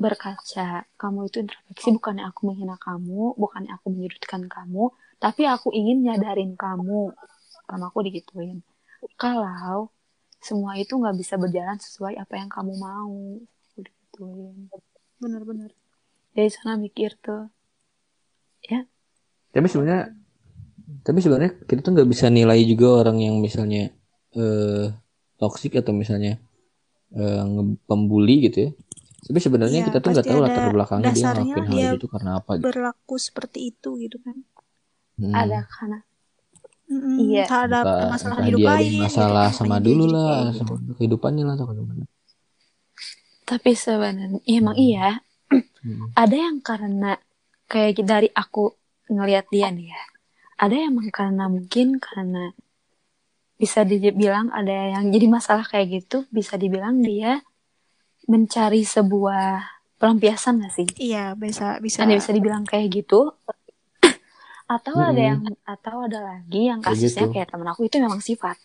berkaca 0.01 0.89
kamu 0.97 1.29
itu 1.29 1.45
introspeksi 1.45 1.89
bukannya 1.93 2.25
aku 2.25 2.41
menghina 2.49 2.81
kamu 2.81 3.37
bukannya 3.37 3.71
aku 3.77 3.93
menyudutkan 3.93 4.49
kamu 4.49 4.89
tapi 5.21 5.45
aku 5.45 5.69
ingin 5.77 6.09
nyadarin 6.09 6.57
kamu. 6.57 7.13
Sama 7.69 7.93
aku 7.93 8.03
digituin. 8.09 8.65
Kalau 9.21 9.93
semua 10.41 10.81
itu 10.81 10.97
nggak 10.97 11.15
bisa 11.21 11.37
berjalan 11.37 11.77
sesuai 11.77 12.17
apa 12.17 12.41
yang 12.41 12.49
kamu 12.49 12.73
mau 12.81 13.37
aku 13.71 13.79
digituin. 13.85 14.73
Bener-bener 15.21 15.71
dari 16.33 16.49
sana 16.49 16.81
mikir 16.81 17.21
tuh 17.21 17.53
ya. 18.65 18.89
Tapi 19.53 19.69
sebenarnya 19.69 20.17
tapi 21.05 21.21
sebenarnya 21.21 21.53
kita 21.69 21.81
tuh 21.85 21.93
nggak 22.01 22.11
bisa 22.11 22.33
nilai 22.33 22.59
juga 22.65 23.05
orang 23.05 23.21
yang 23.21 23.37
misalnya 23.39 23.93
eh 24.33 24.89
toksik 25.37 25.77
atau 25.77 25.93
misalnya 25.93 26.41
eh, 27.13 27.45
pembuli 27.85 28.49
gitu 28.49 28.59
ya. 28.67 28.71
Tapi 29.21 29.39
sebenarnya 29.39 29.79
Iya, 29.81 29.87
kita 29.87 29.99
tuh 30.01 30.09
nggak 30.11 30.27
tahu 30.27 30.41
latar 30.41 30.65
belakangnya 30.73 31.11
dia 31.13 31.25
ngelakuin 31.29 31.67
hal 31.69 31.77
dia 31.77 31.91
itu 31.95 32.07
karena 32.09 32.31
apa 32.41 32.51
gitu. 32.57 32.65
berlaku 32.67 33.15
seperti 33.17 33.59
itu 33.69 33.91
gitu 34.01 34.17
kan 34.21 34.37
Hmm. 35.21 35.37
ada 35.37 35.69
karena 35.69 36.01
Mm-mm, 36.91 37.17
Iya. 37.23 37.45
ada 37.47 37.79
Entah- 37.85 38.09
masalah 38.09 38.37
hidup 38.43 38.59
dia 38.59 38.67
ada 38.67 38.77
lain 38.81 38.93
masalah 38.99 39.47
gitu, 39.47 39.59
sama 39.61 39.77
dulu 39.79 40.05
lah 40.09 40.37
gitu. 40.49 40.57
sama 40.59 40.73
kehidupannya 40.97 41.45
lah 41.45 41.55
atau 41.55 41.67
gimana. 41.71 42.05
tapi 43.45 43.71
sebenarnya 43.75 44.41
ya 44.43 44.57
emang 44.57 44.77
iya 44.77 45.09
Hmm. 45.83 46.09
ada 46.23 46.37
yang 46.39 46.59
karena 46.61 47.19
kayak 47.67 48.01
dari 48.03 48.29
aku 48.33 48.73
ngelihat 49.07 49.47
dia 49.51 49.69
nih 49.69 49.91
ya 49.91 50.03
ada 50.57 50.75
yang 50.75 50.95
emang 50.95 51.11
karena 51.11 51.45
mungkin 51.47 51.99
karena 51.99 52.55
bisa 53.55 53.85
dibilang 53.85 54.49
ada 54.51 54.73
yang 54.97 55.13
jadi 55.13 55.27
masalah 55.29 55.69
kayak 55.69 56.01
gitu 56.01 56.25
bisa 56.33 56.57
dibilang 56.57 57.05
dia 57.05 57.45
mencari 58.29 58.83
sebuah 58.85 59.65
pelampiasan 60.01 60.61
gak 60.65 60.73
sih? 60.75 60.89
Iya 61.01 61.33
bisa 61.39 61.81
bisa. 61.85 62.03
Ada 62.05 62.15
bisa 62.21 62.31
dibilang 62.37 62.65
kayak 62.69 62.89
gitu. 62.93 63.33
Atau 64.75 64.95
ada 65.03 65.19
Mm-mm. 65.21 65.29
yang 65.35 65.41
atau 65.67 65.97
ada 66.07 66.19
lagi 66.23 66.61
yang 66.71 66.81
Kayak 66.81 66.95
kasusnya 66.95 67.25
gitu. 67.27 67.33
kayak 67.35 67.49
temen 67.51 67.69
aku 67.73 67.83
itu 67.89 67.97
memang 67.99 68.23
sifat. 68.23 68.57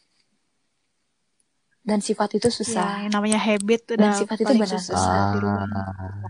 Dan 1.86 2.02
sifat 2.02 2.30
itu 2.42 2.50
ya, 2.50 2.54
susah 2.58 2.90
yang 3.06 3.14
namanya 3.14 3.38
habit 3.38 3.80
tuh 3.86 3.96
Dan 3.98 4.10
sifat 4.18 4.38
itu 4.42 4.54
benar. 4.58 4.82
susah 4.82 5.18
dirubah 5.34 5.66
Ah, 5.70 6.30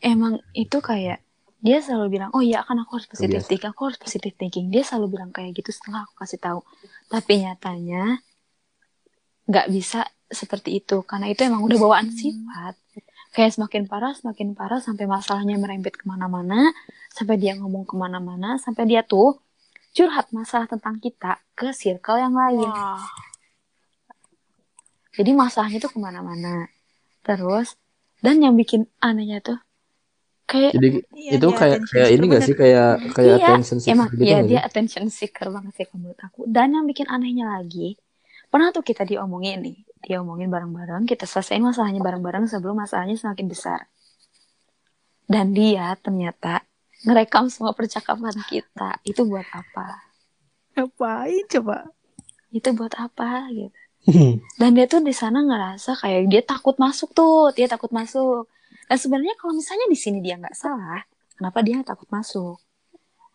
emang 0.00 0.40
itu 0.56 0.78
kayak 0.80 1.18
dia 1.64 1.78
selalu 1.80 2.20
bilang 2.20 2.30
oh 2.36 2.44
iya 2.44 2.60
kan 2.60 2.76
aku 2.76 3.00
harus 3.00 3.08
positive 3.08 3.40
Kebiasaan. 3.40 3.48
thinking 3.48 3.70
aku 3.72 3.80
harus 3.88 3.98
positive 4.00 4.34
thinking. 4.36 4.64
Dia 4.72 4.82
selalu 4.84 5.06
bilang 5.16 5.30
kayak 5.32 5.50
gitu 5.56 5.70
setelah 5.72 6.04
aku 6.04 6.14
kasih 6.24 6.40
tahu. 6.40 6.60
Tapi 7.08 7.32
nyatanya 7.44 8.20
nggak 9.48 9.66
bisa 9.74 10.00
seperti 10.34 10.82
itu. 10.82 11.00
Karena 11.06 11.26
itu 11.30 11.40
emang 11.46 11.62
udah 11.64 11.78
bawaan 11.80 12.10
sifat. 12.12 12.74
Kayak 13.34 13.50
semakin 13.58 13.82
parah 13.90 14.14
semakin 14.14 14.54
parah 14.54 14.78
sampai 14.78 15.10
masalahnya 15.10 15.58
merembet 15.58 15.98
ke 15.98 16.06
mana-mana 16.06 16.70
sampai 17.10 17.34
dia 17.34 17.58
ngomong 17.58 17.82
ke 17.82 17.94
mana-mana 17.98 18.58
sampai 18.62 18.86
dia 18.86 19.02
tuh 19.02 19.38
curhat 19.90 20.30
masalah 20.30 20.66
tentang 20.70 20.98
kita 21.02 21.42
ke 21.58 21.74
circle 21.74 22.18
yang 22.18 22.34
lain. 22.34 22.66
Wah. 22.66 23.02
Jadi 25.14 25.30
masalahnya 25.34 25.78
tuh 25.78 25.90
ke 25.94 25.98
mana-mana. 25.98 26.66
Terus 27.26 27.74
dan 28.22 28.38
yang 28.42 28.54
bikin 28.54 28.86
anehnya 28.98 29.38
tuh 29.42 29.58
kayak 30.44 30.72
Jadi 30.76 30.88
Iya, 31.14 31.30
itu 31.40 31.48
kayak 31.50 31.78
kayak 31.88 32.08
ini 32.14 32.24
gak 32.28 32.42
sih? 32.44 32.54
kayak 32.54 32.90
kayak 33.16 33.36
Iya, 33.40 33.46
attention 33.48 33.78
seeker 33.80 33.94
emang 33.96 34.08
gitu 34.12 34.22
iya 34.22 34.38
dia 34.44 34.60
sih? 34.60 34.66
attention 34.68 35.04
seeker 35.08 35.46
banget 35.50 35.72
sih 35.78 35.86
menurut 35.96 36.18
aku. 36.20 36.40
Dan 36.46 36.74
yang 36.76 36.84
bikin 36.84 37.06
anehnya 37.08 37.46
lagi 37.50 37.96
pernah 38.54 38.70
tuh 38.70 38.86
kita 38.86 39.02
diomongin 39.02 39.66
nih 39.66 39.78
diomongin 40.04 40.52
bareng-bareng 40.52 41.08
kita 41.10 41.26
selesaiin 41.26 41.64
masalahnya 41.64 41.98
bareng-bareng 42.04 42.46
sebelum 42.46 42.78
masalahnya 42.78 43.16
semakin 43.16 43.50
besar. 43.50 43.88
Dan 45.24 45.56
dia 45.56 45.96
ternyata 45.98 46.60
ngerekam 47.08 47.48
semua 47.48 47.72
percakapan 47.72 48.36
kita. 48.44 49.00
Itu 49.02 49.24
buat 49.24 49.48
apa? 49.48 50.04
Ngapain 50.76 51.44
coba? 51.48 51.88
Itu 52.52 52.76
buat 52.76 52.92
apa 53.00 53.48
gitu. 53.50 53.72
Dan 54.60 54.76
dia 54.76 54.84
tuh 54.84 55.00
di 55.00 55.16
sana 55.16 55.40
ngerasa 55.40 55.96
kayak 55.96 56.28
dia 56.28 56.44
takut 56.44 56.76
masuk 56.76 57.16
tuh 57.16 57.50
dia 57.56 57.64
takut 57.64 57.88
masuk. 57.88 58.46
Dan 58.84 59.00
sebenarnya 59.00 59.34
kalau 59.40 59.56
misalnya 59.56 59.88
di 59.88 59.96
sini 59.96 60.20
dia 60.20 60.36
nggak 60.36 60.52
salah 60.52 61.00
kenapa 61.40 61.64
dia 61.64 61.80
takut 61.80 62.06
masuk? 62.12 62.60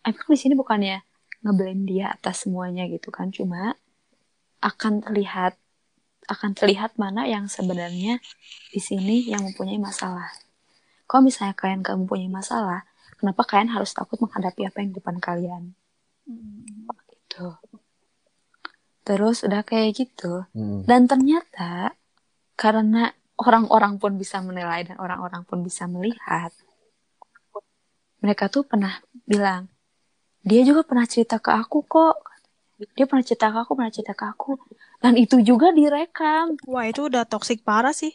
Emang 0.05 0.29
di 0.29 0.37
sini 0.37 0.53
bukannya 0.53 1.01
ngeblame 1.41 1.83
dia 1.89 2.13
atas 2.13 2.45
semuanya 2.45 2.85
gitu 2.85 3.09
kan? 3.09 3.33
Cuma 3.33 3.73
akan 4.59 5.03
terlihat 5.03 5.55
akan 6.29 6.53
terlihat 6.53 6.93
mana 7.01 7.25
yang 7.25 7.49
sebenarnya 7.49 8.21
di 8.69 8.79
sini 8.79 9.29
yang 9.31 9.41
mempunyai 9.41 9.81
masalah 9.81 10.29
kalau 11.09 11.25
misalnya 11.25 11.57
kalian 11.57 11.81
gak 11.81 11.97
mempunyai 11.97 12.29
masalah 12.29 12.85
kenapa 13.17 13.41
kalian 13.47 13.73
harus 13.73 13.91
takut 13.95 14.21
menghadapi 14.21 14.69
apa 14.69 14.77
yang 14.83 14.89
di 14.93 14.97
depan 15.01 15.17
kalian 15.17 15.63
gitu 17.09 17.57
terus 19.01 19.41
udah 19.41 19.65
kayak 19.65 19.97
gitu 19.97 20.45
Hmm. 20.53 20.85
dan 20.85 21.09
ternyata 21.09 21.97
karena 22.59 23.15
orang-orang 23.39 23.95
pun 23.95 24.19
bisa 24.19 24.43
menilai 24.43 24.83
dan 24.83 24.99
orang-orang 24.99 25.47
pun 25.47 25.63
bisa 25.63 25.87
melihat, 25.87 26.51
mereka 28.19 28.51
tuh 28.51 28.67
pernah 28.67 28.99
bilang, 29.23 29.71
dia 30.43 30.67
juga 30.67 30.83
pernah 30.83 31.07
cerita 31.07 31.39
ke 31.39 31.55
aku 31.55 31.87
kok. 31.87 32.19
Dia 32.95 33.05
pernah 33.07 33.23
cerita 33.27 33.51
ke 33.51 33.57
aku, 33.59 33.71
pernah 33.75 33.91
cerita 33.91 34.13
ke 34.15 34.25
aku. 34.25 34.51
Dan 35.03 35.19
itu 35.19 35.39
juga 35.43 35.71
direkam. 35.75 36.55
wah 36.67 36.85
itu 36.87 37.07
udah 37.07 37.23
toxic 37.27 37.63
parah 37.63 37.95
sih 37.95 38.11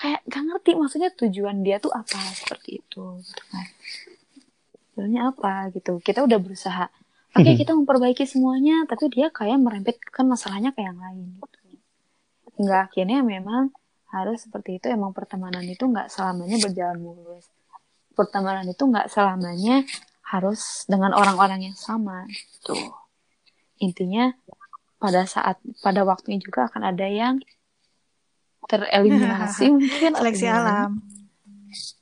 Kayak 0.00 0.24
gak 0.32 0.42
ngerti 0.48 0.70
maksudnya 0.80 1.12
tujuan 1.12 1.60
dia 1.60 1.76
tuh 1.76 1.92
apa 1.92 2.16
seperti 2.32 2.80
itu. 2.80 3.04
Gitu 3.20 3.42
kan. 3.52 3.66
Sebenarnya 4.96 5.20
apa 5.28 5.68
gitu. 5.76 6.00
Kita 6.00 6.24
udah 6.24 6.40
berusaha. 6.40 6.88
Oke 7.36 7.52
kita 7.52 7.76
memperbaiki 7.76 8.24
semuanya, 8.24 8.88
tapi 8.88 9.12
dia 9.12 9.28
kayak 9.28 9.60
merembetkan 9.60 10.24
masalahnya 10.24 10.72
ke 10.72 10.80
yang 10.80 10.96
lain. 10.96 11.36
Gitu. 11.36 11.60
Hingga 12.56 12.88
akhirnya 12.88 13.20
memang 13.20 13.76
harus 14.08 14.40
seperti 14.40 14.80
itu. 14.80 14.88
Emang 14.88 15.12
pertemanan 15.12 15.68
itu 15.68 15.84
nggak 15.84 16.08
selamanya 16.08 16.56
berjalan 16.64 16.96
mulus. 16.96 17.44
Pertemanan 18.16 18.64
itu 18.72 18.80
nggak 18.80 19.12
selamanya 19.12 19.84
harus 20.30 20.86
dengan 20.86 21.12
orang-orang 21.20 21.60
yang 21.72 21.76
sama. 21.78 22.24
Gitu. 22.30 22.76
Intinya 23.86 24.24
pada 25.02 25.24
saat 25.24 25.56
pada 25.84 26.04
waktunya 26.04 26.38
juga 26.40 26.68
akan 26.68 26.82
ada 26.92 27.06
yang 27.08 27.40
tereliminasi 28.70 29.64
mungkin 29.74 30.12
seleksi 30.14 30.46
alam 30.46 31.00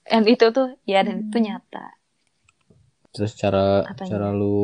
dan 0.08 0.24
itu 0.26 0.46
tuh 0.50 0.68
ya 0.88 1.00
dan 1.06 1.22
itu 1.24 1.38
Hmm. 1.38 1.46
nyata 1.46 1.84
Terus 3.14 3.32
cara 3.34 3.82
Apanya? 3.88 4.08
cara 4.10 4.28
lu 4.36 4.56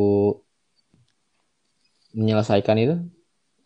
menyelesaikan 2.14 2.76
itu? 2.78 2.94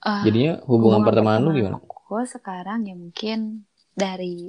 Ah, 0.01 0.23
Jadinya 0.25 0.63
hubungan, 0.71 1.03
pertemanan 1.05 1.43
lu 1.45 1.51
gimana? 1.59 1.77
aku 1.83 2.25
sekarang 2.25 2.87
ya 2.89 2.95
mungkin 2.97 3.69
dari 3.93 4.49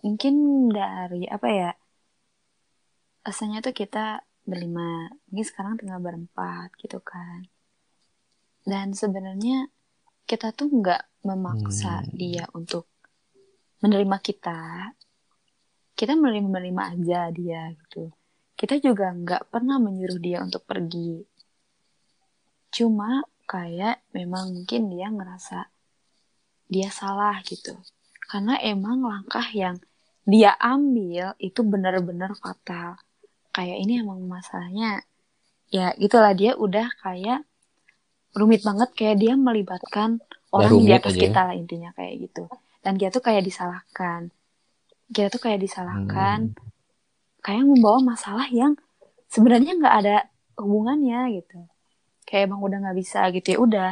mungkin 0.00 0.34
dari 0.72 1.28
apa 1.28 1.48
ya 1.52 1.70
asalnya 3.22 3.60
tuh 3.60 3.76
kita 3.76 4.24
berlima. 4.44 5.12
Mungkin 5.28 5.46
sekarang 5.46 5.78
tinggal 5.80 6.00
berempat 6.00 6.74
gitu 6.80 6.98
kan. 7.00 7.46
Dan 8.64 8.92
sebenarnya 8.92 9.68
kita 10.28 10.52
tuh 10.52 10.68
nggak 10.70 11.26
memaksa 11.26 12.04
Hmm. 12.04 12.12
dia 12.16 12.44
untuk 12.54 12.86
menerima 13.80 14.16
kita. 14.20 14.92
Kita 15.96 16.16
menerima 16.16 16.48
menerima 16.48 16.82
aja 16.96 17.20
dia 17.32 17.72
gitu. 17.76 18.12
Kita 18.56 18.76
juga 18.80 19.12
nggak 19.12 19.48
pernah 19.48 19.80
menyuruh 19.80 20.20
dia 20.20 20.44
untuk 20.44 20.64
pergi. 20.68 21.24
Cuma 22.70 23.24
kayak 23.48 24.04
memang 24.14 24.54
mungkin 24.54 24.92
dia 24.92 25.08
ngerasa 25.10 25.66
dia 26.70 26.88
salah 26.92 27.40
gitu. 27.42 27.74
Karena 28.30 28.60
emang 28.62 29.02
langkah 29.02 29.42
yang 29.50 29.80
dia 30.22 30.54
ambil 30.60 31.34
itu 31.42 31.66
benar-benar 31.66 32.36
fatal 32.38 33.00
kayak 33.54 33.78
ini 33.82 34.02
emang 34.02 34.22
masalahnya. 34.26 35.04
Ya 35.70 35.94
gitulah 35.94 36.34
dia 36.34 36.58
udah 36.58 36.90
kayak 37.02 37.46
rumit 38.34 38.62
banget 38.62 38.90
kayak 38.94 39.16
dia 39.22 39.34
melibatkan 39.38 40.18
orang 40.50 40.82
di 40.82 40.90
atas 40.90 41.14
aja 41.14 41.18
ya. 41.18 41.22
kita 41.30 41.40
lah 41.46 41.54
intinya 41.54 41.90
kayak 41.94 42.14
gitu. 42.26 42.44
Dan 42.82 42.98
dia 42.98 43.08
tuh 43.10 43.22
kayak 43.22 43.46
disalahkan. 43.46 44.30
Kita 45.10 45.28
tuh 45.30 45.42
kayak 45.42 45.60
disalahkan. 45.62 46.54
Hmm. 46.54 46.68
kayak 47.40 47.64
membawa 47.64 48.04
masalah 48.04 48.44
yang 48.52 48.76
sebenarnya 49.32 49.72
nggak 49.80 49.94
ada 50.04 50.16
hubungannya 50.60 51.40
gitu. 51.40 51.64
Kayak 52.28 52.52
emang 52.52 52.60
udah 52.60 52.78
nggak 52.84 52.98
bisa 53.00 53.24
gitu. 53.32 53.56
Ya 53.56 53.58
udah 53.58 53.90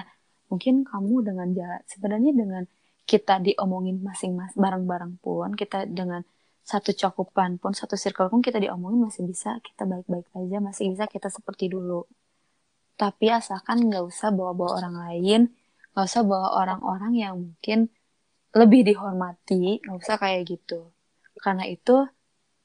mungkin 0.53 0.85
kamu 0.85 1.25
dengan 1.25 1.49
jalan 1.57 1.81
sebenarnya 1.89 2.33
dengan 2.37 2.65
kita 3.09 3.41
diomongin 3.41 4.05
masing-masing 4.05 4.61
bareng-bareng 4.61 5.17
pun 5.25 5.57
kita 5.57 5.89
dengan 5.89 6.25
satu 6.69 6.93
cakupan 6.93 7.57
pun 7.57 7.73
satu 7.73 7.97
circle 7.97 8.29
pun 8.29 8.45
kita 8.45 8.61
diomongin 8.61 9.09
masih 9.09 9.25
bisa 9.25 9.57
kita 9.65 9.89
baik-baik 9.89 10.29
aja 10.37 10.61
masih 10.61 10.93
bisa 10.93 11.09
kita 11.09 11.33
seperti 11.33 11.73
dulu. 11.73 12.05
Tapi 13.01 13.33
asalkan 13.33 13.89
nggak 13.89 14.05
usah 14.05 14.29
bawa-bawa 14.29 14.85
orang 14.85 14.95
lain 15.09 15.41
nggak 15.97 16.05
usah 16.05 16.23
bawa 16.29 16.61
orang-orang 16.61 17.13
yang 17.17 17.35
mungkin 17.41 17.89
lebih 18.53 18.85
dihormati 18.85 19.81
nggak 19.81 19.97
usah 19.97 20.21
kayak 20.21 20.45
gitu. 20.45 20.93
Karena 21.41 21.65
itu 21.65 22.05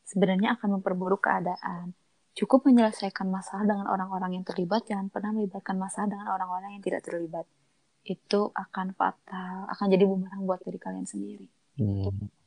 sebenarnya 0.03 0.59
akan 0.59 0.83
memperburuk 0.83 1.23
keadaan. 1.23 1.95
Cukup 2.35 2.67
menyelesaikan 2.67 3.31
masalah 3.31 3.63
dengan 3.63 3.87
orang-orang 3.87 4.35
yang 4.35 4.43
terlibat 4.43 4.83
jangan 4.83 5.07
pernah 5.07 5.31
melibatkan 5.31 5.79
masalah 5.79 6.11
dengan 6.11 6.27
orang-orang 6.27 6.75
yang 6.75 6.83
tidak 6.83 7.07
terlibat. 7.07 7.47
Itu 8.03 8.51
akan 8.51 8.99
fatal 8.99 9.71
akan 9.71 9.85
jadi 9.87 10.03
bumerang 10.03 10.43
buat 10.43 10.59
diri 10.59 10.75
kalian 10.75 11.07
sendiri. 11.07 11.47
Hmm. 11.79 12.42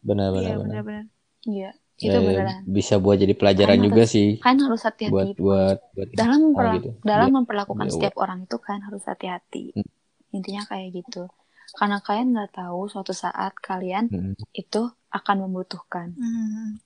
Benar 0.00 0.28
benar 0.30 0.50
Iya 0.50 0.56
benar. 0.82 1.04
iya 1.44 1.70
Ya, 2.00 2.08
itu 2.08 2.16
ya, 2.16 2.24
beneran 2.24 2.60
bisa 2.64 2.94
buat 2.96 3.16
jadi 3.16 3.36
pelajaran 3.36 3.76
Kalian 3.76 3.86
juga 3.86 4.02
harus- 4.02 4.12
sih 4.12 4.28
kalian 4.40 4.60
harus 4.64 4.80
buat 4.80 4.88
hati-hati 4.88 5.36
buat 5.36 5.78
buat 5.92 6.08
dalam 6.14 6.38
Oh, 6.38 6.44
memperla- 6.48 6.74
gitu. 6.74 6.90
dalam 7.02 7.28
Iya. 7.28 7.36
memperlakukan 7.36 7.84
Iya, 7.84 7.92
setiap 7.92 8.14
orang 8.16 8.38
itu 8.40 8.56
kalian 8.56 8.82
harus 8.82 9.02
hati-hati 9.04 9.64
Hmm. 9.74 9.88
intinya 10.30 10.62
kayak 10.64 10.88
gitu 10.94 11.22
karena 11.70 11.96
kalian 12.00 12.28
nggak 12.32 12.50
tahu 12.52 12.80
suatu 12.86 13.12
saat 13.12 13.52
kalian 13.54 14.08
Hmm. 14.08 14.32
itu 14.50 14.82
akan 15.10 15.36
membutuhkan 15.44 16.16
Hmm. 16.16 16.80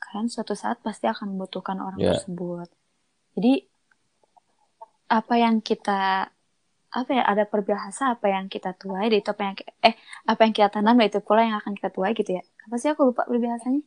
kalian 0.00 0.28
suatu 0.28 0.54
saat 0.54 0.78
pasti 0.78 1.04
akan 1.04 1.34
membutuhkan 1.34 1.76
orang 1.76 1.98
Ya. 1.98 2.14
tersebut 2.14 2.70
jadi 3.34 3.66
apa 5.08 5.34
yang 5.36 5.58
kita 5.58 6.30
apa 6.98 7.10
ya 7.18 7.22
ada 7.32 7.44
peribahasa 7.52 8.02
apa 8.14 8.26
yang 8.34 8.46
kita 8.54 8.70
tuai 8.80 9.06
itu 9.20 9.28
apa 9.34 9.42
yang 9.48 9.54
eh 9.88 9.94
apa 10.30 10.40
yang 10.44 10.52
kita 10.56 10.68
tanam 10.74 10.96
itu 11.06 11.18
pula 11.26 11.40
yang 11.48 11.56
akan 11.60 11.72
kita 11.78 11.90
tuai 11.96 12.10
gitu 12.18 12.30
ya 12.38 12.42
apa 12.66 12.74
sih 12.80 12.88
aku 12.92 13.02
lupa 13.10 13.22
peribahasanya 13.30 13.80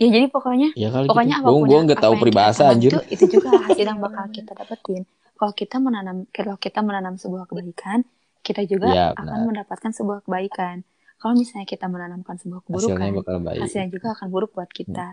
ya 0.00 0.06
jadi 0.14 0.26
pokoknya 0.32 0.68
Ya 0.74 0.88
kali 0.94 1.06
pokoknya 1.08 1.34
gitu. 1.36 1.44
apa 1.44 1.50
pun 1.52 1.68
Gue 1.68 1.78
nggak 1.86 2.00
tahu 2.00 2.14
peribahasa 2.22 2.62
anjir. 2.72 2.92
itu, 2.92 2.98
itu 3.14 3.24
juga 3.38 3.50
hasil 3.68 3.84
yang 3.90 4.00
bakal 4.00 4.24
kita 4.32 4.52
dapetin 4.56 5.02
kalau 5.38 5.52
kita 5.56 5.76
menanam 5.80 6.16
kalau 6.36 6.56
kita 6.56 6.80
menanam 6.84 7.14
sebuah 7.20 7.44
kebaikan 7.50 7.98
kita 8.46 8.62
juga 8.64 8.88
Ya, 8.96 9.12
akan 9.20 9.38
mendapatkan 9.52 9.92
sebuah 9.92 10.18
kebaikan 10.24 10.76
kalau 11.20 11.34
misalnya 11.36 11.68
kita 11.68 11.86
menanamkan 11.92 12.36
sebuah 12.40 12.60
Hasilnya 12.64 12.96
keburukan 12.96 13.10
bakal 13.20 13.36
baik. 13.44 13.60
hasilnya 13.60 13.88
juga 13.92 14.08
akan 14.16 14.26
buruk 14.32 14.50
buat 14.56 14.70
kita. 14.72 15.06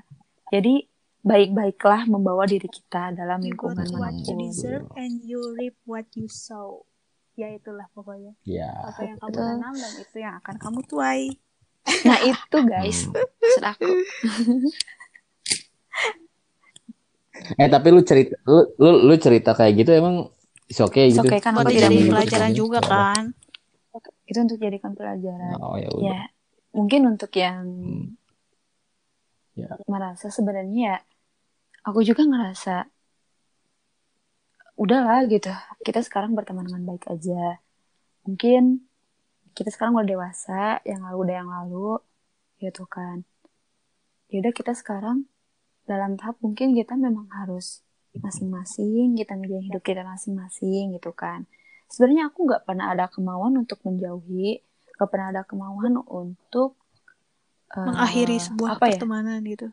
Jadi 0.48 0.88
baik-baiklah 1.28 2.08
membawa 2.08 2.44
diri 2.44 2.66
kita 2.66 3.12
dalam 3.12 3.40
You 3.40 3.52
lingkungan 3.52 3.86
what 3.94 4.16
you 4.18 4.36
deserve 4.40 4.88
and 4.96 5.20
you 5.22 5.40
reap 5.54 5.76
what 5.84 6.08
you 6.16 6.26
sow. 6.26 6.88
Ya 7.36 7.52
itulah 7.52 7.86
pokoknya. 7.92 8.34
Ya. 8.42 8.72
Apa 8.82 9.06
yang 9.06 9.18
kamu 9.20 9.36
tanam 9.36 9.74
dan 9.76 9.94
itu 10.00 10.18
yang 10.18 10.36
akan 10.40 10.56
kamu 10.58 10.80
tuai. 10.84 11.24
Nah 12.04 12.20
itu 12.20 12.58
guys, 12.64 13.00
Hmm. 13.06 13.16
maksud 13.16 13.64
aku. 13.64 13.88
Eh 17.54 17.70
tapi 17.70 17.88
lu 17.92 18.02
cerita 18.02 18.34
lu 18.44 18.66
lu, 18.76 18.92
lu 19.06 19.14
cerita 19.16 19.54
kayak 19.54 19.74
gitu 19.78 19.92
emang 19.94 20.26
is 20.66 20.82
oke 20.82 20.98
It's 20.98 21.16
gitu. 21.16 21.24
okay 21.24 21.38
kan 21.38 21.54
Buat 21.54 21.70
aku 21.70 21.72
Tidak 21.72 21.86
tidak 21.86 21.94
jadi 21.94 22.10
pelajaran 22.10 22.52
juga 22.52 22.80
kan. 22.82 23.24
itu 24.26 24.38
untuk 24.38 24.58
jadikan 24.58 24.92
pelajaran. 24.92 25.56
Oh 25.58 25.74
ya 25.74 25.88
udah. 25.88 26.04
Ya 26.04 26.22
mungkin 26.74 27.02
untuk 27.08 27.32
yang 27.32 27.64
Hmm. 27.64 28.18
Ya. 29.54 29.74
merasa 29.88 30.28
sebenarnya 30.28 30.76
ya 30.78 30.98
aku 31.88 32.04
juga 32.04 32.28
ngerasa 32.28 32.92
udahlah 34.76 35.24
gitu. 35.32 35.50
Kita 35.82 36.04
sekarang 36.04 36.36
berteman 36.36 36.68
dengan 36.68 36.84
baik 36.84 37.08
aja. 37.08 37.64
Mungkin 38.28 38.84
kita 39.56 39.72
sekarang 39.72 39.96
udah 39.96 40.06
dewasa 40.06 40.84
yang 40.84 41.02
lalu 41.08 41.18
udah 41.24 41.36
yang 41.40 41.50
lalu 41.50 41.92
gitu 42.60 42.84
kan. 42.86 43.24
Ya 44.28 44.44
udah 44.44 44.54
kita 44.54 44.76
sekarang 44.76 45.26
dalam 45.88 46.20
tahap 46.20 46.36
mungkin 46.44 46.76
kita 46.76 47.00
memang 47.00 47.32
harus 47.32 47.82
masing-masing 48.20 49.16
kita 49.16 49.40
ngejalanin 49.40 49.72
hidup 49.72 49.82
kita 49.82 50.04
masing-masing 50.04 50.94
gitu 51.00 51.16
kan. 51.16 51.48
Sebenarnya 51.88 52.28
aku 52.28 52.44
nggak 52.44 52.68
pernah 52.68 52.92
ada 52.92 53.08
kemauan 53.08 53.56
untuk 53.56 53.80
menjauhi 53.88 54.60
nggak 54.98 55.10
pernah 55.10 55.28
ada 55.32 55.44
kemauan 55.48 55.96
untuk 56.04 56.76
Mengakhiri 57.68 58.40
sebuah 58.42 58.80
apa 58.80 58.86
ya? 58.90 58.96
pertemanan 58.96 59.40
gitu. 59.44 59.68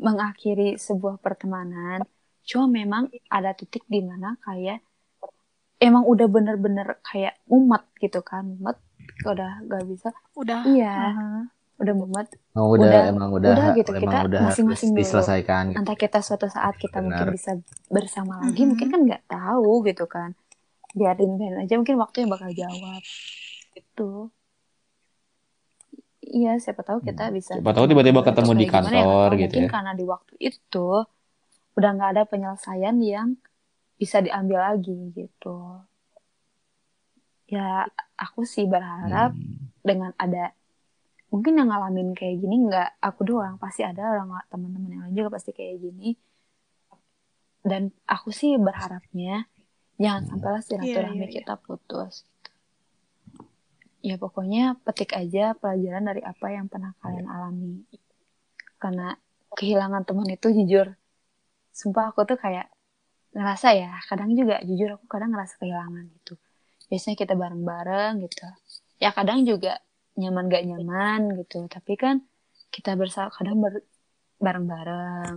Mengakhiri 0.00 0.74
sebuah 0.76 1.16
pertemanan 1.16 2.02
cuma 2.42 2.66
memang 2.66 3.02
ada 3.28 3.52
titik 3.52 3.84
di 3.86 4.00
mana 4.00 4.34
kayak 4.40 4.80
emang 5.78 6.02
udah 6.02 6.26
bener-bener 6.26 6.98
kayak 7.02 7.36
umat 7.46 7.84
gitu 7.96 8.20
kan 8.20 8.56
umat 8.56 8.80
udah 9.22 9.60
gak 9.62 9.84
bisa 9.86 10.08
Udah. 10.34 10.64
iya 10.64 11.12
Aha. 11.12 11.28
udah 11.76 11.94
mumet 11.94 12.28
Emang 12.50 12.68
udah, 12.70 12.80
Udah- 12.82 13.04
emang 13.06 13.30
udah, 13.30 13.50
udah 13.50 13.68
gitu, 13.74 13.90
emang 13.90 14.02
kita 14.02 14.18
udah 14.26 14.40
masing-masing 14.42 14.90
dulu. 14.90 14.98
diselesaikan. 14.98 15.62
gitu. 15.66 15.78
entah 15.78 15.96
kita 15.96 16.18
suatu 16.20 16.46
saat 16.46 16.74
kita 16.74 16.98
mungkin 16.98 17.28
Benar. 17.28 17.36
bisa 17.36 17.50
bersama 17.86 18.40
lagi 18.40 18.56
Mhm. 18.58 18.68
mungkin 18.68 18.88
kan 18.88 19.00
nggak 19.02 19.24
tahu 19.26 19.84
gitu 19.84 20.04
kan 20.06 20.32
biarin 20.90 21.36
biarin 21.36 21.60
aja 21.60 21.74
mungkin 21.74 21.96
waktu 21.96 22.16
yang 22.20 22.30
bakal 22.30 22.50
jawab 22.50 23.00
itu 23.72 24.10
iya 26.30 26.52
siapa 26.56 26.80
tahu 26.80 27.02
kita 27.02 27.28
bisa 27.30 27.52
Hmm. 27.54 27.60
Siapa 27.60 27.74
tahu 27.74 27.84
tiba-tiba 27.86 28.20
atau 28.20 28.28
ketemu 28.30 28.50
di 28.54 28.66
ya, 28.66 28.72
kantor 28.72 29.28
gitu 29.34 29.54
mungkin 29.56 29.64
ya. 29.66 29.70
karena 29.70 29.92
di 29.92 30.04
waktu 30.06 30.34
itu 30.40 30.88
udah 31.74 31.90
nggak 31.90 32.10
ada 32.14 32.22
penyelesaian 32.24 32.96
yang 32.98 33.28
bisa 33.94 34.18
diambil 34.18 34.58
lagi 34.64 34.96
gitu 35.12 35.56
ya 37.46 37.82
aku 38.16 38.46
sih 38.46 38.64
berharap 38.64 39.34
Hmm. 39.34 39.68
dengan 39.82 40.14
ada 40.16 40.54
mungkin 41.28 41.58
yang 41.58 41.68
ngalamin 41.68 42.14
kayak 42.14 42.38
gini 42.38 42.56
nggak 42.64 42.98
aku 42.98 43.20
doang 43.22 43.54
pasti 43.56 43.82
ada 43.82 44.02
orang 44.02 44.38
teman-teman 44.46 44.90
yang 44.90 45.02
lain 45.04 45.14
juga 45.16 45.30
pasti 45.34 45.50
kayak 45.50 45.78
gini 45.78 46.14
dan 47.60 47.92
aku 48.06 48.30
sih 48.30 48.56
berharapnya 48.56 49.44
jangan 49.96 50.22
sampailah 50.26 50.62
silaturahmi 50.64 50.88
Iya, 51.12 51.20
iya, 51.20 51.28
iya. 51.28 51.36
kita 51.36 51.54
putus 51.58 52.24
gitu. 52.24 52.39
Ya 54.08 54.14
pokoknya 54.22 54.62
petik 54.84 55.10
aja 55.20 55.52
pelajaran 55.60 56.04
dari 56.08 56.22
apa 56.32 56.46
yang 56.56 56.66
pernah 56.72 56.92
kalian 57.02 57.26
alami 57.34 57.84
karena 58.82 59.08
kehilangan 59.58 60.02
teman 60.08 60.28
itu 60.36 60.48
jujur 60.58 60.86
sumpah 61.80 62.04
aku 62.10 62.20
tuh 62.30 62.38
kayak 62.44 62.66
ngerasa 63.36 63.68
ya 63.82 63.90
kadang 64.10 64.30
juga 64.40 64.56
jujur 64.68 64.88
aku 64.96 65.06
kadang 65.14 65.30
ngerasa 65.34 65.54
kehilangan 65.60 66.04
gitu 66.16 66.34
biasanya 66.90 67.16
kita 67.22 67.34
bareng-bareng 67.42 68.12
gitu 68.26 68.44
ya 69.02 69.10
kadang 69.18 69.38
juga 69.50 69.72
nyaman 70.20 70.44
gak 70.52 70.64
nyaman 70.70 71.20
gitu 71.40 71.58
tapi 71.70 71.94
kan 72.02 72.16
kita 72.74 72.90
bersama 73.00 73.28
kadang 73.36 73.56
ber- 73.64 73.86
bareng-bareng 74.44 75.34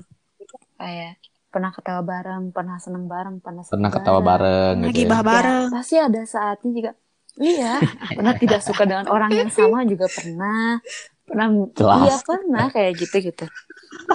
kayak 0.80 1.11
pernah 1.53 1.72
ketawa 1.76 2.01
bareng 2.01 2.43
pernah 2.55 2.78
seneng 2.82 3.05
bareng 3.14 3.38
pernah 3.45 3.64
sedih 3.66 3.78
Pernah 3.78 3.91
ketawa 3.93 4.22
bareng 4.24 4.76
gitu. 4.89 4.97
gibah 4.97 5.22
Ya. 5.22 5.28
bareng. 5.30 5.64
Ya, 5.70 5.74
pasti 5.76 5.95
ada 6.01 6.22
saatnya 6.34 6.70
juga 6.78 6.91
iya. 7.38 7.82
Pernah 8.14 8.36
tidak 8.38 8.62
suka 8.62 8.84
dengan 8.86 9.08
orang 9.10 9.32
yang 9.34 9.50
sama 9.50 9.86
juga 9.86 10.06
pernah. 10.10 10.78
Pernah 11.24 11.48
Jelas. 11.74 12.00
iya 12.04 12.16
pernah 12.22 12.66
kayak 12.70 12.94
gitu 13.00 13.16
gitu. 13.32 13.46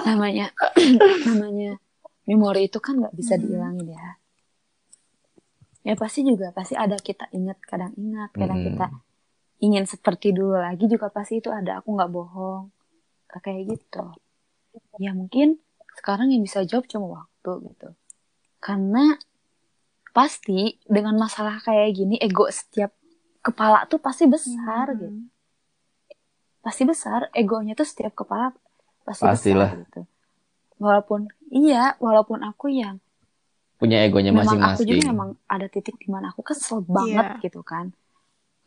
Namanya 0.05 0.53
namanya 1.27 1.81
memori 2.29 2.69
itu 2.69 2.77
kan 2.77 3.01
nggak 3.01 3.15
bisa 3.17 3.35
dihilangin 3.35 3.91
ya. 3.91 4.07
Ya 5.81 5.93
pasti 5.97 6.21
juga 6.21 6.51
pasti 6.53 6.77
ada 6.77 6.99
kita 6.99 7.31
ingat 7.33 7.57
kadang 7.65 7.95
ingat 7.97 8.29
kadang 8.35 8.59
Hmm. 8.61 8.67
kita 8.69 8.87
ingin 9.59 9.83
seperti 9.89 10.31
dulu 10.31 10.55
lagi 10.55 10.85
juga 10.85 11.09
pasti 11.09 11.41
itu 11.41 11.49
ada. 11.49 11.81
Aku 11.81 11.95
nggak 11.97 12.11
bohong 12.11 12.69
kayak 13.41 13.73
gitu. 13.73 14.05
Ya 15.01 15.11
mungkin 15.17 15.57
sekarang 15.97 16.29
yang 16.31 16.45
bisa 16.45 16.61
jawab 16.63 16.85
cuma 16.85 17.25
waktu 17.25 17.73
gitu. 17.73 17.89
Karena 18.61 19.17
pasti 20.11 20.77
dengan 20.85 21.15
masalah 21.15 21.57
kayak 21.63 21.95
gini 21.95 22.15
ego 22.19 22.49
setiap 22.51 22.91
kepala 23.45 23.77
tuh 23.91 23.99
pasti 24.05 24.23
besar 24.35 24.85
Hmm. 24.91 24.99
gitu 25.01 25.17
pasti 26.65 26.83
besar 26.91 27.19
egonya 27.41 27.73
tuh 27.79 27.87
setiap 27.91 28.13
kepala 28.19 28.47
pasti 29.07 29.23
Pastilah. 29.25 29.69
besar 29.71 29.79
gitu 29.83 30.01
walaupun 30.83 31.21
iya 31.51 31.83
walaupun 32.05 32.39
aku 32.49 32.67
yang 32.81 32.95
Punya 33.79 34.03
egonya 34.03 34.31
memang 34.35 34.59
aku 34.59 34.83
masing-masing. 34.83 34.87
juga 34.91 35.03
memang 35.11 35.29
ada 35.47 35.67
titik 35.71 35.95
di 36.03 36.07
mana 36.13 36.25
aku 36.31 36.41
kesel 36.49 36.79
banget 36.83 37.25
Iya. 37.25 37.43
gitu 37.45 37.61
kan 37.71 37.85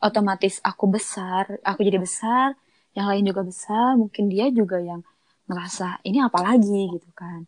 otomatis 0.02 0.54
aku 0.70 0.84
besar 0.96 1.44
aku 1.70 1.80
jadi 1.88 1.98
besar 2.06 2.48
yang 2.96 3.06
lain 3.10 3.24
juga 3.30 3.42
besar 3.50 3.88
mungkin 4.02 4.24
dia 4.32 4.46
juga 4.52 4.76
yang 4.90 5.00
ngerasa 5.48 5.86
ini 6.08 6.18
apa 6.26 6.38
lagi 6.48 6.80
gitu 6.96 7.10
kan 7.14 7.40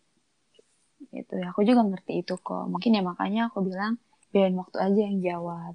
itu 1.20 1.33
ya 1.43 1.47
aku 1.53 1.61
juga 1.68 1.83
ngerti 1.91 2.12
itu 2.22 2.35
kok 2.47 2.64
mungkin 2.72 2.91
ya 2.97 3.03
makanya 3.11 3.41
aku 3.49 3.59
bilang 3.68 3.93
biarin 4.33 4.57
waktu 4.61 4.77
aja 4.87 5.01
yang 5.09 5.18
jawab 5.29 5.72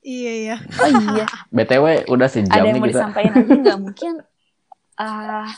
Iya 0.00 0.32
ya. 0.42 0.56
oh 0.56 0.88
iya 1.06 1.24
BTW 1.56 1.84
udah 2.08 2.26
sejam 2.26 2.48
ada 2.50 2.62
nih 2.62 2.70
yang 2.70 2.76
mau 2.76 2.86
kita. 2.86 2.94
disampaikan 2.96 3.32
lagi 3.34 3.52
nggak 3.58 3.78
mungkin 3.78 4.12
ah 4.96 5.48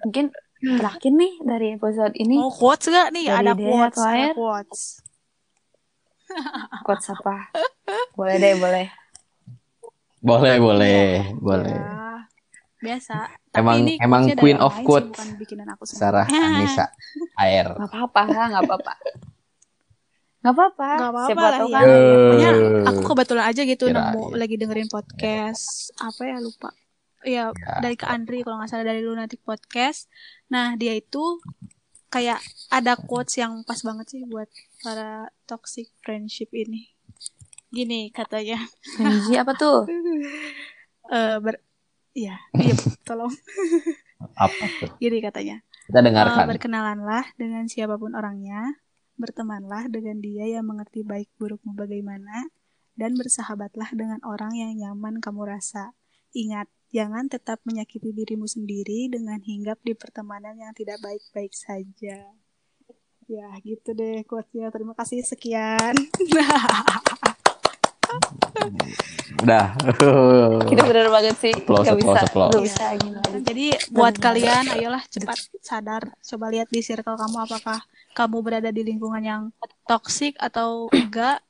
mungkin 0.00 0.24
terakhir 0.60 1.12
nih 1.12 1.32
dari 1.42 1.66
episode 1.72 2.12
ini 2.14 2.36
Mau 2.36 2.48
quotes 2.50 2.86
gak 2.86 3.08
nih? 3.10 3.24
Dari 3.26 3.38
ada 3.38 3.52
quotes, 3.54 3.98
ada 3.98 4.12
Air? 4.12 4.34
quotes. 4.34 4.80
quotes 6.82 7.06
apa 7.10 7.36
boleh 8.12 8.36
deh 8.36 8.54
boleh 8.56 8.86
Boleh, 10.20 10.60
boleh, 10.60 11.32
boleh. 11.34 11.72
Ya, 11.72 12.28
biasa. 12.78 13.24
Emang- 13.50 13.80
ini 13.80 13.96
emang 13.96 14.28
queen 14.34 14.60
of 14.60 14.76
quotes. 14.80 15.16
Sarah 15.86 16.28
Anissa 16.28 16.92
Air. 17.40 17.72
nggak 17.72 17.88
apa-apa 17.88 18.20
nggak 18.46 18.62
apa-apa 18.62 18.92
nggak 20.40 20.52
apa-apa 20.52 20.88
Gak 20.94 21.10
apa-apa 21.10 21.28
siapa 21.28 21.42
lah 21.42 21.52
tahu 21.54 21.68
ya. 21.68 21.74
kan. 21.74 21.86
Pokoknya 22.24 22.50
aku 22.86 23.00
kebetulan 23.06 23.44
aja 23.46 23.62
gitu 23.62 23.84
Kirain. 23.84 23.96
nemu 24.08 24.22
lagi 24.34 24.54
dengerin 24.56 24.88
podcast 24.88 25.62
apa 25.96 26.22
ya 26.24 26.36
lupa. 26.38 26.70
Iya, 27.20 27.52
Ya. 27.52 27.74
dari 27.78 27.94
ke 27.94 28.06
Andri 28.06 28.40
kalau 28.40 28.56
nggak 28.56 28.70
salah 28.70 28.82
dari 28.82 29.00
Lunatic 29.00 29.40
Podcast. 29.40 30.08
Nah, 30.48 30.72
dia 30.74 30.96
itu 30.96 31.20
kayak 32.08 32.40
ada 32.68 32.96
quotes 32.96 33.36
yang 33.36 33.60
pas 33.62 33.76
banget 33.78 34.06
sih 34.08 34.24
buat 34.24 34.48
para 34.80 35.28
toxic 35.44 35.92
friendship 36.00 36.48
ini. 36.50 36.88
Gini 37.68 38.08
katanya. 38.10 38.56
Anji 38.98 39.36
apa 39.36 39.52
tuh 39.52 39.84
eh 41.12 41.36
ber 41.38 41.60
Iya, 42.10 42.34
iya, 42.56 42.74
tolong. 43.04 43.30
Apa 44.34 44.64
tuh? 44.80 44.90
Gini 44.98 45.20
katanya. 45.20 45.62
Kita 45.86 46.00
dengarkan. 46.00 46.42
berkenalanlah 46.48 47.22
dengan 47.36 47.66
siapa 47.66 47.94
pun 47.94 48.12
orangnya, 48.12 48.80
bertemanlah 49.20 49.86
dengan 49.92 50.18
dia 50.18 50.48
yang 50.48 50.64
mengerti 50.64 51.04
baik 51.04 51.28
burukmu 51.36 51.76
bagaimana, 51.76 52.48
dan 52.96 53.14
bersahabatlah 53.14 53.92
dengan 53.92 54.18
orang 54.24 54.56
yang 54.56 54.72
nyaman 54.76 55.20
kamu 55.20 55.46
rasa. 55.46 55.92
Ingat, 56.32 56.66
jangan 56.90 57.28
tetap 57.28 57.60
menyakiti 57.68 58.10
dirimu 58.10 58.48
sendiri 58.48 59.12
dengan 59.12 59.38
hinggap 59.38 59.78
di 59.84 59.92
pertemanan 59.92 60.56
yang 60.56 60.72
tidak 60.72 60.98
baik-baik 61.04 61.52
saja. 61.52 62.32
Ya, 63.30 63.48
gitu 63.62 63.94
deh 63.94 64.26
quotes-nya. 64.26 64.74
Terima 64.74 64.98
kasih, 64.98 65.22
sekian. 65.22 65.94
Udah. 69.40 69.72
kita 70.66 70.82
bener 70.84 71.08
banget 71.08 71.36
sih 71.40 71.54
bisa 71.54 71.96
applause, 71.96 72.26
applause. 72.26 72.52
nggak 72.52 72.66
bisa 72.66 72.84
gini 72.98 73.16
lagi 73.16 73.40
Jadi 73.46 73.66
buat 73.94 74.14
kalian, 74.18 74.64
ayolah 74.76 75.02
cepat 75.08 75.38
sadar. 75.64 76.02
Coba 76.20 76.52
lihat 76.52 76.68
di 76.68 76.82
circle 76.84 77.16
kamu 77.16 77.38
apakah 77.48 77.80
kamu 78.12 78.36
berada 78.40 78.70
di 78.70 78.82
lingkungan 78.82 79.22
yang 79.22 79.42
toksik 79.84 80.34
atau 80.36 80.86
enggak. 80.94 81.40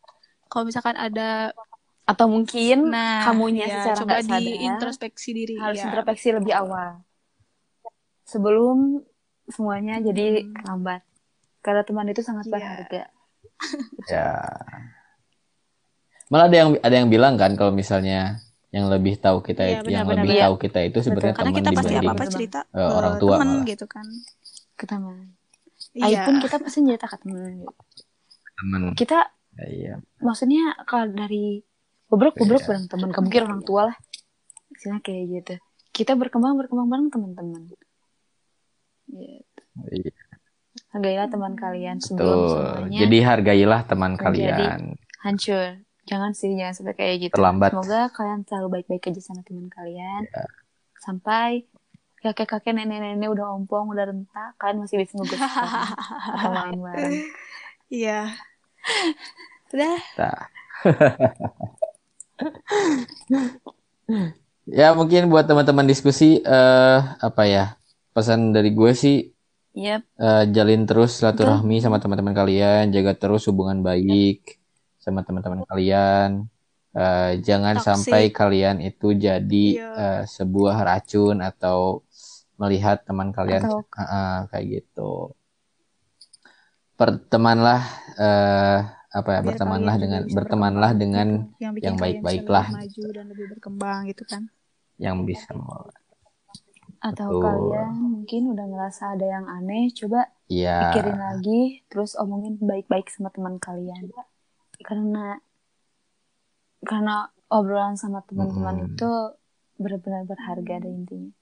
Kalau 0.46 0.66
misalkan 0.66 0.98
ada, 0.98 1.54
atau 2.02 2.26
mungkin 2.26 2.90
nah, 2.90 3.22
kamunya 3.22 3.70
ya, 3.70 3.74
secara 3.86 3.96
coba 4.02 4.08
nggak 4.10 4.22
sadar 4.26 4.42
diintrospeksi 4.42 5.30
diri. 5.30 5.54
harus 5.54 5.78
ya. 5.78 5.86
introspeksi 5.86 6.28
lebih 6.34 6.52
awal 6.52 7.06
sebelum 8.26 8.98
semuanya 9.46 9.98
jadi 9.98 10.42
Hmm. 10.42 10.58
lambat 10.66 11.02
karena 11.62 11.82
teman 11.82 12.06
itu 12.06 12.22
sangat 12.22 12.46
Iya. 12.46 12.52
berharga 12.52 13.02
ya. 14.10 14.26
Malah 16.30 16.46
ada 16.46 16.56
yang 16.56 16.70
ada 16.78 16.94
yang 16.94 17.08
bilang 17.10 17.34
kan 17.34 17.54
kalau 17.54 17.70
misalnya 17.70 18.38
yang 18.70 18.86
lebih 18.86 19.18
tahu 19.18 19.42
kita 19.42 19.66
Iya, 19.66 19.70
yang 19.82 20.06
benar-benar. 20.06 20.22
lebih 20.22 20.34
Iya. 20.34 20.42
tahu 20.46 20.54
kita 20.58 20.78
itu 20.82 20.98
sebenarnya 21.02 21.34
Karena 21.34 21.42
teman 21.46 21.58
kita 21.58 21.70
pasti 21.70 21.90
dibanding 21.90 22.02
apa-apa 22.06 22.22
Bener 22.22 22.34
cerita 22.34 22.60
ke 22.70 22.82
orang 22.82 23.14
tua 23.18 23.34
temen 23.34 23.48
malah. 23.50 23.66
gitu 23.66 23.86
kan. 23.86 24.06
ke 24.74 24.84
teman 24.88 25.16
Iya. 25.92 26.22
Pun 26.22 26.38
kita 26.38 26.56
pasti 26.56 26.80
cerita 26.80 27.06
ke 27.06 27.16
teman 27.18 27.66
teman. 28.56 28.82
kita 28.94 29.26
Ya, 29.52 29.66
iya. 29.66 29.94
maksudnya 30.18 30.78
kalau 30.84 31.10
dari 31.10 31.60
bobrok 32.06 32.34
bobrok 32.34 32.60
Iya. 32.60 32.68
bareng 32.70 32.86
teman 32.86 33.08
gak 33.08 33.20
mungkin 33.20 33.42
orang 33.44 33.62
tua 33.62 33.82
lah 33.88 33.96
Misalnya 34.68 35.00
kayak 35.00 35.24
gitu 35.28 35.54
kita 35.90 36.14
berkembang 36.14 36.54
berkembang 36.56 36.86
bareng 36.86 37.08
teman-teman 37.08 37.60
gitu. 37.66 37.86
Iya. 39.10 39.42
hargailah 40.88 41.26
teman 41.26 41.54
kalian 41.54 41.98
sebelum 41.98 42.30
Tuh. 42.36 42.50
semuanya 42.52 42.98
Jadi 43.00 43.18
hargailah 43.20 43.80
teman 43.84 44.12
menjadi 44.12 44.30
kalian. 44.54 44.80
hancur 45.20 45.66
jangan 46.02 46.30
sih 46.30 46.50
jangan 46.52 46.72
sampai 46.72 46.94
kayak 46.94 47.16
gitu 47.20 47.32
Terlambat. 47.32 47.70
semoga 47.72 48.00
kalian 48.08 48.40
selalu 48.42 48.66
baik-baik 48.72 49.02
aja 49.04 49.20
sama 49.20 49.42
teman 49.42 49.66
kalian 49.66 50.22
Ya. 50.24 50.44
sampai 50.96 51.66
kakek-kakek 52.20 52.76
nenek-nenek 52.76 53.28
udah 53.32 53.56
ompong 53.56 53.88
udah 53.92 54.04
rentak 54.12 54.52
kalian 54.60 54.84
masih 54.84 55.00
bisa 55.00 55.16
ngegus 55.16 55.40
atau 56.36 56.50
main 56.52 56.76
bareng 56.76 57.16
Iya. 57.90 58.30
Udah. 59.74 59.98
Nah. 60.14 60.46
ya 64.70 64.94
mungkin 64.94 65.26
buat 65.26 65.50
teman-teman 65.50 65.90
diskusi 65.90 66.38
eh 66.38 66.98
apa 67.18 67.42
ya 67.46 67.64
pesan 68.14 68.54
dari 68.54 68.70
gue 68.70 68.92
sih 68.94 69.18
Yep. 69.70 70.02
eh, 70.18 70.44
jalin 70.50 70.82
terus 70.82 71.22
silaturahmi 71.22 71.78
sama 71.78 72.02
teman-teman 72.02 72.34
kalian 72.34 72.90
jaga 72.90 73.14
terus 73.14 73.46
hubungan 73.46 73.78
baik 73.82 74.58
sama 74.98 75.26
teman-teman 75.26 75.66
kalian 75.66 76.46
Eh, 76.90 77.38
jangan 77.46 77.78
Toxic. 77.78 77.86
sampai 77.86 78.22
kalian 78.34 78.82
itu 78.82 79.14
jadi 79.14 79.66
eh, 79.78 80.22
sebuah 80.26 80.82
racun 80.82 81.38
atau 81.38 82.02
melihat 82.60 83.00
teman 83.08 83.32
kalian 83.32 83.64
Atau- 83.64 83.88
Ah, 83.96 84.04
ah, 84.04 84.36
kayak 84.52 84.66
gitu 84.68 85.32
bertemanlah 86.94 87.80
eh 88.20 88.78
apa 89.10 89.28
ya 89.32 89.40
Biar 89.40 89.46
bertemanlah 89.48 89.94
dengan 89.98 90.22
bertemanlah 90.28 90.90
dengan 90.94 91.28
gitu. 91.48 91.56
yang, 91.58 91.72
yang 91.74 91.96
kalian 91.96 91.98
baik-baik 91.98 92.42
bisa 92.42 92.52
lah. 92.52 92.66
lebih 92.68 92.78
maju 92.78 93.04
dan 93.10 93.24
lebih 93.26 93.46
berkembang 93.50 94.00
gitu 94.06 94.22
kan. 94.22 94.42
yang 95.00 95.16
bisa 95.24 95.50
mau 95.56 95.88
atau 97.00 97.32
Betul. 97.32 97.40
kalian 97.40 97.92
mungkin 97.96 98.42
udah 98.52 98.66
ngerasa 98.68 99.16
ada 99.16 99.24
yang 99.24 99.48
aneh 99.48 99.88
coba 99.96 100.28
ya 100.46 100.92
pikirin 100.92 101.16
lagi 101.16 101.60
terus 101.88 102.12
omongin 102.12 102.60
baik-baik 102.60 103.08
sama 103.08 103.32
teman 103.32 103.56
kalian 103.56 104.12
karena 104.84 105.40
karena 106.84 107.16
obrolan 107.48 107.96
sama 107.96 108.20
teman-teman 108.22 108.76
Mm-mm. 108.76 108.88
itu 108.92 109.10
benar-benar 109.80 110.28
berharga 110.28 110.72
ada 110.76 110.88
intinya 110.92 111.32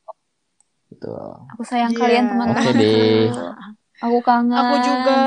betul 0.88 1.16
aku 1.48 1.62
sayang 1.62 1.92
Iya. 1.92 2.00
kalian 2.00 2.24
teman-teman 2.28 2.64
Oke 2.64 2.80
deh. 2.80 3.28
aku 4.04 4.18
kangen 4.22 4.54
Aku 4.56 4.74
juga, 4.78 5.20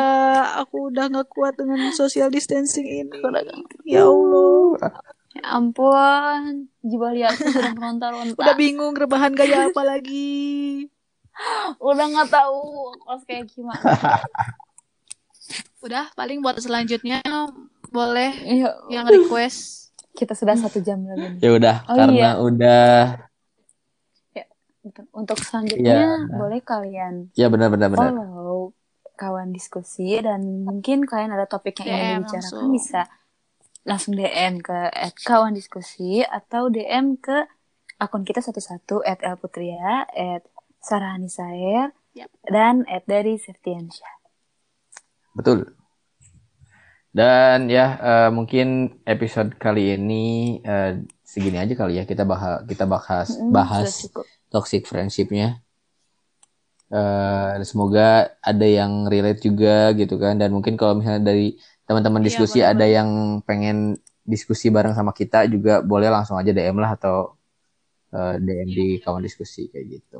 aku 0.57 0.75
udah 0.87 1.05
nggak 1.07 1.27
kuat 1.27 1.53
dengan 1.53 1.91
social 1.91 2.27
distancing 2.27 2.87
ini. 2.87 3.11
Aku 3.13 3.27
udah 3.27 3.43
kangen. 3.43 3.67
Ya 3.83 4.07
Allah, 4.07 4.95
ya 5.31 5.43
ampun 5.51 6.41
jiwa 6.81 7.11
liarku 7.11 7.45
sudah 7.45 7.71
meronta-ronta 7.71 8.35
udah 8.37 8.55
bingung 8.55 8.95
rebahan 8.95 9.31
gaya 9.31 9.67
apa 9.67 9.81
lagi. 9.81 10.87
udah 11.83 12.05
nggak 12.05 12.29
tahu 12.29 12.61
harus 13.05 13.23
kayak 13.25 13.49
gimana 13.49 13.81
Udah, 15.81 16.13
paling 16.13 16.39
buat 16.39 16.55
selanjutnya 16.55 17.19
boleh 17.89 18.31
Iya, 18.37 18.71
yang 18.87 19.03
request. 19.03 19.89
kita 20.13 20.31
sudah 20.31 20.53
satu 20.53 20.77
jam 20.79 21.01
nih. 21.01 21.41
ya 21.41 21.49
udah 21.51 21.75
Oh, 21.87 21.95
karena 21.97 22.15
iya. 22.15 22.31
udah 22.37 22.83
Untuk- 24.81 25.09
untuk 25.11 25.37
selanjutnya 25.37 25.93
Iya. 26.17 26.33
boleh 26.33 26.59
kalian 26.59 27.29
ya 27.33 27.47
benar-benar 27.47 27.87
benar 27.87 28.09
follow 28.09 28.73
kawan 29.13 29.49
diskusi 29.49 30.17
dan 30.17 30.41
mungkin 30.61 31.05
kalian 31.05 31.29
ada 31.29 31.45
topik 31.45 31.77
yang 31.79 31.87
ingin 31.87 32.01
dibicarakan 32.19 32.41
langsung. 32.41 32.73
bisa 32.73 33.01
langsung 33.83 34.13
DM 34.13 34.57
ke 34.59 34.79
at 34.89 35.13
kawan 35.15 35.53
diskusi 35.53 36.21
atau 36.21 36.67
DM 36.67 37.13
ke 37.15 37.45
akun 37.95 38.21
kita 38.21 38.39
satu-satu 38.39 39.01
at 39.03 39.21
elputria, 39.21 40.09
at 40.09 40.41
Sarah 40.79 41.13
Anisair, 41.13 41.93
Yap. 42.11 42.33
dan 42.43 42.81
at 42.87 43.05
dari 43.05 43.37
Septiansyah. 43.37 44.15
Betul. 45.31 45.69
Dan 47.11 47.67
ya 47.67 47.85
eh, 47.99 48.29
mungkin 48.29 48.67
episode 49.03 49.53
kali 49.55 49.93
ini 49.93 50.25
eh, 50.59 50.97
segini 51.21 51.57
aja 51.57 51.75
kali 51.75 51.99
ya 51.99 52.03
kita 52.03 52.23
bahas 52.23 52.65
kita 52.65 52.85
bahas 52.85 53.35
Mm, 53.35 53.51
bahas 53.51 53.85
sudah 53.91 54.01
cukup. 54.09 54.25
Toxic 54.53 54.81
friendshipnya. 54.91 55.47
Eh, 56.91 57.63
semoga 57.71 58.01
ada 58.49 58.65
yang 58.77 58.91
relate 59.11 59.39
juga 59.47 59.69
gitu 59.99 60.13
kan 60.23 60.33
dan 60.41 60.49
mungkin 60.55 60.75
kalau 60.79 60.93
misalnya 60.99 61.23
dari 61.31 61.43
teman-teman 61.87 62.19
Iya, 62.25 62.27
diskusi 62.27 62.57
boleh, 62.63 62.67
ada 62.71 62.83
yang 62.97 63.09
pengen 63.47 63.95
diskusi 64.33 64.65
bareng 64.75 64.91
sama 64.99 65.11
kita 65.19 65.37
juga 65.53 65.71
boleh 65.91 66.07
langsung 66.15 66.35
aja 66.39 66.51
DM 66.57 66.77
lah 66.83 66.91
atau 66.99 67.15
eh, 68.15 68.33
DM 68.45 68.69
di 68.77 68.83
kawan 69.03 69.23
diskusi 69.27 69.59
kayak 69.71 69.87
gitu. 69.95 70.17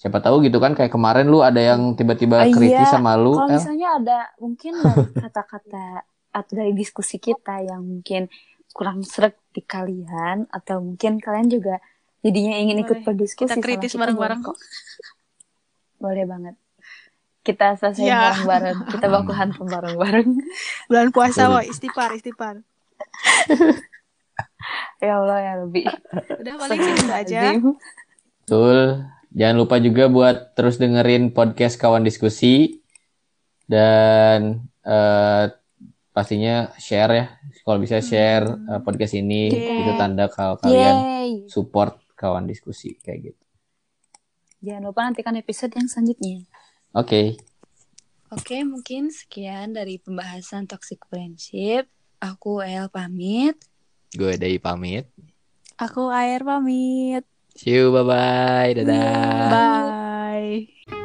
Siapa 0.00 0.18
tahu 0.24 0.36
gitu 0.46 0.58
kan 0.64 0.72
kayak 0.78 0.92
kemarin 0.94 1.26
lu 1.32 1.38
ada 1.48 1.60
yang 1.70 1.80
tiba-tiba 1.98 2.36
Ah, 2.42 2.50
kritis 2.54 2.88
iya. 2.88 2.94
sama 2.94 3.12
lu, 3.22 3.34
Kalau 3.36 3.48
misalnya 3.54 3.88
ada 3.98 4.18
mungkin 4.42 4.74
kata-kata 5.22 6.02
atau 6.34 6.52
dari 6.58 6.72
diskusi 6.74 7.16
kita 7.22 7.62
yang 7.62 7.82
mungkin 7.86 8.26
kurang 8.74 9.06
srek 9.06 9.38
di 9.54 9.62
kalian 9.62 10.50
atau 10.50 10.82
mungkin 10.82 11.22
kalian 11.22 11.46
juga 11.46 11.78
jadinya 12.24 12.56
ingin 12.56 12.80
ikut 12.80 12.98
Boleh. 12.98 13.06
berdiskusi 13.06 13.44
Kita 13.44 13.54
sama 13.54 13.62
kritis 13.62 13.92
kita 13.92 14.00
bareng-bareng. 14.00 14.40
kok. 14.42 14.56
Boleh 16.00 16.24
banget. 16.24 16.54
Kita 17.40 17.76
selesai 17.76 18.00
Ya. 18.02 18.32
bareng-bareng. 18.32 18.78
Kita 18.88 19.06
baku 19.06 19.30
hantam 19.30 19.68
bareng-bareng. 19.68 20.28
Bulan 20.88 21.08
puasa, 21.12 21.52
woi, 21.52 21.68
istighfar, 21.68 22.16
istighfar. 22.16 22.64
ya 24.98 25.20
Allah 25.20 25.38
ya 25.38 25.52
lebih. 25.60 25.84
Udah 26.40 26.54
paling 26.56 26.78
gitu 26.80 27.12
aja. 27.12 27.40
Betul. 28.42 28.78
Jangan 29.34 29.56
lupa 29.58 29.76
juga 29.76 30.06
buat 30.06 30.54
terus 30.54 30.78
dengerin 30.78 31.34
podcast 31.34 31.74
kawan 31.76 32.00
diskusi 32.00 32.80
dan 33.66 34.62
eh, 34.80 35.44
pastinya 36.10 36.70
share 36.78 37.12
ya. 37.12 37.26
Kalau 37.60 37.76
bisa 37.76 37.98
share 37.98 38.46
eh, 38.46 38.80
podcast 38.80 39.12
ini 39.12 39.50
itu 39.50 39.92
tanda 39.98 40.30
kalau 40.30 40.56
kalian 40.56 40.96
Yeay. 40.96 41.30
support 41.50 41.98
kawan 42.24 42.48
diskusi 42.48 42.96
kayak 43.04 43.32
gitu. 43.32 43.44
Jangan 44.64 44.82
lupa 44.88 45.04
nantikan 45.04 45.36
episode 45.36 45.76
yang 45.76 45.84
selanjutnya. 45.92 46.48
Oke. 46.96 47.36
Oke, 48.32 48.64
mungkin 48.64 49.12
sekian 49.12 49.76
dari 49.76 50.00
pembahasan 50.00 50.64
toxic 50.64 51.04
friendship. 51.12 51.84
Aku 52.16 52.64
El 52.64 52.88
pamit. 52.88 53.60
Gue 54.16 54.40
Dai 54.40 54.56
pamit. 54.56 55.04
Aku 55.76 56.08
air 56.08 56.40
pamit. 56.40 57.28
See 57.52 57.76
you 57.76 57.92
bye 57.92 58.06
bye. 58.08 58.72
Dadah. 58.72 59.52
Bye. 59.52 61.03